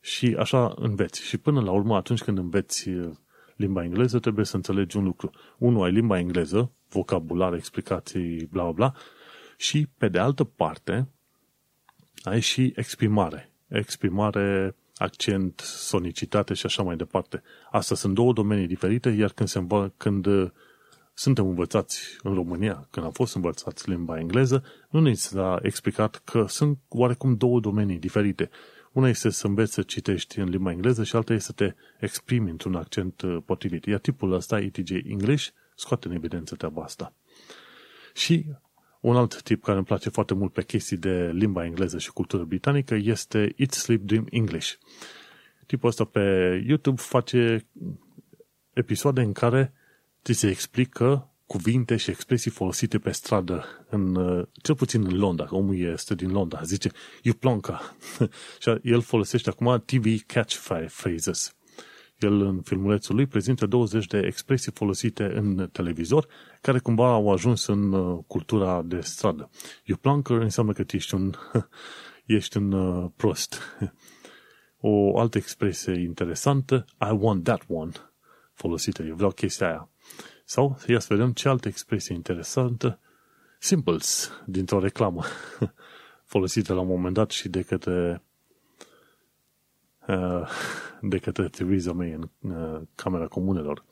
Și 0.01 0.36
așa 0.38 0.74
înveți. 0.76 1.22
Și 1.22 1.38
până 1.38 1.61
la 1.61 1.70
urmă, 1.70 1.97
atunci 1.97 2.22
când 2.22 2.38
înveți 2.38 2.88
uh, 2.88 3.11
limba 3.57 3.84
engleză, 3.84 4.18
trebuie 4.18 4.45
să 4.45 4.57
înțelegi 4.57 4.97
un 4.97 5.05
lucru. 5.05 5.30
Unul, 5.59 5.84
ai 5.84 5.92
limba 5.92 6.18
engleză, 6.18 6.72
vocabular, 6.88 7.55
explicații, 7.55 8.49
bla 8.51 8.62
bla 8.62 8.72
bla, 8.72 8.95
și 9.57 9.88
pe 9.99 10.09
de 10.09 10.18
altă 10.18 10.45
parte, 10.45 11.09
ai 12.22 12.40
și 12.40 12.72
exprimare. 12.76 13.51
Exprimare, 13.68 14.76
accent, 14.97 15.61
sonicitate 15.61 16.55
și 16.55 16.66
așa 16.66 16.82
mai 16.82 16.97
departe. 16.97 17.42
Astea 17.70 17.97
sunt 17.97 18.14
două 18.14 18.32
domenii 18.32 18.66
diferite, 18.66 19.09
iar 19.09 19.32
când, 19.32 19.49
se 19.49 19.59
învă- 19.59 19.92
când 19.97 20.26
uh, 20.26 20.51
suntem 21.14 21.47
învățați 21.47 22.16
în 22.22 22.34
România, 22.34 22.86
când 22.90 23.07
am 23.07 23.12
fost 23.12 23.34
învățați 23.34 23.88
limba 23.88 24.18
engleză, 24.18 24.64
nu 24.90 25.01
ne 25.01 25.14
s-a 25.14 25.59
explicat 25.62 26.22
că 26.24 26.45
sunt 26.49 26.78
oarecum 26.88 27.36
două 27.36 27.61
domenii 27.61 27.99
diferite. 27.99 28.51
Una 28.92 29.09
este 29.09 29.30
să 29.30 29.47
înveți 29.47 29.72
să 29.72 29.82
citești 29.82 30.38
în 30.38 30.49
limba 30.49 30.70
engleză 30.70 31.05
și 31.05 31.16
alta 31.16 31.32
este 31.32 31.47
să 31.47 31.53
te 31.53 31.74
exprimi 32.01 32.51
într-un 32.51 32.74
accent 32.74 33.20
uh, 33.20 33.36
potrivit. 33.45 33.84
Iar 33.84 33.99
tipul 33.99 34.32
ăsta, 34.32 34.61
ETJ 34.61 34.90
English, 34.90 35.49
scoate 35.74 36.09
în 36.09 36.14
evidență 36.14 36.55
treaba 36.55 36.82
asta. 36.82 37.14
Și 38.14 38.45
un 39.05 39.16
alt 39.16 39.42
tip 39.42 39.62
care 39.62 39.76
îmi 39.76 39.86
place 39.86 40.09
foarte 40.09 40.34
mult 40.34 40.52
pe 40.52 40.62
chestii 40.62 40.96
de 40.96 41.30
limba 41.32 41.64
engleză 41.64 41.98
și 41.98 42.12
cultură 42.12 42.44
britanică 42.44 42.94
este 42.94 43.55
Eat, 43.57 43.70
Sleep, 43.70 44.00
Dream 44.00 44.26
English. 44.30 44.72
Tipul 45.66 45.88
ăsta 45.88 46.05
pe 46.05 46.20
YouTube 46.66 47.00
face 47.00 47.66
episoade 48.72 49.20
în 49.20 49.32
care 49.32 49.72
ți 50.22 50.32
se 50.32 50.48
explică 50.48 51.34
cuvinte 51.46 51.96
și 51.96 52.11
expresii 52.11 52.50
folosite 52.50 52.98
pe 52.98 53.11
stradă, 53.11 53.86
în, 53.90 54.14
uh, 54.14 54.46
cel 54.62 54.74
puțin 54.74 55.05
în 55.05 55.18
Londra, 55.18 55.46
omul 55.50 55.78
este 55.78 56.14
din 56.14 56.30
Londra, 56.30 56.62
zice, 56.62 56.90
you 57.22 57.34
plonca. 57.34 57.96
și 58.62 58.78
el 58.82 59.00
folosește 59.00 59.50
acum 59.50 59.82
TV 59.86 60.22
catchphrases. 60.26 61.55
El 62.24 62.40
în 62.40 62.62
filmulețul 62.62 63.14
lui 63.14 63.26
prezintă 63.26 63.66
20 63.66 64.06
de 64.06 64.18
expresii 64.18 64.72
folosite 64.72 65.24
în 65.34 65.68
televizor, 65.72 66.26
care 66.60 66.78
cumva 66.78 67.12
au 67.12 67.32
ajuns 67.32 67.66
în 67.66 67.92
uh, 67.92 68.24
cultura 68.26 68.82
de 68.82 69.00
stradă. 69.00 69.50
You 69.84 69.98
plonker 69.98 70.36
înseamnă 70.36 70.72
că 70.72 70.84
ești 70.90 71.14
un, 71.14 71.32
ești 72.26 72.56
un 72.56 72.72
uh, 72.72 73.10
prost. 73.16 73.60
O 74.86 75.18
altă 75.18 75.38
expresie 75.38 76.00
interesantă, 76.00 76.84
I 77.00 77.16
want 77.18 77.44
that 77.44 77.64
one, 77.68 77.90
folosită, 78.52 79.02
eu 79.02 79.14
vreau 79.14 79.30
chestia 79.30 79.66
aia. 79.66 79.88
Sau, 80.44 80.78
ia 80.86 80.98
să 80.98 81.06
vedem 81.14 81.32
ce 81.32 81.48
altă 81.48 81.68
expresie 81.68 82.14
interesantă, 82.14 83.00
simples, 83.58 84.30
dintr-o 84.46 84.78
reclamă, 84.78 85.22
folosită 86.32 86.74
la 86.74 86.80
un 86.80 86.86
moment 86.86 87.14
dat 87.14 87.30
și 87.30 87.48
de 87.48 87.62
către 87.62 88.10
uh, 88.10 88.34
de 91.00 91.18
către 91.18 91.48
Theresa 91.48 91.92
May 91.92 92.11
în 92.11 92.30
uh, 92.50 92.80
Camera 92.94 93.26
Comunelor. 93.26 93.84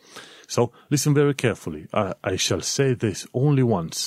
So, 0.46 0.70
listen 0.88 1.12
very 1.12 1.34
carefully. 1.34 1.88
I, 1.92 2.32
I 2.32 2.36
shall 2.36 2.60
say 2.60 2.94
this 2.94 3.26
only 3.30 3.62
once. 3.62 3.98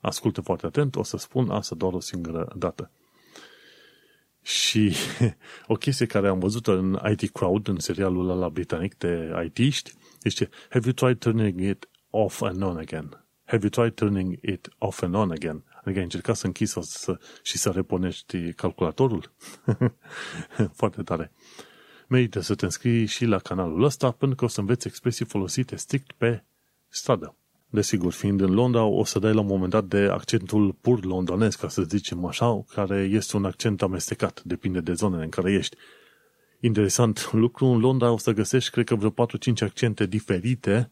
Ascultă 0.00 0.40
foarte 0.40 0.66
atent, 0.66 0.96
o 0.96 1.02
să 1.02 1.16
spun 1.16 1.50
asta 1.50 1.74
doar 1.74 1.92
o 1.92 2.00
singură 2.00 2.52
dată. 2.56 2.90
Și 4.42 4.94
o 5.66 5.74
chestie 5.74 6.06
care 6.06 6.28
am 6.28 6.38
văzut 6.38 6.66
în 6.66 6.98
IT 7.10 7.30
Crowd, 7.30 7.68
în 7.68 7.78
serialul 7.78 8.30
ăla 8.30 8.48
britanic 8.48 8.94
de 8.94 9.30
IT-ști, 9.44 9.92
este 10.22 10.48
Have 10.70 10.84
you 10.84 10.92
tried 10.92 11.18
turning 11.18 11.60
it 11.60 11.88
off 12.10 12.42
and 12.42 12.62
on 12.62 12.76
again? 12.76 13.24
Have 13.44 13.62
you 13.62 13.70
tried 13.70 13.94
turning 13.94 14.38
it 14.42 14.68
off 14.78 15.02
and 15.02 15.14
on 15.14 15.30
again? 15.30 15.64
Adică 15.80 15.98
ai 15.98 16.04
încercat 16.04 16.36
să 16.36 16.46
închizi 16.46 16.72
să, 16.72 16.80
să, 16.82 17.18
și 17.42 17.58
să 17.58 17.70
repunești 17.70 18.52
calculatorul? 18.52 19.32
Foarte 20.80 21.02
tare. 21.02 21.32
Merită 22.08 22.40
să 22.40 22.54
te 22.54 22.64
înscrii 22.64 23.06
și 23.06 23.24
la 23.24 23.38
canalul 23.38 23.82
ăsta 23.82 24.10
pentru 24.10 24.36
că 24.36 24.44
o 24.44 24.48
să 24.48 24.60
înveți 24.60 24.86
expresii 24.86 25.24
folosite 25.24 25.76
strict 25.76 26.12
pe 26.12 26.44
stradă. 26.88 27.34
Desigur, 27.72 28.12
fiind 28.12 28.40
în 28.40 28.52
Londra, 28.52 28.84
o 28.84 29.04
să 29.04 29.18
dai 29.18 29.34
la 29.34 29.40
un 29.40 29.46
moment 29.46 29.70
dat 29.70 29.84
de 29.84 29.98
accentul 29.98 30.72
pur 30.80 31.04
londonez, 31.04 31.54
ca 31.54 31.68
să 31.68 31.82
zicem 31.82 32.24
așa, 32.24 32.64
care 32.74 33.08
este 33.12 33.36
un 33.36 33.44
accent 33.44 33.82
amestecat, 33.82 34.42
depinde 34.44 34.80
de 34.80 34.92
zonele 34.92 35.24
în 35.24 35.28
care 35.28 35.52
ești. 35.52 35.76
Interesant 36.60 37.32
lucru, 37.32 37.66
în 37.66 37.78
Londra 37.78 38.10
o 38.10 38.18
să 38.18 38.32
găsești, 38.32 38.70
cred 38.70 38.84
că 38.84 38.94
vreo 38.94 39.10
4-5 39.10 39.14
accente 39.60 40.06
diferite 40.06 40.90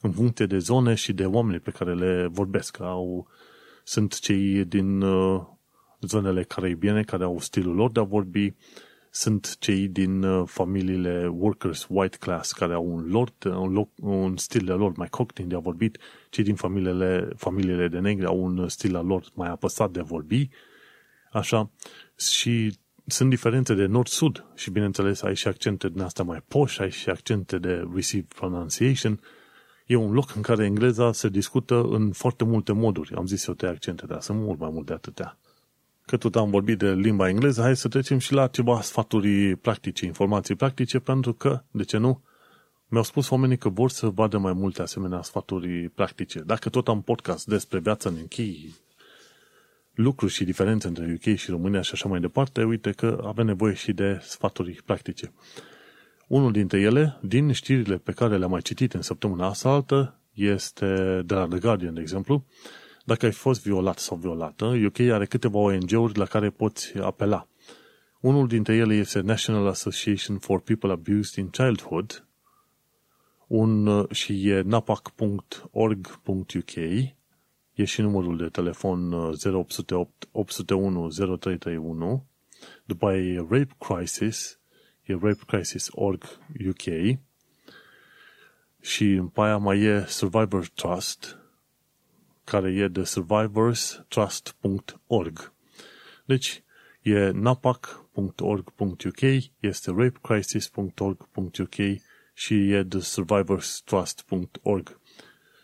în 0.00 0.12
funcție 0.12 0.46
de 0.46 0.58
zone 0.58 0.94
și 0.94 1.12
de 1.12 1.24
oameni 1.24 1.60
pe 1.60 1.70
care 1.70 1.94
le 1.94 2.26
vorbesc. 2.26 2.80
Au, 2.80 3.26
sunt 3.84 4.18
cei 4.18 4.64
din 4.64 5.00
uh, 5.00 5.42
zonele 6.00 6.42
caraibiene 6.42 7.02
care 7.02 7.24
au 7.24 7.38
stilul 7.38 7.74
lor 7.74 7.90
de 7.90 8.00
a 8.00 8.02
vorbi, 8.02 8.54
sunt 9.10 9.56
cei 9.58 9.88
din 9.88 10.22
uh, 10.22 10.48
familiile 10.48 11.28
workers 11.28 11.86
white 11.88 12.16
class 12.16 12.52
care 12.52 12.74
au 12.74 12.94
un, 12.94 13.06
lor, 13.08 13.32
un, 13.44 13.72
loc, 13.72 13.88
un 14.00 14.36
stil 14.36 14.64
de 14.64 14.72
lor 14.72 14.92
mai 14.96 15.08
cockney 15.08 15.46
de 15.46 15.54
a 15.54 15.58
vorbit, 15.58 15.98
cei 16.30 16.44
din 16.44 16.54
familiile, 16.54 17.28
familiile 17.36 17.88
de 17.88 17.98
negri 17.98 18.26
au 18.26 18.42
un 18.42 18.68
stil 18.68 18.96
al 18.96 19.06
lor 19.06 19.24
mai 19.34 19.48
apăsat 19.48 19.90
de 19.90 20.00
a 20.00 20.02
vorbi, 20.02 20.48
așa, 21.32 21.70
și 22.18 22.76
sunt 23.06 23.30
diferențe 23.30 23.74
de 23.74 23.86
nord-sud 23.86 24.44
și 24.54 24.70
bineînțeles 24.70 25.22
ai 25.22 25.36
și 25.36 25.48
accente 25.48 25.88
din 25.88 26.00
asta 26.00 26.22
mai 26.22 26.42
poș, 26.48 26.78
ai 26.78 26.90
și 26.90 27.08
accente 27.10 27.58
de 27.58 27.88
received 27.94 28.32
pronunciation, 28.34 29.20
e 29.86 29.96
un 29.96 30.12
loc 30.12 30.34
în 30.34 30.42
care 30.42 30.64
engleza 30.64 31.12
se 31.12 31.28
discută 31.28 31.82
în 31.82 32.12
foarte 32.12 32.44
multe 32.44 32.72
moduri. 32.72 33.14
Am 33.14 33.26
zis 33.26 33.46
eu 33.46 33.54
te 33.54 33.66
accente, 33.66 34.06
dar 34.06 34.20
sunt 34.20 34.38
mult 34.38 34.58
mai 34.58 34.70
mult 34.72 34.86
de 34.86 34.92
atâtea. 34.92 35.38
Că 36.06 36.16
tot 36.16 36.36
am 36.36 36.50
vorbit 36.50 36.78
de 36.78 36.92
limba 36.92 37.28
engleză, 37.28 37.60
hai 37.62 37.76
să 37.76 37.88
trecem 37.88 38.18
și 38.18 38.32
la 38.32 38.46
ceva 38.46 38.80
sfaturi 38.80 39.56
practice, 39.56 40.04
informații 40.04 40.54
practice, 40.54 40.98
pentru 40.98 41.32
că, 41.32 41.62
de 41.70 41.82
ce 41.82 41.96
nu, 41.96 42.22
mi-au 42.88 43.04
spus 43.04 43.30
oamenii 43.30 43.58
că 43.58 43.68
vor 43.68 43.90
să 43.90 44.06
vadă 44.06 44.38
mai 44.38 44.52
multe 44.52 44.82
asemenea 44.82 45.22
sfaturi 45.22 45.88
practice. 45.88 46.40
Dacă 46.40 46.68
tot 46.68 46.88
am 46.88 47.02
podcast 47.02 47.46
despre 47.46 47.78
viața 47.78 48.08
în 48.08 48.16
închei, 48.20 48.74
lucruri 49.94 50.32
și 50.32 50.44
diferențe 50.44 50.86
între 50.86 51.12
UK 51.14 51.36
și 51.36 51.50
România 51.50 51.80
și 51.80 51.90
așa 51.92 52.08
mai 52.08 52.20
departe, 52.20 52.64
uite 52.64 52.90
că 52.90 53.22
avem 53.24 53.46
nevoie 53.46 53.74
și 53.74 53.92
de 53.92 54.18
sfaturi 54.22 54.82
practice. 54.84 55.32
Unul 56.32 56.52
dintre 56.52 56.80
ele, 56.80 57.18
din 57.22 57.52
știrile 57.52 57.96
pe 57.96 58.12
care 58.12 58.36
le-am 58.36 58.50
mai 58.50 58.62
citit 58.62 58.92
în 58.92 59.02
săptămâna 59.02 59.46
asta 59.46 59.68
altă, 59.68 60.20
este 60.32 61.22
de 61.26 61.34
la 61.34 61.46
The 61.46 61.58
Guardian, 61.58 61.94
de 61.94 62.00
exemplu, 62.00 62.44
dacă 63.04 63.26
ai 63.26 63.32
fost 63.32 63.62
violat 63.62 63.98
sau 63.98 64.16
violată, 64.16 64.64
UK 64.64 64.98
are 65.00 65.26
câteva 65.26 65.58
ONG-uri 65.58 66.18
la 66.18 66.24
care 66.24 66.50
poți 66.50 66.98
apela. 66.98 67.48
Unul 68.20 68.46
dintre 68.46 68.74
ele 68.74 68.94
este 68.94 69.20
National 69.20 69.66
Association 69.66 70.38
for 70.38 70.60
People 70.60 70.92
Abused 70.92 71.44
in 71.44 71.48
Childhood 71.50 72.26
un, 73.46 74.06
și 74.10 74.48
e 74.48 74.60
napac.org.uk 74.60 75.64
e 77.74 77.84
și 77.84 78.00
numărul 78.00 78.36
de 78.36 78.48
telefon 78.48 79.12
0808 79.12 80.28
801 80.32 81.08
0331 81.08 82.26
după 82.84 83.06
aia 83.06 83.22
e 83.22 83.36
Rape 83.36 83.76
Crisis 83.78 84.60
e 85.04 85.12
Rape 85.12 85.42
Crisis 85.46 85.88
Org 85.90 86.24
UK 86.68 86.82
și 88.80 89.14
după 89.14 89.42
aia 89.42 89.56
mai 89.56 89.80
e 89.80 90.04
Survivor 90.08 90.68
Trust 90.68 91.38
care 92.44 92.72
e 92.72 92.88
de 92.88 93.04
survivorstrust.org 93.04 95.52
deci 96.24 96.62
e 97.02 97.30
napac.org.uk 97.30 99.20
este 99.60 99.90
rapecrisis.org.uk 99.90 101.74
și 102.34 102.70
e 102.70 102.82
de 102.82 102.98
survivorstrust.org. 102.98 105.00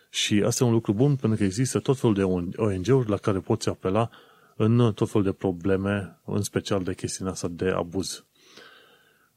Și 0.09 0.43
asta 0.45 0.63
e 0.63 0.67
un 0.67 0.73
lucru 0.73 0.93
bun 0.93 1.15
pentru 1.15 1.37
că 1.37 1.43
există 1.43 1.79
tot 1.79 1.97
felul 1.97 2.15
de 2.15 2.23
ONG-uri 2.61 3.09
la 3.09 3.17
care 3.17 3.39
poți 3.39 3.69
apela 3.69 4.09
în 4.55 4.93
tot 4.93 5.09
felul 5.09 5.23
de 5.23 5.31
probleme, 5.31 6.19
în 6.25 6.41
special 6.41 6.83
de 6.83 6.93
chestiunea 6.93 7.33
asta 7.33 7.47
de 7.47 7.69
abuz. 7.69 8.25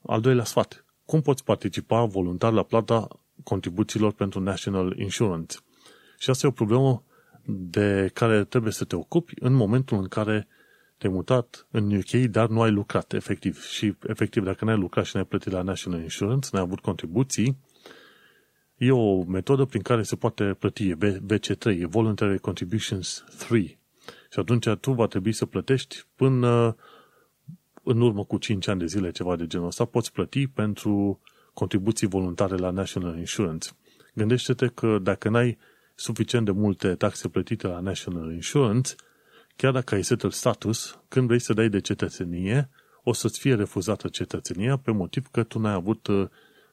Al 0.07 0.20
doilea 0.20 0.44
sfat. 0.44 0.84
Cum 1.05 1.20
poți 1.20 1.44
participa 1.44 2.05
voluntar 2.05 2.53
la 2.53 2.62
plata 2.62 3.09
contribuțiilor 3.44 4.12
pentru 4.12 4.40
National 4.40 4.98
Insurance? 4.98 5.57
Și 6.18 6.30
asta 6.30 6.46
e 6.46 6.50
o 6.50 6.53
problemă 6.53 7.05
de 7.44 8.11
care 8.14 8.44
trebuie 8.44 8.72
să 8.72 8.84
te 8.84 8.96
ocupi 8.96 9.34
în 9.38 9.53
momentul 9.53 9.98
în 9.98 10.09
care 10.09 10.48
te-ai 10.98 11.12
mutat 11.12 11.66
în 11.70 11.96
UK, 11.96 12.11
dar 12.11 12.48
nu 12.48 12.62
ai 12.62 12.70
lucrat 12.70 13.12
efectiv. 13.12 13.64
Și 13.64 13.96
efectiv, 14.07 14.44
dacă 14.44 14.64
n-ai 14.64 14.76
lucrat 14.76 15.05
și 15.05 15.16
n-ai 15.16 15.24
plătit 15.24 15.53
la 15.53 15.62
National 15.62 16.00
Insurance, 16.00 16.48
n-ai 16.53 16.62
avut 16.62 16.80
contribuții, 16.80 17.59
e 18.76 18.90
o 18.90 19.24
metodă 19.24 19.64
prin 19.64 19.82
care 19.82 20.03
se 20.03 20.16
poate 20.16 20.57
plăti 20.59 20.94
BC3, 20.94 21.64
e 21.64 21.86
Voluntary 21.86 22.38
Contributions 22.38 23.24
3. 23.38 23.78
Și 24.30 24.38
atunci 24.38 24.68
tu 24.68 24.92
va 24.92 25.07
trebui 25.07 25.32
să 25.32 25.46
plătești 25.46 26.07
până 26.16 26.76
în 27.85 28.01
urmă 28.01 28.24
cu 28.24 28.39
5 28.39 28.68
ani 28.68 28.78
de 28.78 28.87
zile, 28.87 29.11
ceva 29.11 29.37
de 29.37 29.47
genul 29.47 29.66
ăsta, 29.66 29.85
poți 29.85 30.12
plăti 30.12 30.47
pentru 30.47 31.20
contribuții 31.55 32.07
voluntare 32.07 32.57
la 32.57 32.70
National 32.70 33.18
Insurance. 33.18 33.70
Gândește-te 34.14 34.66
că 34.66 34.99
dacă 34.99 35.28
n-ai 35.28 35.59
suficient 35.95 36.45
de 36.45 36.51
multe 36.51 36.95
taxe 36.95 37.28
plătite 37.28 37.66
la 37.66 37.80
National 37.80 38.33
Insurance, 38.33 38.95
chiar 39.57 39.72
dacă 39.72 39.95
ai 39.95 40.05
settled 40.05 40.33
status, 40.33 40.99
când 41.09 41.26
vrei 41.26 41.39
să 41.39 41.53
dai 41.53 41.68
de 41.68 41.80
cetățenie, 41.80 42.70
o 43.03 43.12
să-ți 43.12 43.39
fie 43.39 43.55
refuzată 43.55 44.09
cetățenia 44.09 44.76
pe 44.76 44.91
motiv 44.91 45.26
că 45.30 45.43
tu 45.43 45.59
n-ai 45.59 45.72
avut, 45.72 46.07
uh, 46.07 46.28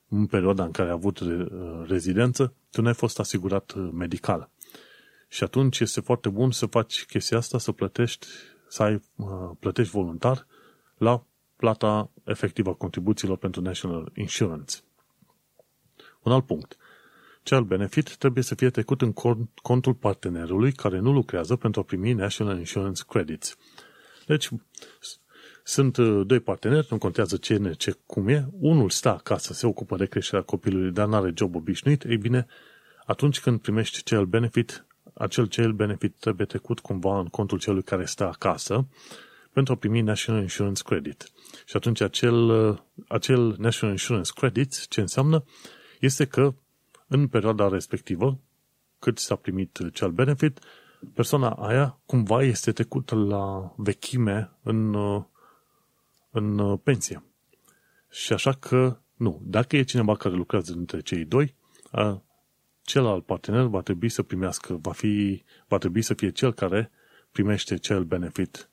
în 0.07 0.26
perioada 0.26 0.64
în 0.64 0.72
care 0.72 0.88
ai 0.88 0.93
avut 0.93 1.20
uh, 1.20 1.47
rezidență, 1.88 2.53
tu 2.72 2.82
n-ai 2.82 2.93
fost 2.93 3.20
asigurat 3.20 3.72
uh, 3.72 3.89
medical. 3.93 4.49
Și 5.28 5.43
atunci 5.43 5.80
este 5.80 6.01
foarte 6.01 6.30
bun 6.30 6.51
să 6.51 6.66
faci 6.66 7.05
chestia 7.05 7.38
asta, 7.38 7.57
să 7.57 7.72
plătești, 7.72 8.28
să 8.68 8.84
ai, 8.84 9.01
plătești 9.60 9.91
voluntar 9.91 10.47
la 10.99 11.23
plata 11.55 12.11
efectivă 12.23 12.69
a 12.69 12.73
contribuțiilor 12.73 13.37
pentru 13.37 13.61
National 13.61 14.11
Insurance. 14.15 14.77
Un 16.23 16.31
alt 16.31 16.45
punct. 16.45 16.77
Cel 17.43 17.63
benefit 17.63 18.15
trebuie 18.15 18.43
să 18.43 18.55
fie 18.55 18.69
trecut 18.69 19.01
în 19.01 19.13
contul 19.61 19.93
partenerului 19.93 20.71
care 20.71 20.99
nu 20.99 21.11
lucrează 21.11 21.55
pentru 21.55 21.81
a 21.81 21.83
primi 21.83 22.13
National 22.13 22.57
Insurance 22.57 23.03
Credits. 23.07 23.57
Deci, 24.25 24.49
sunt 25.63 25.97
uh, 25.97 26.25
doi 26.25 26.39
parteneri, 26.39 26.87
nu 26.89 26.97
contează 26.97 27.37
ce, 27.37 27.73
ce 27.77 27.97
cum 28.05 28.27
e, 28.27 28.47
unul 28.59 28.89
stă 28.89 29.09
acasă, 29.09 29.53
se 29.53 29.67
ocupă 29.67 29.97
de 29.97 30.05
creșterea 30.05 30.43
copilului, 30.43 30.91
dar 30.91 31.07
nu 31.07 31.15
are 31.15 31.31
job 31.35 31.55
obișnuit, 31.55 32.03
ei 32.03 32.17
bine, 32.17 32.47
atunci 33.05 33.39
când 33.39 33.59
primești 33.59 34.03
cel 34.03 34.25
benefit, 34.25 34.85
acel 35.13 35.45
cel 35.45 35.71
benefit 35.71 36.15
trebuie 36.19 36.47
trecut 36.47 36.79
cumva 36.79 37.19
în 37.19 37.25
contul 37.25 37.59
celui 37.59 37.83
care 37.83 38.05
stă 38.05 38.27
acasă 38.27 38.87
pentru 39.60 39.78
a 39.78 39.89
primi 39.89 40.01
National 40.01 40.41
Insurance 40.41 40.82
Credit. 40.86 41.32
Și 41.66 41.76
atunci 41.76 42.01
acel, 42.01 42.49
uh, 42.49 42.78
acel 43.07 43.55
National 43.57 43.95
Insurance 43.95 44.32
Credit, 44.36 44.88
ce 44.88 45.01
înseamnă, 45.01 45.43
este 45.99 46.26
că 46.26 46.53
în 47.07 47.28
perioada 47.28 47.68
respectivă, 47.68 48.39
cât 48.99 49.18
s-a 49.18 49.36
primit 49.36 49.80
cel 49.93 50.12
benefit, 50.12 50.60
persoana 51.14 51.49
aia 51.49 51.99
cumva 52.05 52.43
este 52.43 52.72
trecută 52.72 53.16
la 53.16 53.74
vechime 53.78 54.51
în, 54.64 54.95
în 56.32 56.78
pensie. 56.78 57.24
Și 58.10 58.34
așa 58.34 58.51
că, 58.51 58.97
nu, 59.16 59.41
dacă 59.43 59.78
e 59.78 59.84
cineva 59.84 60.16
care 60.16 60.36
lucrează 60.36 60.74
dintre 60.74 60.99
cei 60.99 61.26
doi, 61.26 61.55
celălalt 62.82 63.26
partener 63.26 63.64
va 63.64 63.82
trebui 63.82 64.10
să 64.10 64.24
primească, 64.24 64.80
va, 64.82 64.91
fi, 64.91 65.43
va 65.68 65.78
trebui 65.78 66.01
să 66.01 66.14
fie 66.14 66.32
cel 66.32 66.53
care 66.53 66.91
primește 67.32 67.78
cel 67.78 68.03
benefit 68.03 68.68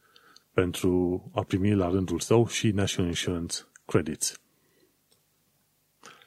pentru 0.57 1.22
a 1.34 1.42
primi 1.42 1.74
la 1.74 1.88
rândul 1.88 2.20
său 2.20 2.46
și 2.46 2.70
National 2.70 3.11
Insurance 3.11 3.57
Credits. 3.86 4.40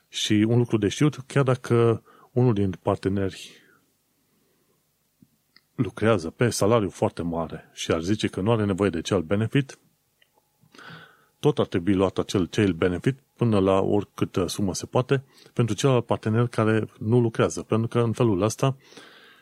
Și 0.08 0.34
un 0.34 0.58
lucru 0.58 0.78
de 0.78 0.88
știut, 0.88 1.16
chiar 1.16 1.44
dacă 1.44 2.04
unul 2.32 2.54
din 2.54 2.80
parteneri 2.82 3.52
lucrează 5.76 6.30
pe 6.30 6.50
salariu 6.50 6.90
foarte 6.90 7.22
mare 7.22 7.70
și 7.74 7.92
ar 7.92 8.02
zice 8.02 8.28
că 8.28 8.42
nu 8.42 8.52
are 8.52 8.66
nevoie 8.66 8.90
de 8.90 9.02
cel 9.02 9.22
benefit, 9.22 9.80
tot 11.40 11.60
ar 11.60 11.66
trebui 11.66 11.94
luat 11.94 12.18
acel 12.18 12.46
cel 12.46 12.74
benefit 12.74 13.20
până 13.36 13.60
la 13.60 13.80
oricâtă 13.80 14.48
sumă 14.48 14.74
se 14.74 14.86
poate 14.86 15.24
pentru 15.54 15.76
celălalt 15.76 16.06
partener 16.06 16.48
care 16.48 16.90
nu 17.00 17.20
lucrează. 17.20 17.62
Pentru 17.62 17.88
că 17.88 18.00
în 18.00 18.12
felul 18.12 18.42
ăsta 18.42 18.78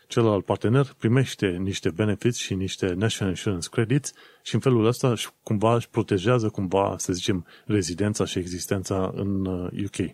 celălalt 0.08 0.46
partener 0.46 0.94
primește 0.98 1.48
niște 1.48 1.90
benefiți 1.90 2.42
și 2.42 2.54
niște 2.54 2.94
National 2.94 3.34
Insurance 3.34 3.68
Credits 3.72 4.14
și 4.44 4.54
în 4.54 4.60
felul 4.60 4.86
ăsta 4.86 5.14
cumva 5.44 5.76
își 5.76 5.90
protejează 5.90 6.50
cumva, 6.50 6.96
să 6.98 7.14
zicem, 7.14 7.46
rezidența 7.66 8.26
și 8.26 8.40
existența 8.40 9.12
în 9.16 9.46
UK. 9.86 9.98
Uh, 9.98 10.10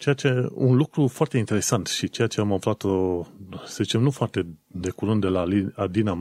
Ceea 0.00 0.14
ce, 0.14 0.48
un 0.50 0.76
lucru 0.76 1.06
foarte 1.06 1.38
interesant 1.38 1.86
și 1.86 2.08
ceea 2.08 2.28
ce 2.28 2.40
am 2.40 2.52
aflat, 2.52 2.84
o, 2.84 3.22
să 3.64 3.82
zicem, 3.82 4.00
nu 4.00 4.10
foarte 4.10 4.46
de 4.66 4.90
curând 4.90 5.20
de 5.20 5.28
la 5.28 5.44
Adina 5.74 6.12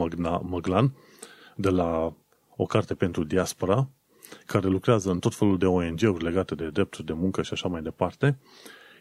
Măglan, 0.41 0.95
de 1.55 1.69
la 1.69 2.13
o 2.55 2.65
carte 2.65 2.93
pentru 2.93 3.23
diaspora, 3.23 3.89
care 4.45 4.67
lucrează 4.67 5.11
în 5.11 5.19
tot 5.19 5.35
felul 5.35 5.57
de 5.57 5.65
ONG-uri 5.65 6.23
legate 6.23 6.55
de 6.55 6.69
drepturi 6.69 7.05
de 7.07 7.13
muncă 7.13 7.41
și 7.41 7.53
așa 7.53 7.67
mai 7.67 7.81
departe, 7.81 8.39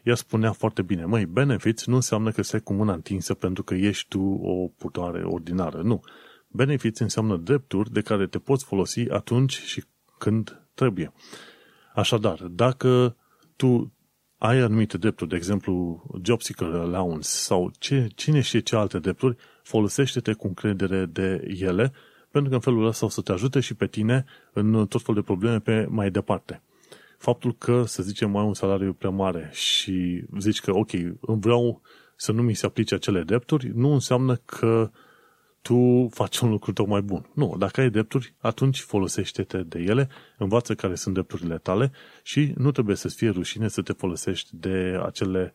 ea 0.03 0.15
spunea 0.15 0.51
foarte 0.51 0.81
bine, 0.81 1.05
măi, 1.05 1.25
benefits 1.25 1.85
nu 1.85 1.95
înseamnă 1.95 2.31
că 2.31 2.41
stai 2.41 2.59
cu 2.59 2.73
mâna 2.73 2.93
întinsă 2.93 3.33
pentru 3.33 3.63
că 3.63 3.73
ești 3.73 4.07
tu 4.07 4.21
o 4.41 4.67
putoare 4.67 5.23
ordinară. 5.23 5.81
Nu. 5.81 6.01
Benefits 6.47 6.99
înseamnă 6.99 7.37
drepturi 7.37 7.91
de 7.91 8.01
care 8.01 8.27
te 8.27 8.39
poți 8.39 8.65
folosi 8.65 9.09
atunci 9.09 9.59
și 9.59 9.83
când 10.17 10.61
trebuie. 10.73 11.13
Așadar, 11.93 12.37
dacă 12.41 13.15
tu 13.55 13.93
ai 14.37 14.57
anumite 14.57 14.97
drepturi, 14.97 15.29
de 15.29 15.35
exemplu 15.35 16.03
job 16.21 16.41
seeker 16.41 16.67
allowance 16.67 17.27
sau 17.27 17.71
ce, 17.79 18.07
cine 18.15 18.41
știe 18.41 18.59
ce 18.59 18.75
alte 18.75 18.99
drepturi, 18.99 19.35
folosește-te 19.63 20.33
cu 20.33 20.47
încredere 20.47 21.05
de 21.05 21.55
ele, 21.59 21.93
pentru 22.31 22.49
că 22.49 22.55
în 22.55 22.61
felul 22.61 22.85
ăsta 22.85 23.05
o 23.05 23.09
să 23.09 23.21
te 23.21 23.31
ajute 23.31 23.59
și 23.59 23.73
pe 23.73 23.87
tine 23.87 24.25
în 24.53 24.87
tot 24.87 25.01
felul 25.01 25.21
de 25.21 25.25
probleme 25.25 25.59
pe 25.59 25.87
mai 25.89 26.11
departe. 26.11 26.61
Faptul 27.19 27.55
că, 27.57 27.83
să 27.85 28.03
zicem, 28.03 28.35
ai 28.35 28.45
un 28.45 28.53
salariu 28.53 28.93
prea 28.93 29.09
mare 29.09 29.49
și 29.53 30.23
zici 30.39 30.61
că, 30.61 30.75
ok, 30.75 30.89
vreau 31.19 31.81
să 32.15 32.31
nu 32.31 32.41
mi 32.41 32.53
se 32.53 32.65
aplice 32.65 32.95
acele 32.95 33.23
drepturi, 33.23 33.71
nu 33.75 33.93
înseamnă 33.93 34.35
că 34.35 34.91
tu 35.61 36.09
faci 36.13 36.39
un 36.39 36.49
lucru 36.49 36.73
tocmai 36.73 37.01
bun. 37.01 37.29
Nu, 37.33 37.55
dacă 37.57 37.81
ai 37.81 37.89
drepturi, 37.89 38.33
atunci 38.37 38.79
folosește-te 38.79 39.57
de 39.57 39.79
ele, 39.79 40.09
învață 40.37 40.75
care 40.75 40.95
sunt 40.95 41.13
drepturile 41.13 41.57
tale 41.57 41.91
și 42.23 42.53
nu 42.57 42.71
trebuie 42.71 42.95
să-ți 42.95 43.15
fie 43.15 43.29
rușine 43.29 43.67
să 43.67 43.81
te 43.81 43.93
folosești 43.93 44.49
de 44.51 44.99
acele 45.05 45.53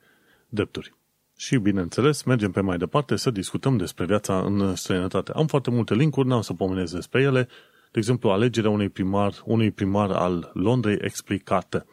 drepturi. 0.49 0.95
Și, 1.37 1.57
bineînțeles, 1.57 2.23
mergem 2.23 2.51
pe 2.51 2.61
mai 2.61 2.79
departe 2.79 3.17
să 3.17 3.31
discutăm 3.31 3.77
despre 3.77 4.05
viața 4.05 4.41
în 4.41 4.75
străinătate. 4.75 5.33
Am 5.35 5.47
foarte 5.47 5.71
multe 5.71 5.95
linkuri, 5.95 6.29
n-am 6.29 6.41
să 6.41 6.53
pomenez 6.53 6.93
despre 6.93 7.23
ele. 7.23 7.49
De 7.95 8.01
exemplu, 8.01 8.31
alegerea 8.31 8.71
unui 8.71 8.89
primar, 8.89 9.43
unui 9.45 9.71
primar 9.71 10.11
al 10.11 10.51
Londrei 10.55 10.99
explicată. 11.01 11.87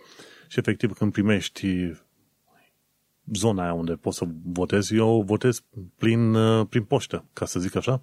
Și, 0.47 0.59
efectiv, 0.59 0.93
când 0.93 1.11
primești 1.11 1.91
zona 3.33 3.63
aia 3.63 3.73
unde 3.73 3.93
pot 3.93 4.13
să 4.13 4.25
votez, 4.43 4.91
eu 4.91 5.21
votez 5.21 5.63
prin, 5.97 6.33
uh, 6.33 6.67
prin 6.69 6.83
poștă, 6.83 7.25
ca 7.33 7.45
să 7.45 7.59
zic 7.59 7.75
așa. 7.75 8.01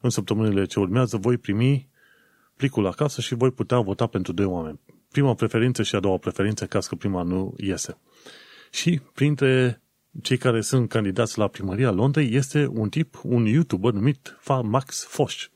În 0.00 0.10
săptămânile 0.10 0.64
ce 0.64 0.78
urmează 0.78 1.16
voi 1.16 1.36
primi 1.36 1.88
plicul 2.56 2.86
acasă 2.86 3.20
și 3.20 3.34
voi 3.34 3.50
putea 3.50 3.80
vota 3.80 4.06
pentru 4.06 4.32
doi 4.32 4.46
oameni. 4.46 4.80
prima 5.10 5.34
preferință 5.34 5.82
și 5.82 5.94
a 5.94 6.00
doua 6.00 6.16
preferință, 6.16 6.66
caz 6.66 6.86
că 6.86 6.94
prima 6.94 7.22
nu 7.22 7.54
iese. 7.56 7.98
Și 8.70 9.00
printre 9.14 9.82
cei 10.22 10.36
care 10.36 10.60
sunt 10.60 10.88
candidați 10.88 11.38
la 11.38 11.48
primăria 11.48 11.90
Londrei 11.90 12.34
este 12.34 12.66
un 12.66 12.88
tip, 12.88 13.20
un 13.22 13.44
YouTuber 13.44 13.92
numit 13.92 14.38
Max 14.62 15.04
Foș. 15.04 15.48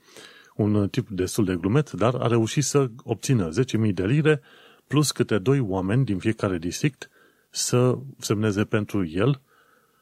Un 0.58 0.88
tip 0.88 1.08
destul 1.08 1.44
de 1.44 1.56
glumet, 1.56 1.90
dar 1.90 2.14
a 2.14 2.26
reușit 2.26 2.64
să 2.64 2.90
obțină 3.04 3.48
10.000 3.48 3.92
de 3.94 4.06
lire 4.06 4.40
plus 4.86 5.10
câte 5.10 5.38
doi 5.38 5.60
oameni 5.60 6.04
din 6.04 6.18
fiecare 6.18 6.58
district 6.58 7.10
să 7.50 7.98
semneze 8.18 8.64
pentru 8.64 9.06
el. 9.06 9.40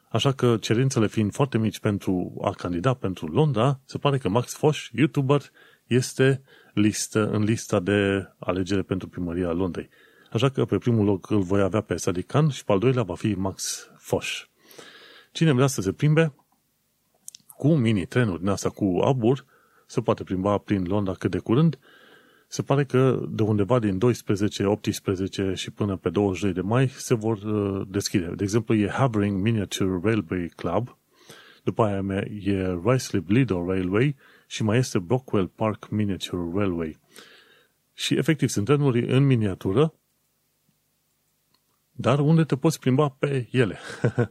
Așa 0.08 0.32
că 0.32 0.56
cerințele 0.56 1.06
fiind 1.06 1.32
foarte 1.32 1.58
mici 1.58 1.78
pentru 1.78 2.34
a 2.42 2.50
candida 2.50 2.94
pentru 2.94 3.26
Londra, 3.26 3.80
se 3.84 3.98
pare 3.98 4.18
că 4.18 4.28
Max 4.28 4.54
Foș, 4.54 4.88
YouTuber, 4.92 5.42
este 5.86 6.42
listă, 6.74 7.30
în 7.30 7.42
lista 7.42 7.80
de 7.80 8.28
alegere 8.38 8.82
pentru 8.82 9.08
primăria 9.08 9.52
Londrei. 9.52 9.88
Așa 10.32 10.48
că 10.48 10.64
pe 10.64 10.78
primul 10.78 11.04
loc 11.04 11.30
îl 11.30 11.40
voi 11.40 11.60
avea 11.60 11.80
pe 11.80 11.96
Sadikan 11.96 12.48
și 12.48 12.64
pe 12.64 12.72
al 12.72 12.78
doilea 12.78 13.02
va 13.02 13.14
fi 13.14 13.34
Max 13.34 13.90
Foș. 13.98 14.46
Cine 15.32 15.52
vrea 15.52 15.66
să 15.66 15.80
se 15.80 15.92
plimbe 15.92 16.34
cu 17.56 17.74
mini-trenuri 17.74 18.40
din 18.40 18.48
asta 18.48 18.70
cu 18.70 19.00
abur, 19.04 19.44
se 19.86 20.00
poate 20.00 20.24
plimba 20.24 20.58
prin 20.58 20.84
Londra 20.84 21.12
cât 21.12 21.30
de 21.30 21.38
curând. 21.38 21.78
Se 22.48 22.62
pare 22.62 22.84
că 22.84 23.26
de 23.28 23.42
undeva 23.42 23.78
din 23.78 23.98
12, 23.98 24.64
18 24.64 25.52
și 25.54 25.70
până 25.70 25.96
pe 25.96 26.10
22 26.10 26.52
de 26.52 26.60
mai 26.60 26.88
se 26.88 27.14
vor 27.14 27.36
uh, 27.36 27.86
deschide. 27.88 28.32
De 28.36 28.42
exemplu, 28.42 28.74
e 28.74 28.88
Havering 28.88 29.40
Miniature 29.40 30.00
Railway 30.02 30.48
Club, 30.56 30.96
după 31.62 31.84
aia 31.84 32.24
e 32.42 32.66
Ruislip 32.66 33.28
Lido 33.28 33.64
Railway 33.66 34.16
și 34.46 34.62
mai 34.62 34.78
este 34.78 34.98
Brockwell 34.98 35.46
Park 35.46 35.88
Miniature 35.90 36.50
Railway. 36.54 36.98
Și 37.94 38.14
efectiv 38.14 38.48
sunt 38.48 38.64
trenuri 38.64 39.06
în 39.06 39.26
miniatură, 39.26 39.94
dar 41.92 42.18
unde 42.18 42.44
te 42.44 42.56
poți 42.56 42.78
plimba 42.80 43.08
pe 43.08 43.48
ele. 43.50 43.78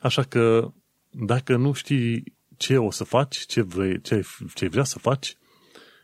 Așa 0.00 0.22
că 0.22 0.72
dacă 1.10 1.56
nu 1.56 1.72
știi 1.72 2.35
ce 2.56 2.78
o 2.78 2.90
să 2.90 3.04
faci, 3.04 3.36
ce 3.36 3.60
vrei, 3.60 4.00
ce, 4.00 4.22
ce 4.54 4.68
vrea 4.68 4.84
să 4.84 4.98
faci, 4.98 5.36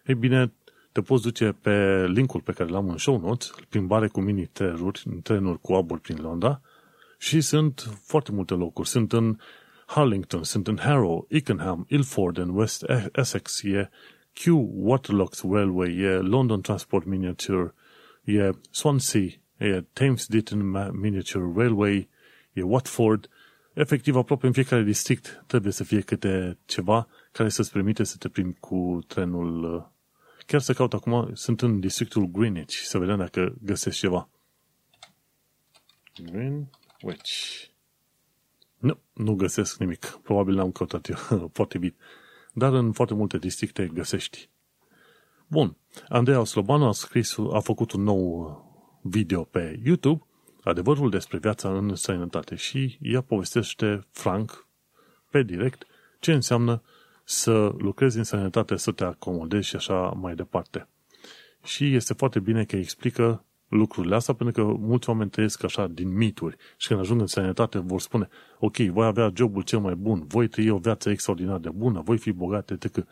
ei 0.07 0.15
bine, 0.15 0.53
te 0.93 1.01
poți 1.01 1.23
duce 1.23 1.57
pe 1.61 2.07
linkul 2.09 2.41
pe 2.41 2.53
care 2.53 2.71
l-am 2.71 2.89
în 2.89 2.99
show 2.99 3.21
notes, 3.21 3.51
plimbare 3.69 4.09
cu 4.09 4.21
mini 4.21 4.47
trenuri, 4.47 5.03
trenuri 5.23 5.61
cu 5.61 5.73
abur 5.73 5.99
prin 5.99 6.19
Londra, 6.21 6.61
și 7.19 7.41
sunt 7.41 7.99
foarte 8.05 8.33
multe 8.33 8.55
locuri. 8.55 8.89
Sunt 8.89 9.13
în 9.13 9.39
Harlington, 9.87 10.43
sunt 10.43 10.69
în 10.69 10.79
Harrow, 10.79 11.27
Ickenham, 11.31 11.87
Ilford 11.89 12.39
în 12.39 12.49
West 12.49 12.85
Essex, 13.13 13.63
e 13.63 13.91
Q 14.33 14.45
Waterlocks 14.73 15.43
Railway, 15.51 15.97
e 15.97 16.17
London 16.17 16.61
Transport 16.61 17.07
Miniature, 17.07 17.75
e 18.25 18.51
Swansea, 18.71 19.29
e 19.57 19.85
Thames 19.93 20.27
Ditton 20.27 20.71
Miniature 21.01 21.53
Railway, 21.55 22.09
e 22.53 22.63
Watford, 22.63 23.29
efectiv 23.75 24.17
aproape 24.17 24.47
în 24.47 24.53
fiecare 24.53 24.83
district 24.83 25.45
trebuie 25.47 25.73
să 25.73 25.85
fie 25.85 26.01
câte 26.01 26.59
ceva 26.65 27.09
care 27.33 27.49
să-ți 27.49 27.73
permite 27.73 28.05
să 28.05 28.17
te 28.19 28.29
primi 28.29 28.57
cu 28.61 28.99
trenul. 29.07 29.91
Chiar 30.47 30.61
să 30.61 30.73
caut 30.73 30.93
acum, 30.93 31.31
sunt 31.35 31.63
în 31.63 31.81
districtul 31.81 32.27
Greenwich, 32.27 32.75
să 32.75 32.99
vedem 32.99 33.17
dacă 33.17 33.55
găsesc 33.63 33.99
ceva. 33.99 34.29
Greenwich. 36.25 37.71
Nu, 38.79 38.99
nu 39.13 39.35
găsesc 39.35 39.79
nimic. 39.79 40.05
Probabil 40.23 40.55
n-am 40.55 40.73
căutat 40.73 41.09
eu 41.09 41.49
potrivit. 41.59 41.97
Dar 42.53 42.73
în 42.73 42.93
foarte 42.93 43.15
multe 43.15 43.39
districte 43.39 43.87
găsești. 43.87 44.49
Bun. 45.47 45.77
Andreea 46.09 46.45
Slobanu 46.45 46.87
a 46.87 46.93
scris, 46.93 47.37
a 47.53 47.61
făcut 47.61 47.93
un 47.93 48.03
nou 48.03 49.01
video 49.03 49.45
pe 49.45 49.81
YouTube 49.85 50.25
adevărul 50.63 51.11
despre 51.11 51.39
viața 51.39 51.77
în 51.77 51.95
străinătate 51.95 52.55
și 52.55 52.99
ea 53.01 53.21
povestește 53.21 54.07
franc, 54.11 54.67
pe 55.31 55.43
direct, 55.43 55.87
ce 56.21 56.33
înseamnă 56.33 56.83
să 57.25 57.75
lucrezi 57.79 58.19
în 58.19 58.25
străinătate, 58.25 58.77
să 58.77 58.93
te 58.93 59.05
acomodezi 59.05 59.69
și 59.69 59.77
așa 59.77 59.95
mai 59.95 60.35
departe. 60.35 60.89
Și 61.65 61.95
este 61.95 62.15
foarte 62.15 62.41
bine 62.41 62.65
că 62.65 62.77
explică 62.77 63.45
lucrurile 63.69 64.15
astea, 64.15 64.35
pentru 64.35 64.65
că 64.65 64.73
mulți 64.79 65.09
oameni 65.09 65.31
trăiesc 65.31 65.65
așa 65.65 65.87
din 65.87 66.09
mituri 66.17 66.57
și 66.77 66.89
când 66.89 67.01
ajung 67.01 67.21
în 67.21 67.27
sănătate 67.27 67.79
vor 67.79 68.01
spune 68.01 68.29
ok, 68.59 68.77
voi 68.77 69.07
avea 69.07 69.33
jobul 69.35 69.63
cel 69.63 69.79
mai 69.79 69.95
bun, 69.95 70.25
voi 70.27 70.49
trăi 70.49 70.71
o 70.71 70.79
viață 70.79 71.11
extraordinar 71.11 71.59
de 71.59 71.71
bună, 71.71 72.01
voi 72.01 72.19
fi 72.19 72.33
bogate, 72.33 72.79
etc. 72.81 73.07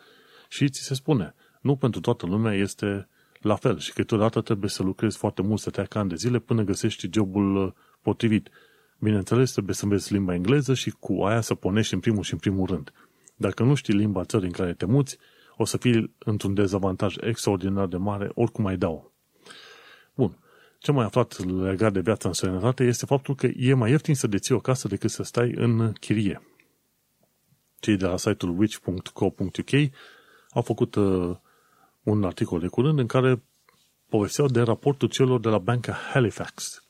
Și 0.48 0.68
ți 0.68 0.82
se 0.82 0.94
spune, 0.94 1.34
nu 1.60 1.76
pentru 1.76 2.00
toată 2.00 2.26
lumea 2.26 2.54
este 2.54 3.08
la 3.40 3.54
fel 3.54 3.78
și 3.78 3.92
câteodată 3.92 4.40
trebuie 4.40 4.70
să 4.70 4.82
lucrezi 4.82 5.16
foarte 5.16 5.42
mult, 5.42 5.60
să 5.60 5.70
te 5.70 5.98
ani 5.98 6.08
de 6.08 6.14
zile 6.14 6.38
până 6.38 6.62
găsești 6.62 7.08
jobul 7.12 7.56
uh, 7.56 7.72
potrivit. 8.02 8.48
Bineînțeles, 8.98 9.52
trebuie 9.52 9.74
să 9.74 9.84
înveți 9.84 10.12
limba 10.12 10.34
engleză 10.34 10.74
și 10.74 10.90
cu 10.90 11.22
aia 11.22 11.40
să 11.40 11.54
ponești 11.54 11.94
în 11.94 12.00
primul 12.00 12.22
și 12.22 12.32
în 12.32 12.38
primul 12.38 12.66
rând. 12.66 12.92
Dacă 13.36 13.62
nu 13.62 13.74
știi 13.74 13.94
limba 13.94 14.24
țării 14.24 14.46
în 14.46 14.52
care 14.52 14.74
te 14.74 14.84
muți, 14.84 15.18
o 15.56 15.64
să 15.64 15.76
fii 15.76 16.14
într-un 16.18 16.54
dezavantaj 16.54 17.16
extraordinar 17.20 17.86
de 17.86 17.96
mare, 17.96 18.30
oricum 18.34 18.64
mai 18.64 18.76
dau. 18.76 19.12
Bun. 20.14 20.38
Ce 20.78 20.92
mai 20.92 21.04
aflat 21.04 21.46
legat 21.46 21.92
de 21.92 22.00
viața 22.00 22.28
în 22.28 22.34
sănătate 22.34 22.84
este 22.84 23.06
faptul 23.06 23.34
că 23.34 23.46
e 23.46 23.74
mai 23.74 23.90
ieftin 23.90 24.14
să 24.14 24.26
deții 24.26 24.54
o 24.54 24.60
casă 24.60 24.88
decât 24.88 25.10
să 25.10 25.22
stai 25.22 25.52
în 25.56 25.92
chirie. 25.92 26.42
Cei 27.78 27.96
de 27.96 28.06
la 28.06 28.16
site-ul 28.16 28.58
witch.co.uk 28.58 29.90
au 30.50 30.62
făcut 30.62 30.94
uh, 30.94 31.36
un 32.02 32.24
articol 32.24 32.60
de 32.60 32.66
curând 32.66 32.98
în 32.98 33.06
care 33.06 33.42
povesteau 34.08 34.48
de 34.48 34.60
raportul 34.60 35.08
celor 35.08 35.40
de 35.40 35.48
la 35.48 35.58
Banca 35.58 35.92
Halifax. 35.92 36.84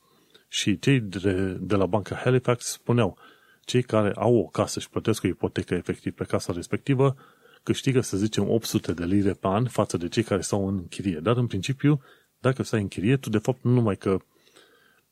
Și 0.49 0.79
cei 0.79 1.01
de, 1.01 1.57
de 1.61 1.77
la 1.77 1.87
Banca 1.87 2.15
Halifax 2.15 2.65
spuneau, 2.65 3.19
cei 3.65 3.83
care 3.83 4.13
au 4.15 4.37
o 4.37 4.45
casă 4.45 4.81
și 4.81 4.91
plătesc 4.91 5.25
o 5.25 5.27
ipotecă 5.27 5.75
efectiv 5.75 6.13
pe 6.13 6.25
casa 6.25 6.53
respectivă, 6.53 7.17
câștigă, 7.63 8.01
să 8.01 8.17
zicem, 8.17 8.51
800 8.51 8.93
de 8.93 9.05
lire 9.05 9.33
pe 9.33 9.47
an 9.47 9.67
față 9.67 9.97
de 9.97 10.09
cei 10.09 10.23
care 10.23 10.41
stau 10.41 10.69
în 10.69 10.89
chirie. 10.89 11.19
Dar, 11.23 11.37
în 11.37 11.47
principiu, 11.47 12.01
dacă 12.39 12.63
stai 12.63 12.81
în 12.81 12.89
chirie, 12.89 13.17
tu, 13.17 13.31
de 13.31 13.39
fapt, 13.39 13.63
nu 13.63 13.71
numai 13.71 13.97
că 13.97 14.19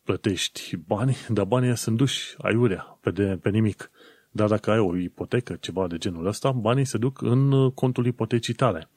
plătești 0.03 0.77
bani, 0.77 1.17
dar 1.29 1.45
banii 1.45 1.77
sunt 1.77 1.97
duși 1.97 2.35
aiurea, 2.39 2.99
pe, 3.01 3.11
de, 3.11 3.39
pe 3.43 3.51
nimic. 3.51 3.91
Dar 4.31 4.49
dacă 4.49 4.71
ai 4.71 4.79
o 4.79 4.97
ipotecă, 4.97 5.57
ceva 5.61 5.87
de 5.87 5.99
genul 5.99 6.27
ăsta, 6.27 6.53
banii 6.53 6.85
se 6.85 6.99
duc 6.99 7.23
în 7.23 7.71
contul 7.71 8.07
ipotecii 8.07 8.55
tale. 8.55 8.89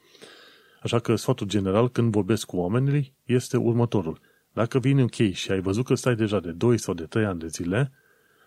Așa 0.82 0.98
că 0.98 1.16
sfatul 1.16 1.46
general 1.46 1.88
când 1.88 2.12
vorbesc 2.12 2.46
cu 2.46 2.56
oamenii 2.56 3.14
este 3.24 3.56
următorul. 3.56 4.20
Dacă 4.52 4.78
vin 4.78 4.98
în 4.98 5.06
chei 5.06 5.32
și 5.32 5.50
ai 5.50 5.60
văzut 5.60 5.84
că 5.84 5.94
stai 5.94 6.14
deja 6.14 6.40
de 6.40 6.50
2 6.50 6.78
sau 6.78 6.94
de 6.94 7.04
3 7.04 7.24
ani 7.24 7.38
de 7.38 7.46
zile, 7.46 7.92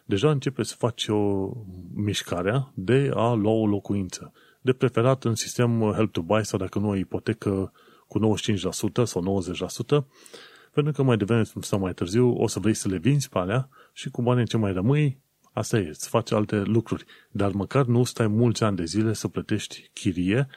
deja 0.05 0.31
începe 0.31 0.63
să 0.63 0.75
faci 0.77 1.07
o 1.07 1.51
mișcare 1.93 2.67
de 2.73 3.11
a 3.13 3.33
lua 3.33 3.51
o 3.51 3.67
locuință. 3.67 4.33
De 4.61 4.73
preferat 4.73 5.23
în 5.23 5.35
sistem 5.35 5.91
Help 5.91 6.11
to 6.11 6.21
Buy 6.21 6.45
sau 6.45 6.59
dacă 6.59 6.79
nu 6.79 6.89
o 6.89 6.95
ipotecă 6.95 7.71
cu 8.07 8.37
95% 8.39 9.03
sau 9.03 9.41
90%, 10.01 10.05
pentru 10.73 10.93
că 10.93 11.03
mai 11.03 11.17
devreme 11.17 11.43
sau 11.61 11.79
mai 11.79 11.93
târziu 11.93 12.29
o 12.37 12.47
să 12.47 12.59
vrei 12.59 12.73
să 12.73 12.87
le 12.87 12.97
vinzi 12.97 13.29
pe 13.29 13.37
alea 13.37 13.69
și 13.93 14.09
cu 14.09 14.21
banii 14.21 14.45
ce 14.45 14.57
mai 14.57 14.73
rămâi, 14.73 15.19
asta 15.53 15.77
e, 15.77 15.87
îți 15.87 16.09
faci 16.09 16.31
alte 16.31 16.55
lucruri. 16.55 17.05
Dar 17.31 17.51
măcar 17.51 17.85
nu 17.85 18.03
stai 18.03 18.27
mulți 18.27 18.63
ani 18.63 18.75
de 18.75 18.85
zile 18.85 19.13
să 19.13 19.27
plătești 19.27 19.89
chirie 19.93 20.47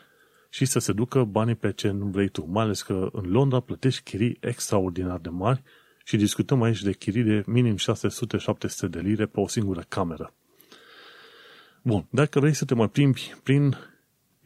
și 0.49 0.65
să 0.65 0.79
se 0.79 0.93
ducă 0.93 1.25
banii 1.25 1.55
pe 1.55 1.73
ce 1.73 1.91
nu 1.91 2.07
vrei 2.07 2.29
tu. 2.29 2.47
Mai 2.47 2.65
ales 2.65 2.83
că 2.83 3.09
în 3.13 3.31
Londra 3.31 3.61
plătești 3.61 4.03
chirii 4.03 4.37
extraordinar 4.41 5.19
de 5.19 5.29
mari 5.29 5.63
și 6.05 6.17
discutăm 6.17 6.63
aici 6.63 6.83
de 6.83 6.93
chirii 6.93 7.23
de 7.23 7.43
minim 7.47 7.77
600-700 7.77 7.79
de 8.91 9.01
lire 9.01 9.27
pe 9.27 9.41
o 9.41 9.49
singură 9.49 9.85
cameră. 9.89 10.35
Bun, 11.83 12.07
dacă 12.11 12.41
vrei 12.41 12.55
să 12.55 12.65
te 12.65 12.75
mai 12.75 12.89
plimbi 12.89 13.35
prin 13.43 13.77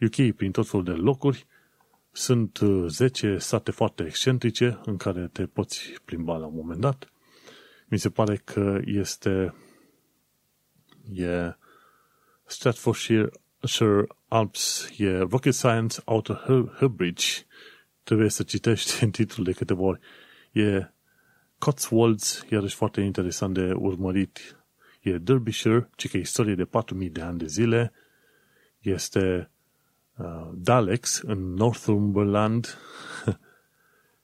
UK, 0.01 0.35
prin 0.35 0.51
tot 0.51 0.67
felul 0.67 0.85
de 0.85 0.91
locuri, 0.91 1.47
sunt 2.11 2.59
10 2.87 3.31
uh, 3.31 3.39
sate 3.39 3.71
foarte 3.71 4.05
excentrice 4.05 4.79
în 4.85 4.97
care 4.97 5.29
te 5.31 5.45
poți 5.45 5.93
plimba 6.05 6.37
la 6.37 6.45
un 6.45 6.55
moment 6.55 6.79
dat. 6.79 7.11
Mi 7.87 7.97
se 7.97 8.09
pare 8.09 8.41
că 8.43 8.79
este 8.85 9.53
e 11.13 11.55
Stratfordshire 12.45 13.29
Sir 13.65 14.07
Alps 14.27 14.89
e 14.97 15.17
Rocket 15.17 15.53
Science 15.53 16.01
Outer 16.05 16.35
Herbridge. 16.77 17.25
Trebuie 18.03 18.29
să 18.29 18.43
citești 18.43 19.03
în 19.03 19.11
titlul 19.11 19.45
de 19.45 19.51
câteva 19.51 19.81
ori. 19.81 19.99
E 20.51 20.91
Cotswolds, 21.57 22.45
iarăși 22.49 22.75
foarte 22.75 23.01
interesant 23.01 23.53
de 23.53 23.71
urmărit. 23.73 24.57
E 25.01 25.17
Derbyshire, 25.17 25.89
ci 25.95 26.09
că 26.09 26.17
istorie 26.17 26.55
de 26.55 26.65
4000 26.65 27.09
de 27.09 27.21
ani 27.21 27.37
de 27.37 27.45
zile. 27.45 27.93
Este 28.79 29.51
uh, 30.17 30.49
Dalex 30.53 31.21
în 31.21 31.53
Northumberland. 31.53 32.77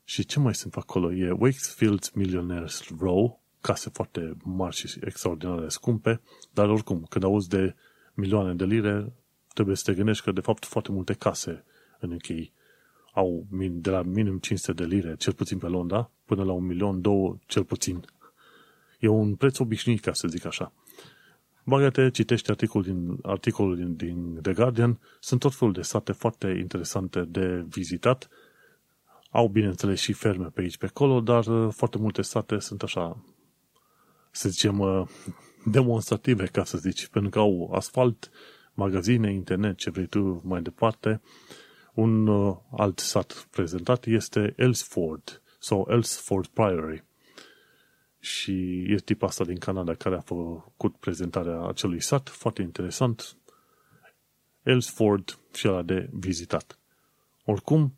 și 0.04 0.26
ce 0.26 0.40
mai 0.40 0.56
sunt 0.56 0.76
acolo? 0.76 1.14
E 1.14 1.32
Wakefield's 1.32 2.14
Millionaires 2.14 2.84
Row, 3.00 3.42
case 3.62 3.90
foarte 3.90 4.38
mari 4.44 4.76
și 4.76 5.00
extraordinar 5.02 5.60
de 5.60 5.68
scumpe, 5.68 6.22
dar 6.54 6.70
oricum, 6.70 7.06
când 7.10 7.24
auzi 7.24 7.50
de 7.50 7.76
milioane 8.14 8.54
de 8.54 8.66
lire, 8.66 9.14
trebuie 9.60 9.80
să 9.84 9.92
te 9.92 9.98
gândești 9.98 10.24
că, 10.24 10.32
de 10.32 10.42
fapt, 10.42 10.66
foarte 10.66 10.92
multe 10.92 11.14
case 11.14 11.64
în 12.00 12.12
UK 12.12 12.50
au 13.14 13.48
de 13.72 13.90
la 13.90 14.02
minim 14.02 14.38
500 14.38 14.84
de 14.84 14.96
lire, 14.96 15.16
cel 15.16 15.34
puțin 15.34 15.58
pe 15.58 15.68
Londra, 15.68 16.12
până 16.26 16.44
la 16.44 16.52
un 16.52 16.66
milion, 16.66 17.02
două, 17.02 17.38
cel 17.46 17.64
puțin. 17.64 18.06
E 19.00 19.08
un 19.08 19.36
preț 19.36 19.60
obișnuit, 19.60 20.02
ca 20.02 20.14
să 20.14 20.28
zic 20.28 20.46
așa. 20.46 20.74
Bagate, 21.64 22.10
citește 22.10 22.52
articolul 22.52 22.86
din, 22.86 23.20
articolul 23.22 23.76
din, 23.76 23.96
din 23.96 24.40
The 24.42 24.54
Guardian, 24.54 25.00
sunt 25.20 25.40
tot 25.40 25.56
felul 25.56 25.74
de 25.74 25.82
sate 25.82 26.12
foarte 26.12 26.48
interesante 26.48 27.22
de 27.22 27.66
vizitat. 27.68 28.30
Au, 29.30 29.48
bineînțeles, 29.48 30.00
și 30.00 30.14
ferme 30.14 30.46
pe 30.46 30.62
aici, 30.62 30.78
pe 30.78 30.86
acolo, 30.86 31.20
dar 31.20 31.46
uh, 31.46 31.74
foarte 31.74 31.98
multe 31.98 32.22
sate 32.22 32.60
sunt 32.60 32.84
așa, 32.84 33.24
să 34.32 34.50
zicem, 34.50 34.80
uh, 34.80 35.08
demonstrative, 35.72 36.46
ca 36.46 36.64
să 36.64 36.78
zici, 36.78 37.08
pentru 37.08 37.30
că 37.30 37.40
au 37.40 37.72
asfalt, 37.74 38.32
magazine, 38.80 39.32
internet, 39.32 39.78
ce 39.78 39.90
vrei 39.90 40.06
tu 40.06 40.42
mai 40.44 40.62
departe. 40.62 41.22
Un 41.94 42.28
uh, 42.28 42.58
alt 42.78 43.00
sat 43.00 43.48
prezentat 43.52 44.06
este 44.06 44.54
Elsford 44.58 45.42
sau 45.60 45.88
Elsford 45.90 46.48
Priory 46.48 47.04
și 48.20 48.86
e 48.88 48.96
tipa 48.96 49.28
asta 49.28 49.44
din 49.44 49.58
Canada 49.58 49.94
care 49.94 50.16
a 50.16 50.20
făcut 50.20 50.96
prezentarea 50.96 51.68
acelui 51.68 52.02
sat, 52.02 52.30
foarte 52.30 52.62
interesant, 52.62 53.38
Ellsford 54.64 55.40
și 55.54 55.68
ăla 55.68 55.82
de 55.82 56.10
vizitat. 56.12 56.80
Oricum, 57.46 57.98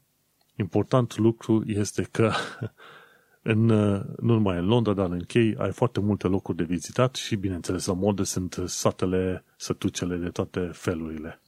important 0.55 1.17
lucru 1.17 1.63
este 1.65 2.07
că 2.11 2.31
în, 3.43 3.65
nu 3.65 4.33
numai 4.33 4.57
în 4.57 4.65
Londra, 4.65 4.93
dar 4.93 5.09
în 5.09 5.23
Chei 5.23 5.55
ai 5.57 5.71
foarte 5.71 5.99
multe 5.99 6.27
locuri 6.27 6.57
de 6.57 6.63
vizitat 6.63 7.15
și, 7.15 7.35
bineînțeles, 7.35 7.85
la 7.85 7.93
modă 7.93 8.23
sunt 8.23 8.61
satele, 8.65 9.43
sătucele 9.55 10.15
de 10.15 10.29
toate 10.29 10.69
felurile. 10.73 11.41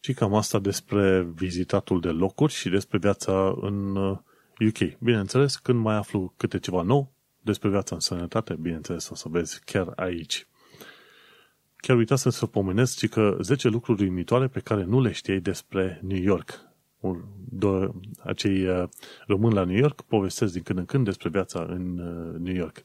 Și 0.00 0.12
cam 0.12 0.34
asta 0.34 0.58
despre 0.58 1.22
vizitatul 1.34 2.00
de 2.00 2.08
locuri 2.08 2.52
și 2.52 2.68
despre 2.68 2.98
viața 2.98 3.54
în 3.60 3.96
UK. 4.68 4.98
Bineînțeles, 4.98 5.56
când 5.56 5.78
mai 5.78 5.96
aflu 5.96 6.34
câte 6.36 6.58
ceva 6.58 6.82
nou, 6.82 7.12
despre 7.40 7.68
viața 7.68 7.94
în 7.94 8.00
sănătate, 8.00 8.54
bineînțeles, 8.54 9.08
o 9.08 9.14
să 9.14 9.28
vezi 9.28 9.60
chiar 9.64 9.92
aici. 9.96 10.46
Chiar 11.76 11.96
uitasem 11.96 12.30
să 12.30 12.46
pomenesc 12.46 13.06
că 13.06 13.36
10 13.40 13.68
lucruri 13.68 14.02
uimitoare 14.02 14.48
pe 14.48 14.60
care 14.60 14.84
nu 14.84 15.00
le 15.00 15.12
știai 15.12 15.40
despre 15.40 16.00
New 16.02 16.22
York. 16.22 16.60
Do- 17.58 17.94
acei 18.22 18.66
uh, 18.66 18.88
români 19.26 19.54
la 19.54 19.64
New 19.64 19.76
York 19.76 20.00
povestesc 20.00 20.52
din 20.52 20.62
când 20.62 20.78
în 20.78 20.84
când 20.84 21.04
despre 21.04 21.28
viața 21.28 21.66
în 21.68 21.98
uh, 21.98 22.40
New 22.40 22.54
York. 22.54 22.82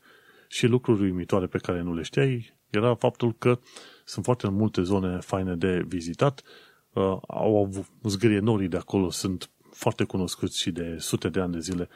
Și 0.48 0.66
lucruri 0.66 1.02
uimitoare 1.02 1.46
pe 1.46 1.58
care 1.58 1.82
nu 1.82 1.94
le 1.94 2.02
știai 2.02 2.54
era 2.70 2.96
faptul 2.96 3.36
că 3.38 3.60
sunt 4.06 4.26
foarte 4.26 4.50
multe 4.50 4.82
zone 4.82 5.18
faine 5.20 5.56
de 5.56 5.84
vizitat. 5.88 6.44
Uh, 6.94 7.18
au 7.28 7.70
zgârienorii 8.04 8.68
de 8.68 8.78
acolo 8.78 9.10
sunt 9.10 9.50
foarte 9.72 10.04
cunoscuți 10.04 10.62
și 10.62 10.72
de 10.72 10.96
sute 11.00 11.30
de 11.30 11.40
ani 11.40 11.54
de 11.54 11.60
zile 11.60 11.90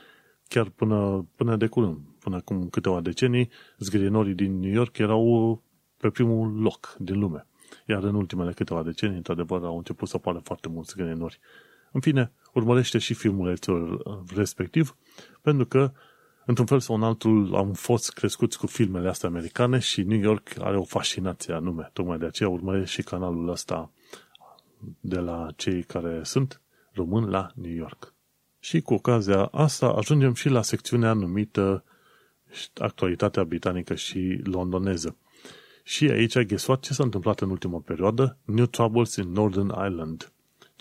chiar 0.47 0.69
până, 0.69 1.27
până 1.35 1.55
de 1.55 1.67
curând, 1.67 1.97
până 2.19 2.35
acum 2.35 2.69
câteva 2.69 3.01
decenii, 3.01 3.49
zgârienorii 3.77 4.33
din 4.33 4.59
New 4.59 4.71
York 4.71 4.97
erau 4.97 5.61
pe 5.97 6.09
primul 6.09 6.61
loc 6.61 6.95
din 6.99 7.19
lume. 7.19 7.47
Iar 7.87 8.03
în 8.03 8.15
ultimele 8.15 8.53
câteva 8.53 8.83
decenii, 8.83 9.15
într-adevăr, 9.15 9.63
au 9.63 9.77
început 9.77 10.07
să 10.07 10.15
apară 10.15 10.39
foarte 10.43 10.69
mulți 10.69 10.89
zgârienori. 10.89 11.39
În 11.93 12.01
fine, 12.01 12.31
urmărește 12.53 12.97
și 12.97 13.13
filmul 13.13 13.57
respectiv, 14.35 14.95
pentru 15.41 15.65
că, 15.65 15.91
într-un 16.45 16.65
fel 16.65 16.79
sau 16.79 16.95
în 16.95 17.03
altul, 17.03 17.55
am 17.55 17.73
fost 17.73 18.13
crescuți 18.13 18.57
cu 18.57 18.67
filmele 18.67 19.09
astea 19.09 19.29
americane 19.29 19.79
și 19.79 20.01
New 20.01 20.19
York 20.19 20.49
are 20.59 20.77
o 20.77 20.83
fascinație 20.83 21.53
anume. 21.53 21.89
Tocmai 21.93 22.17
de 22.17 22.25
aceea 22.25 22.49
urmăresc 22.49 22.91
și 22.91 23.01
canalul 23.01 23.49
ăsta 23.49 23.91
de 24.99 25.19
la 25.19 25.47
cei 25.55 25.83
care 25.83 26.23
sunt 26.23 26.61
români 26.91 27.29
la 27.29 27.51
New 27.55 27.73
York. 27.73 28.13
Și 28.59 28.81
cu 28.81 28.93
ocazia 28.93 29.45
asta 29.45 29.87
ajungem 29.87 30.33
și 30.33 30.49
la 30.49 30.61
secțiunea 30.61 31.13
numită 31.13 31.83
Actualitatea 32.77 33.43
britanică 33.43 33.95
și 33.95 34.41
londoneză. 34.43 35.17
Și 35.83 36.09
aici 36.09 36.35
ai 36.35 36.45
ghesuat 36.45 36.79
ce 36.79 36.93
s-a 36.93 37.03
întâmplat 37.03 37.41
în 37.41 37.49
ultima 37.49 37.79
perioadă, 37.79 38.37
New 38.45 38.65
Troubles 38.65 39.15
in 39.15 39.31
Northern 39.31 39.67
Ireland. 39.67 40.32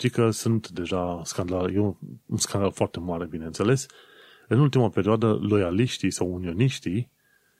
Ci 0.03 0.09
că 0.09 0.29
sunt 0.29 0.69
deja 0.69 1.21
scandal, 1.23 1.73
e 1.73 1.79
un 1.79 2.37
scandal 2.37 2.71
foarte 2.71 2.99
mare, 2.99 3.25
bineînțeles. 3.25 3.85
În 4.47 4.59
ultima 4.59 4.89
perioadă, 4.89 5.39
loialiștii 5.41 6.11
sau 6.11 6.33
unioniștii 6.33 7.11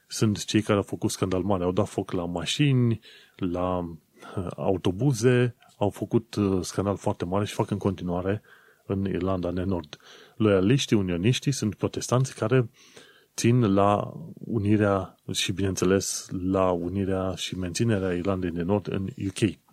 sunt 0.06 0.44
cei 0.44 0.62
care 0.62 0.76
au 0.76 0.82
făcut 0.82 1.10
scandal 1.10 1.42
mare. 1.42 1.64
Au 1.64 1.72
dat 1.72 1.88
foc 1.88 2.10
la 2.10 2.24
mașini, 2.24 3.00
la 3.36 3.78
uh, 3.78 4.46
autobuze, 4.56 5.56
au 5.76 5.90
făcut 5.90 6.34
uh, 6.34 6.58
scandal 6.62 6.96
foarte 6.96 7.24
mare 7.24 7.44
și 7.44 7.54
fac 7.54 7.70
în 7.70 7.78
continuare 7.78 8.42
în 8.86 9.04
Irlanda 9.04 9.52
de 9.52 9.62
Nord. 9.62 9.96
Loialiștii, 10.36 10.96
unioniștii 10.96 11.52
sunt 11.52 11.74
protestanți 11.74 12.34
care 12.34 12.70
țin 13.34 13.74
la 13.74 14.12
unirea 14.34 15.16
și, 15.32 15.52
bineînțeles, 15.52 16.28
la 16.30 16.70
unirea 16.70 17.32
și 17.36 17.58
menținerea 17.58 18.12
Irlandei 18.12 18.50
de 18.50 18.62
Nord 18.62 18.92
în 18.92 19.08
UK. 19.26 19.63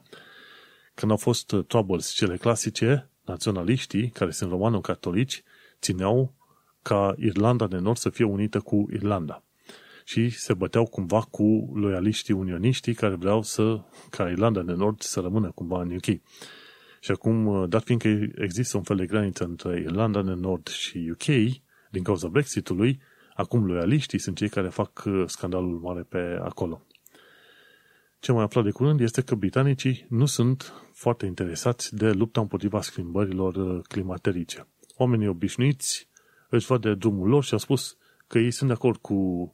Când 0.93 1.11
au 1.11 1.17
fost 1.17 1.55
troubles 1.67 2.09
cele 2.09 2.37
clasice, 2.37 3.09
naționaliștii, 3.25 4.09
care 4.09 4.31
sunt 4.31 4.49
romano-catolici, 4.49 5.43
țineau 5.81 6.33
ca 6.81 7.13
Irlanda 7.17 7.67
de 7.67 7.77
Nord 7.77 7.97
să 7.97 8.09
fie 8.09 8.25
unită 8.25 8.59
cu 8.59 8.87
Irlanda. 8.93 9.43
Și 10.05 10.29
se 10.29 10.53
băteau 10.53 10.85
cumva 10.85 11.21
cu 11.21 11.71
loialiștii 11.73 12.33
unioniștii 12.33 12.93
care 12.93 13.15
vreau 13.15 13.41
să, 13.41 13.79
ca 14.09 14.29
Irlanda 14.29 14.61
de 14.61 14.71
Nord 14.71 15.01
să 15.01 15.19
rămână 15.19 15.51
cumva 15.51 15.81
în 15.81 15.95
UK. 15.95 16.21
Și 16.99 17.11
acum, 17.11 17.45
uh, 17.45 17.69
dat 17.69 17.83
fiindcă 17.83 18.07
există 18.35 18.77
un 18.77 18.83
fel 18.83 18.95
de 18.95 19.05
graniță 19.05 19.43
între 19.43 19.79
Irlanda 19.79 20.21
de 20.21 20.33
Nord 20.33 20.67
și 20.67 21.11
UK, 21.11 21.25
din 21.89 22.03
cauza 22.03 22.27
Brexitului, 22.27 23.01
acum 23.33 23.65
loialiștii 23.65 24.19
sunt 24.19 24.37
cei 24.37 24.49
care 24.49 24.69
fac 24.69 25.03
uh, 25.05 25.23
scandalul 25.25 25.79
mare 25.79 26.01
pe 26.01 26.39
acolo. 26.41 26.81
Ce 28.21 28.31
mai 28.31 28.43
aflat 28.43 28.63
de 28.63 28.71
curând 28.71 28.99
este 28.99 29.21
că 29.21 29.35
britanicii 29.35 30.05
nu 30.09 30.25
sunt 30.25 30.73
foarte 30.93 31.25
interesați 31.25 31.95
de 31.95 32.11
lupta 32.11 32.41
împotriva 32.41 32.81
schimbărilor 32.81 33.55
uh, 33.55 33.81
climaterice. 33.87 34.67
Oamenii 34.95 35.27
obișnuiți 35.27 36.07
își 36.49 36.65
văd 36.65 36.81
de 36.81 36.95
drumul 36.95 37.27
lor 37.27 37.43
și 37.43 37.53
au 37.53 37.59
spus 37.59 37.97
că 38.27 38.39
ei 38.39 38.51
sunt 38.51 38.69
de 38.69 38.75
acord 38.75 38.97
cu 38.97 39.53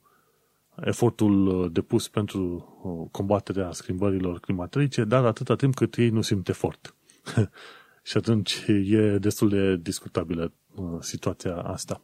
efortul 0.75 1.69
depus 1.71 2.07
pentru 2.07 2.67
combaterea 3.11 3.71
schimbărilor 3.71 4.39
climaterice, 4.39 5.03
dar 5.03 5.25
atâta 5.25 5.55
timp 5.55 5.75
cât 5.75 5.95
ei 5.95 6.09
nu 6.09 6.21
simt 6.21 6.49
efort. 6.49 6.95
și 8.09 8.17
atunci 8.17 8.65
e 8.67 9.17
destul 9.17 9.49
de 9.49 9.75
discutabilă 9.75 10.53
uh, 10.75 10.97
situația 10.99 11.55
asta. 11.55 12.01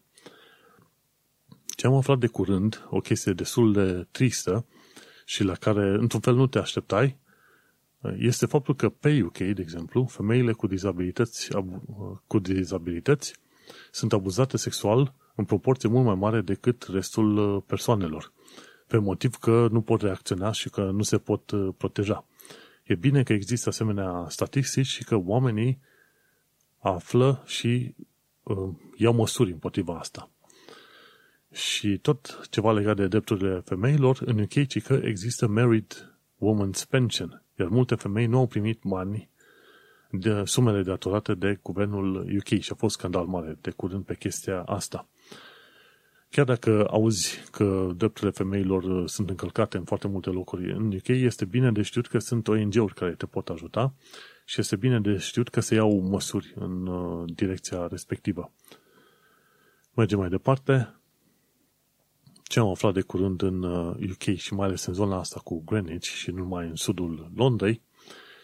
Ce 1.76 1.88
am 1.88 1.93
aflat 1.93 2.18
de 2.18 2.28
curând, 2.28 2.88
o 2.89 2.99
chestie 2.99 3.34
destul 3.34 3.74
de 3.74 4.07
tristă 4.11 4.66
și 5.26 5.43
la 5.43 5.53
care, 5.53 5.89
într-un 5.89 6.19
fel, 6.19 6.36
nu 6.36 6.47
te 6.47 6.59
așteptai, 6.59 7.17
uh, 8.01 8.13
este 8.17 8.45
faptul 8.45 8.76
că 8.76 8.89
pe 8.89 9.21
UK, 9.24 9.38
de 9.38 9.61
exemplu, 9.61 10.05
femeile 10.05 10.51
cu 10.51 10.67
dizabilități, 10.67 11.55
uh, 11.55 11.63
cu 12.28 12.39
dizabilități 12.39 13.36
sunt 13.91 14.13
abuzate 14.13 14.57
sexual 14.57 15.13
în 15.36 15.45
proporție 15.45 15.89
mult 15.89 16.05
mai 16.05 16.15
mare 16.15 16.41
decât 16.41 16.88
restul 16.91 17.61
persoanelor, 17.61 18.32
pe 18.88 18.97
motiv 18.97 19.36
că 19.36 19.67
nu 19.71 19.82
pot 19.82 20.01
reacționa 20.01 20.51
și 20.51 20.69
că 20.69 20.82
nu 20.82 21.03
se 21.03 21.17
pot 21.17 21.51
proteja. 21.78 22.26
E 22.84 22.95
bine 22.95 23.24
că 23.24 23.34
există 23.34 23.69
asemenea 23.69 24.26
statistici 24.30 24.86
și 24.86 25.03
că 25.03 25.15
oamenii 25.15 25.80
află 26.84 27.43
și 27.45 27.95
uh, 28.43 28.69
iau 28.95 29.13
măsuri 29.13 29.51
împotriva 29.51 29.97
asta. 29.97 30.30
Și 31.53 31.97
tot 31.97 32.47
ceva 32.49 32.71
legat 32.71 32.95
de 32.95 33.07
drepturile 33.07 33.61
femeilor, 33.65 34.21
în 34.25 34.39
UK 34.39 34.67
ci 34.67 34.81
că 34.81 34.93
există 35.03 35.47
Married 35.47 36.17
Woman's 36.35 36.89
Pension, 36.89 37.43
iar 37.59 37.67
multe 37.67 37.95
femei 37.95 38.25
nu 38.25 38.37
au 38.37 38.47
primit 38.47 38.79
bani 38.83 39.29
de 40.11 40.43
sumele 40.45 40.83
datorate 40.83 41.33
de 41.33 41.59
guvernul 41.61 42.35
UK 42.37 42.59
și 42.59 42.69
a 42.71 42.75
fost 42.75 42.95
scandal 42.95 43.25
mare 43.25 43.57
de 43.61 43.71
curând 43.71 44.05
pe 44.05 44.15
chestia 44.15 44.61
asta. 44.61 45.07
Chiar 46.29 46.45
dacă 46.45 46.87
auzi 46.89 47.43
că 47.51 47.91
drepturile 47.95 48.31
femeilor 48.31 48.83
uh, 48.83 49.09
sunt 49.09 49.29
încălcate 49.29 49.77
în 49.77 49.83
foarte 49.83 50.07
multe 50.07 50.29
locuri 50.29 50.71
în 50.71 50.93
UK, 50.93 51.07
este 51.07 51.45
bine 51.45 51.71
de 51.71 51.81
știut 51.81 52.07
că 52.07 52.19
sunt 52.19 52.47
ONG-uri 52.47 52.93
care 52.93 53.11
te 53.11 53.25
pot 53.25 53.49
ajuta 53.49 53.93
și 54.45 54.59
este 54.59 54.75
bine 54.75 54.99
de 54.99 55.17
știut 55.17 55.49
că 55.49 55.59
se 55.59 55.75
iau 55.75 55.99
măsuri 55.99 56.53
în 56.55 56.87
uh, 56.87 57.29
direcția 57.35 57.87
respectivă. 57.87 58.51
Mergem 59.93 60.19
mai 60.19 60.29
departe. 60.29 60.95
Ce 62.53 62.59
am 62.59 62.69
aflat 62.69 62.93
de 62.93 63.01
curând 63.01 63.41
în 63.41 63.63
UK 63.63 64.25
uh, 64.27 64.37
și 64.37 64.53
mai 64.53 64.67
ales 64.67 64.85
în 64.85 64.93
zona 64.93 65.17
asta 65.17 65.39
cu 65.43 65.63
Greenwich 65.65 66.07
și 66.07 66.31
nu 66.31 66.37
numai 66.37 66.67
în 66.67 66.75
sudul 66.75 67.31
Londrei, 67.35 67.81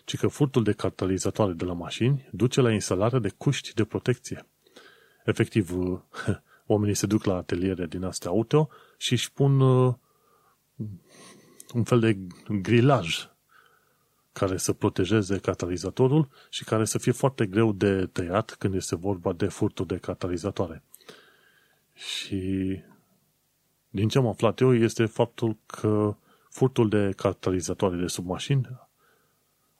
ci 0.05 0.17
că 0.17 0.27
furtul 0.27 0.63
de 0.63 0.71
catalizatoare 0.71 1.53
de 1.53 1.65
la 1.65 1.73
mașini 1.73 2.29
duce 2.31 2.61
la 2.61 2.71
instalarea 2.71 3.19
de 3.19 3.33
cuști 3.37 3.73
de 3.73 3.83
protecție. 3.83 4.47
Efectiv, 5.25 5.71
Oamenii 6.67 6.95
se 6.95 7.05
duc 7.05 7.23
la 7.23 7.35
ateliere 7.35 7.85
din 7.85 8.03
astea 8.03 8.29
auto 8.29 8.69
și 8.97 9.13
își 9.13 9.31
pun 9.31 9.59
uh, 9.59 9.93
un 11.73 11.83
fel 11.83 11.99
de 11.99 12.17
grilaj 12.61 13.29
care 14.31 14.57
să 14.57 14.73
protejeze 14.73 15.37
catalizatorul 15.37 16.29
și 16.49 16.63
care 16.63 16.85
să 16.85 16.97
fie 16.97 17.11
foarte 17.11 17.45
greu 17.45 17.71
de 17.71 18.05
tăiat 18.05 18.55
când 18.59 18.73
este 18.73 18.95
vorba 18.95 19.33
de 19.33 19.47
furtul 19.47 19.85
de 19.85 19.97
catalizatoare. 19.97 20.83
Și 21.93 22.81
din 23.89 24.07
ce 24.07 24.17
am 24.17 24.27
aflat 24.27 24.59
eu 24.59 24.73
este 24.75 25.05
faptul 25.05 25.57
că 25.65 26.15
furtul 26.49 26.89
de 26.89 27.13
catalizatoare 27.15 27.97
de 27.97 28.07
sub 28.07 28.25
mașini 28.25 28.69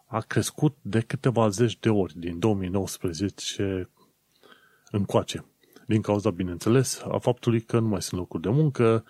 a 0.06 0.20
crescut 0.20 0.76
de 0.82 1.00
câteva 1.00 1.50
zeci 1.50 1.80
de 1.80 1.90
ori 1.90 2.20
din 2.20 2.40
2019 2.40 3.90
încoace. 4.92 5.46
Din 5.88 6.02
cauza, 6.02 6.30
bineînțeles, 6.30 7.02
a 7.12 7.18
faptului 7.18 7.62
că 7.62 7.80
nu 7.80 7.88
mai 7.88 8.02
sunt 8.02 8.20
locuri 8.20 8.42
de 8.42 8.50
muncă, 8.50 9.06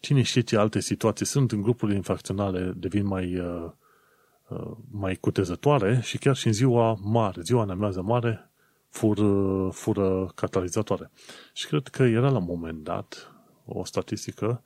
cine 0.00 0.22
știe 0.22 0.40
ce 0.40 0.56
alte 0.56 0.80
situații 0.80 1.26
sunt 1.26 1.52
în 1.52 1.62
grupurile 1.62 1.96
infracționale 1.96 2.72
devin 2.76 3.06
mai, 3.06 3.38
uh, 3.38 3.70
uh, 4.48 4.70
mai 4.90 5.14
cutezătoare 5.14 6.00
și 6.02 6.18
chiar 6.18 6.36
și 6.36 6.46
în 6.46 6.52
ziua 6.52 6.98
mare, 7.02 7.40
ziua 7.42 7.62
în 7.62 8.04
mare, 8.04 8.50
fur, 8.88 9.18
fură 9.72 10.32
catalizatoare. 10.34 11.10
Și 11.52 11.66
cred 11.66 11.88
că 11.88 12.02
era 12.02 12.30
la 12.30 12.38
un 12.38 12.44
moment 12.44 12.82
dat 12.84 13.33
o 13.64 13.84
statistică, 13.84 14.62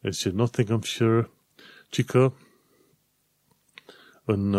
deci 0.00 0.28
Nottinghamshire, 0.28 1.30
ci 1.88 2.04
că 2.04 2.32
în 4.24 4.56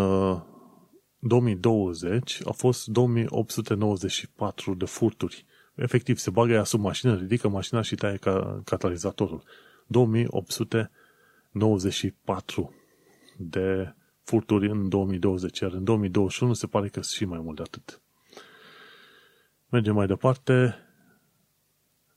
2020 1.20 2.39
uh, 2.39 2.48
a 2.48 2.52
fost 2.52 2.88
2894 2.88 4.74
de 4.74 4.86
furturi. 4.86 5.46
Efectiv, 5.76 6.18
se 6.18 6.30
bagă 6.30 6.54
ea 6.54 6.64
sub 6.64 6.80
mașină, 6.80 7.16
ridică 7.16 7.48
mașina 7.48 7.82
și 7.82 7.96
taie 7.96 8.18
ca 8.18 8.62
catalizatorul. 8.66 9.43
2894 9.88 12.74
de 13.38 13.96
furturi 14.24 14.70
în 14.70 14.89
2020, 14.89 15.60
iar 15.60 15.72
în 15.72 15.84
2021 15.84 16.54
se 16.54 16.68
pare 16.68 16.88
că 16.88 17.02
sunt 17.02 17.16
și 17.16 17.26
mai 17.26 17.39
mult 17.39 17.56
de 17.56 17.62
atât. 17.62 18.02
Mergem 19.70 19.93
mai 19.93 20.08
departe. 20.08 20.80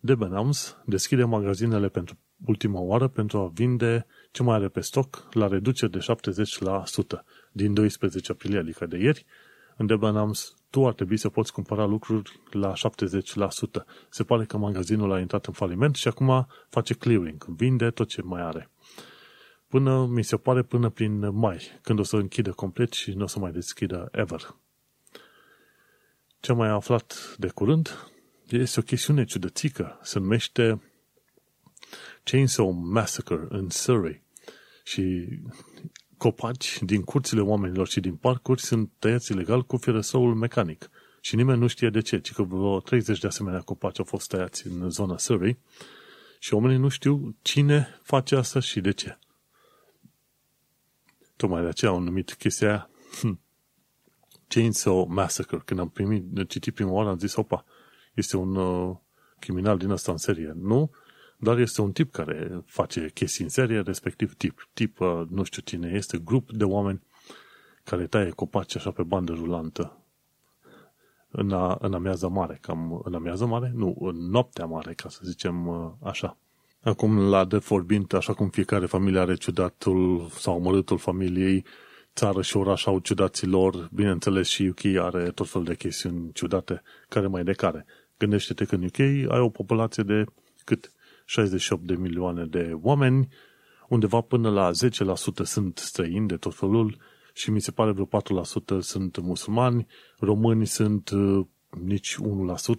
Debenhams 0.01 0.76
deschide 0.84 1.24
magazinele 1.24 1.88
pentru 1.88 2.18
ultima 2.46 2.80
oară 2.80 3.09
pentru 3.09 3.38
a 3.38 3.51
vinde 3.55 4.07
ce 4.30 4.42
mai 4.42 4.55
are 4.55 4.68
pe 4.68 4.80
stoc 4.80 5.28
la 5.32 5.46
reducere 5.46 5.90
de 5.90 5.99
70% 7.18 7.22
din 7.53 7.74
12 7.74 8.32
aprilie, 8.32 8.59
adică 8.59 8.86
de 8.86 8.96
ieri. 8.96 9.26
În 9.76 9.86
Debenhams 9.86 10.57
tu 10.70 10.86
ar 10.86 10.92
trebui 10.92 11.16
să 11.16 11.28
poți 11.28 11.53
cumpăra 11.53 11.84
lucruri 11.84 12.40
la 12.51 12.72
70%. 12.72 12.76
Se 14.09 14.24
pare 14.24 14.44
că 14.44 14.57
magazinul 14.57 15.12
a 15.12 15.20
intrat 15.20 15.46
în 15.46 15.53
faliment 15.53 15.94
și 15.94 16.09
acum 16.09 16.46
face 16.68 16.94
clearing, 16.94 17.44
vinde 17.44 17.90
tot 17.90 18.09
ce 18.09 18.22
mai 18.22 18.40
are. 18.40 18.70
Până, 19.68 20.07
mi 20.07 20.24
se 20.24 20.36
pare, 20.36 20.62
până 20.62 20.88
prin 20.88 21.30
mai, 21.34 21.61
când 21.82 21.99
o 21.99 22.03
să 22.03 22.16
închidă 22.16 22.51
complet 22.51 22.92
și 22.92 23.11
nu 23.11 23.22
o 23.22 23.26
să 23.26 23.38
mai 23.38 23.51
deschidă 23.51 24.09
ever. 24.12 24.57
Ce 26.40 26.51
am 26.51 26.57
mai 26.57 26.68
aflat 26.68 27.34
de 27.38 27.49
curând 27.49 28.11
este 28.51 28.80
o 28.80 28.82
chestiune 28.82 29.24
ciudățică. 29.24 29.99
Se 30.03 30.18
numește 30.18 30.82
Chainsaw 32.22 32.70
Massacre 32.70 33.46
în 33.49 33.70
Surrey. 33.70 34.22
Și 34.84 35.28
copaci 36.16 36.78
din 36.82 37.03
curțile 37.03 37.40
oamenilor 37.40 37.88
și 37.88 38.01
din 38.01 38.14
parcuri 38.14 38.61
sunt 38.61 38.90
tăiați 38.99 39.32
ilegal 39.32 39.64
cu 39.64 39.76
fierăsăul 39.76 40.34
mecanic. 40.34 40.90
Și 41.20 41.36
nimeni 41.36 41.61
nu 41.61 41.66
știe 41.66 41.90
de 41.90 42.01
ce, 42.01 42.18
ci 42.18 42.32
că 42.32 42.42
vreo 42.42 42.80
30 42.80 43.18
de 43.18 43.26
asemenea 43.26 43.61
copaci 43.61 43.99
au 43.99 44.05
fost 44.05 44.28
tăiați 44.28 44.66
în 44.66 44.90
zona 44.90 45.18
Surrey 45.18 45.59
și 46.38 46.55
oamenii 46.55 46.78
nu 46.78 46.88
știu 46.88 47.36
cine 47.42 48.01
face 48.03 48.36
asta 48.36 48.61
și 48.61 48.80
de 48.80 48.90
ce. 48.90 49.18
Tocmai 51.36 51.62
de 51.62 51.68
aceea 51.68 51.90
au 51.90 51.99
numit 51.99 52.34
chestia 52.34 52.68
aia 52.68 52.90
hm, 53.20 53.40
Chainsaw 54.49 55.07
Massacre. 55.07 55.62
Când 55.64 55.80
am 55.80 55.88
primit, 55.88 56.49
citit 56.49 56.74
prima 56.74 56.90
oară, 56.90 57.09
am 57.09 57.18
zis, 57.18 57.34
opa, 57.34 57.64
este 58.18 58.36
un 58.36 58.56
uh, 58.56 58.96
criminal 59.38 59.78
din 59.78 59.90
ăsta 59.90 60.12
în 60.12 60.18
serie. 60.18 60.52
Nu, 60.56 60.90
dar 61.36 61.58
este 61.58 61.80
un 61.80 61.92
tip 61.92 62.12
care 62.12 62.62
face 62.66 63.10
chestii 63.14 63.44
în 63.44 63.50
serie, 63.50 63.80
respectiv 63.80 64.34
tip. 64.34 64.68
Tip, 64.72 65.00
uh, 65.00 65.22
nu 65.28 65.42
știu 65.42 65.62
cine 65.62 65.90
este, 65.94 66.18
grup 66.18 66.50
de 66.50 66.64
oameni 66.64 67.02
care 67.84 68.06
taie 68.06 68.30
copaci 68.30 68.76
așa 68.76 68.90
pe 68.90 69.02
bandă 69.02 69.32
rulantă 69.32 70.02
în, 71.30 71.52
a, 71.52 71.76
în 71.80 71.94
amiază 71.94 72.28
mare, 72.28 72.58
cam 72.60 73.00
în 73.04 73.14
amiază 73.14 73.46
mare? 73.46 73.72
Nu, 73.74 73.96
în 74.00 74.30
noaptea 74.30 74.64
mare, 74.64 74.92
ca 74.94 75.08
să 75.08 75.20
zicem 75.24 75.66
uh, 75.66 75.90
așa. 76.02 76.36
Acum, 76.80 77.18
la 77.18 77.44
de 77.44 77.56
vorbint, 77.56 78.12
așa 78.12 78.34
cum 78.34 78.48
fiecare 78.48 78.86
familie 78.86 79.20
are 79.20 79.34
ciudatul 79.34 80.28
sau 80.30 80.54
omorâtul 80.56 80.98
familiei, 80.98 81.64
țară 82.14 82.42
și 82.42 82.56
oraș 82.56 82.86
au 82.86 82.98
ciudații 82.98 83.46
lor, 83.46 83.88
bineînțeles 83.92 84.48
și 84.48 84.62
UK 84.62 84.84
are 84.84 85.30
tot 85.30 85.48
felul 85.48 85.66
de 85.66 85.74
chestiuni 85.74 86.32
ciudate, 86.32 86.82
care 87.08 87.26
mai 87.26 87.44
de 87.44 87.52
care. 87.52 87.86
Gândește-te 88.18 88.64
că 88.64 88.74
în 88.74 88.84
UK 88.84 88.98
ai 88.98 89.40
o 89.40 89.48
populație 89.48 90.02
de 90.02 90.24
cât? 90.64 90.92
68 91.24 91.82
de 91.82 91.94
milioane 91.94 92.44
de 92.44 92.72
oameni, 92.82 93.28
undeva 93.88 94.20
până 94.20 94.50
la 94.50 94.70
10% 94.70 94.72
sunt 95.42 95.78
străini 95.78 96.28
de 96.28 96.36
tot 96.36 96.54
felul 96.54 96.96
și 97.34 97.50
mi 97.50 97.60
se 97.60 97.70
pare 97.70 97.90
vreo 97.90 98.08
4% 98.78 98.80
sunt 98.80 99.18
musulmani, 99.20 99.86
români 100.18 100.66
sunt 100.66 101.10
uh, 101.10 101.46
nici 101.84 102.16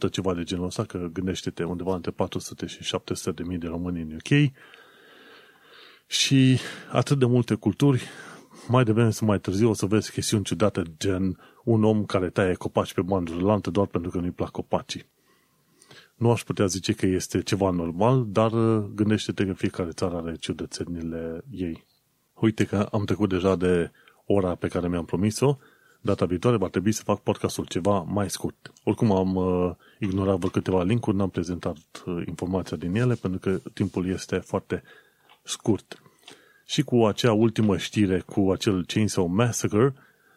1%, 0.08 0.12
ceva 0.12 0.34
de 0.34 0.44
genul 0.44 0.66
ăsta, 0.66 0.84
că 0.84 1.10
gândește-te 1.14 1.64
undeva 1.64 1.96
între 1.96 2.12
400 2.12 2.66
și 2.66 2.84
700 2.84 3.42
de 3.42 3.48
mii 3.48 3.58
de 3.58 3.68
români 3.68 4.02
în 4.02 4.12
UK 4.14 4.52
și 6.08 6.60
atât 6.92 7.20
de 7.20 7.26
multe 7.26 7.56
culturi, 7.56 8.04
mai 8.68 8.84
devreme 8.84 9.10
sau 9.10 9.28
mai 9.28 9.40
târziu 9.40 9.70
o 9.70 9.74
să 9.74 9.86
vezi 9.86 10.12
chestiuni 10.12 10.44
ciudate, 10.44 10.82
gen 10.98 11.40
un 11.64 11.84
om 11.84 12.06
care 12.06 12.30
taie 12.30 12.54
copaci 12.54 12.94
pe 12.94 13.02
bandă 13.02 13.32
rulantă 13.32 13.70
doar 13.70 13.88
pentru 13.88 14.12
că 14.12 14.18
nu-i 14.18 14.32
plac 14.32 14.50
copacii. 14.50 15.06
Nu 16.20 16.32
aș 16.32 16.44
putea 16.44 16.66
zice 16.66 16.94
că 16.94 17.06
este 17.06 17.42
ceva 17.42 17.70
normal, 17.70 18.26
dar 18.28 18.52
uh, 18.52 18.86
gândește-te 18.96 19.46
că 19.46 19.54
fiecare 19.54 19.90
țară 19.92 20.18
are 20.18 20.36
ciudățenile 20.36 21.44
ei. 21.52 21.86
Uite 22.34 22.66
că 22.66 22.88
am 22.92 23.06
trecut 23.06 23.30
deja 23.30 23.56
de 23.56 23.92
ora 24.26 24.56
pe 24.56 24.68
care 24.68 24.88
mi-am 24.88 25.06
promis-o, 25.06 25.58
data 26.02 26.26
viitoare 26.26 26.58
va 26.58 26.68
trebui 26.68 26.92
să 26.92 27.04
fac 27.04 27.22
podcastul 27.22 27.66
ceva 27.66 28.00
mai 28.00 28.30
scurt. 28.30 28.74
Oricum 28.84 29.12
am 29.12 29.36
uh, 29.36 29.72
ignorat 30.00 30.38
vreo 30.38 30.50
câteva 30.50 30.84
linkuri, 30.84 31.16
n-am 31.16 31.30
prezentat 31.30 31.78
uh, 32.06 32.24
informația 32.26 32.78
din 32.78 32.96
ele, 32.96 33.14
pentru 33.14 33.40
că 33.40 33.70
timpul 33.74 34.08
este 34.08 34.38
foarte 34.38 34.84
scurt. 35.44 36.02
Și 36.66 36.82
cu 36.82 37.06
acea 37.06 37.34
ultimă 37.34 37.78
știre, 37.78 38.20
cu 38.20 38.52
acel 38.52 38.86
Chainsaw 38.86 39.26
Massacre, 39.26 39.94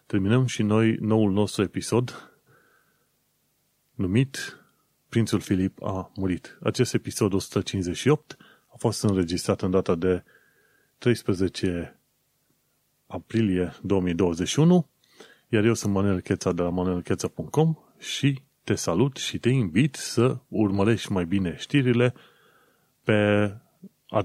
terminăm 0.06 0.46
și 0.46 0.62
noi 0.62 0.96
noul 1.00 1.32
nostru 1.32 1.62
episod 1.62 2.32
numit 3.94 4.61
Prințul 5.12 5.40
Filip 5.40 5.82
a 5.82 6.10
murit. 6.14 6.58
Acest 6.62 6.94
episod 6.94 7.32
158 7.32 8.36
a 8.66 8.74
fost 8.78 9.02
înregistrat 9.02 9.62
în 9.62 9.70
data 9.70 9.94
de 9.94 10.24
13 10.98 12.00
aprilie 13.06 13.72
2021, 13.82 14.88
iar 15.48 15.64
eu 15.64 15.74
sunt 15.74 15.92
Manuel 15.92 16.20
Cheța 16.20 16.52
de 16.52 16.62
la 16.62 16.68
manuelcheța.com 16.68 17.74
și 17.98 18.42
te 18.64 18.74
salut 18.74 19.16
și 19.16 19.38
te 19.38 19.48
invit 19.48 19.94
să 19.94 20.38
urmărești 20.48 21.12
mai 21.12 21.24
bine 21.24 21.56
știrile 21.58 22.14
pe, 23.04 23.50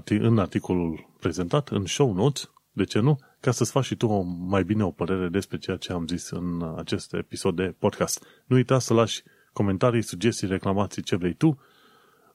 în 0.08 0.38
articolul 0.38 1.10
prezentat, 1.20 1.68
în 1.68 1.86
show 1.86 2.12
notes, 2.12 2.50
de 2.72 2.84
ce 2.84 2.98
nu, 2.98 3.18
ca 3.40 3.50
să-ți 3.50 3.70
faci 3.70 3.84
și 3.84 3.96
tu 3.96 4.06
o, 4.06 4.20
mai 4.22 4.64
bine 4.64 4.84
o 4.84 4.90
părere 4.90 5.28
despre 5.28 5.58
ceea 5.58 5.76
ce 5.76 5.92
am 5.92 6.06
zis 6.06 6.30
în 6.30 6.74
acest 6.76 7.14
episod 7.14 7.56
de 7.56 7.74
podcast. 7.78 8.24
Nu 8.46 8.56
uita 8.56 8.78
să 8.78 8.94
lași 8.94 9.22
comentarii, 9.58 10.02
sugestii, 10.02 10.48
reclamații, 10.48 11.02
ce 11.02 11.16
vrei 11.16 11.34
tu, 11.34 11.58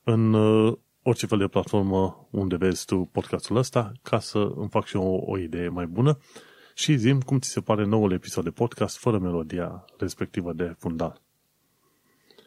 în 0.04 0.34
uh, 0.34 0.78
orice 1.04 1.26
fel 1.26 1.38
de 1.38 1.48
platformă 1.48 2.28
unde 2.32 2.56
vezi 2.56 2.86
tu 2.86 3.10
podcastul 3.12 3.56
ăsta, 3.56 3.92
ca 4.02 4.20
să 4.20 4.40
îmi 4.56 4.70
fac 4.70 4.86
și 4.86 4.96
o, 4.96 5.16
o 5.26 5.38
idee 5.38 5.68
mai 5.68 5.86
bună 5.86 6.18
și 6.74 6.98
zim 6.98 7.22
cum 7.22 7.40
ți 7.40 7.50
se 7.50 7.62
pare 7.62 7.86
noul 7.86 8.12
episod 8.12 8.44
de 8.44 8.50
podcast 8.50 8.98
fără 8.98 9.18
melodia 9.20 9.86
respectivă 9.98 10.54
de 10.54 10.76
fundal. 10.78 11.22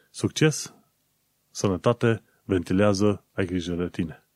Succes, 0.09 0.75
sănătate, 1.51 2.23
ventilează, 2.43 3.23
ai 3.31 3.45
grijă 3.45 3.73
de 3.73 3.89
tine. 3.89 4.26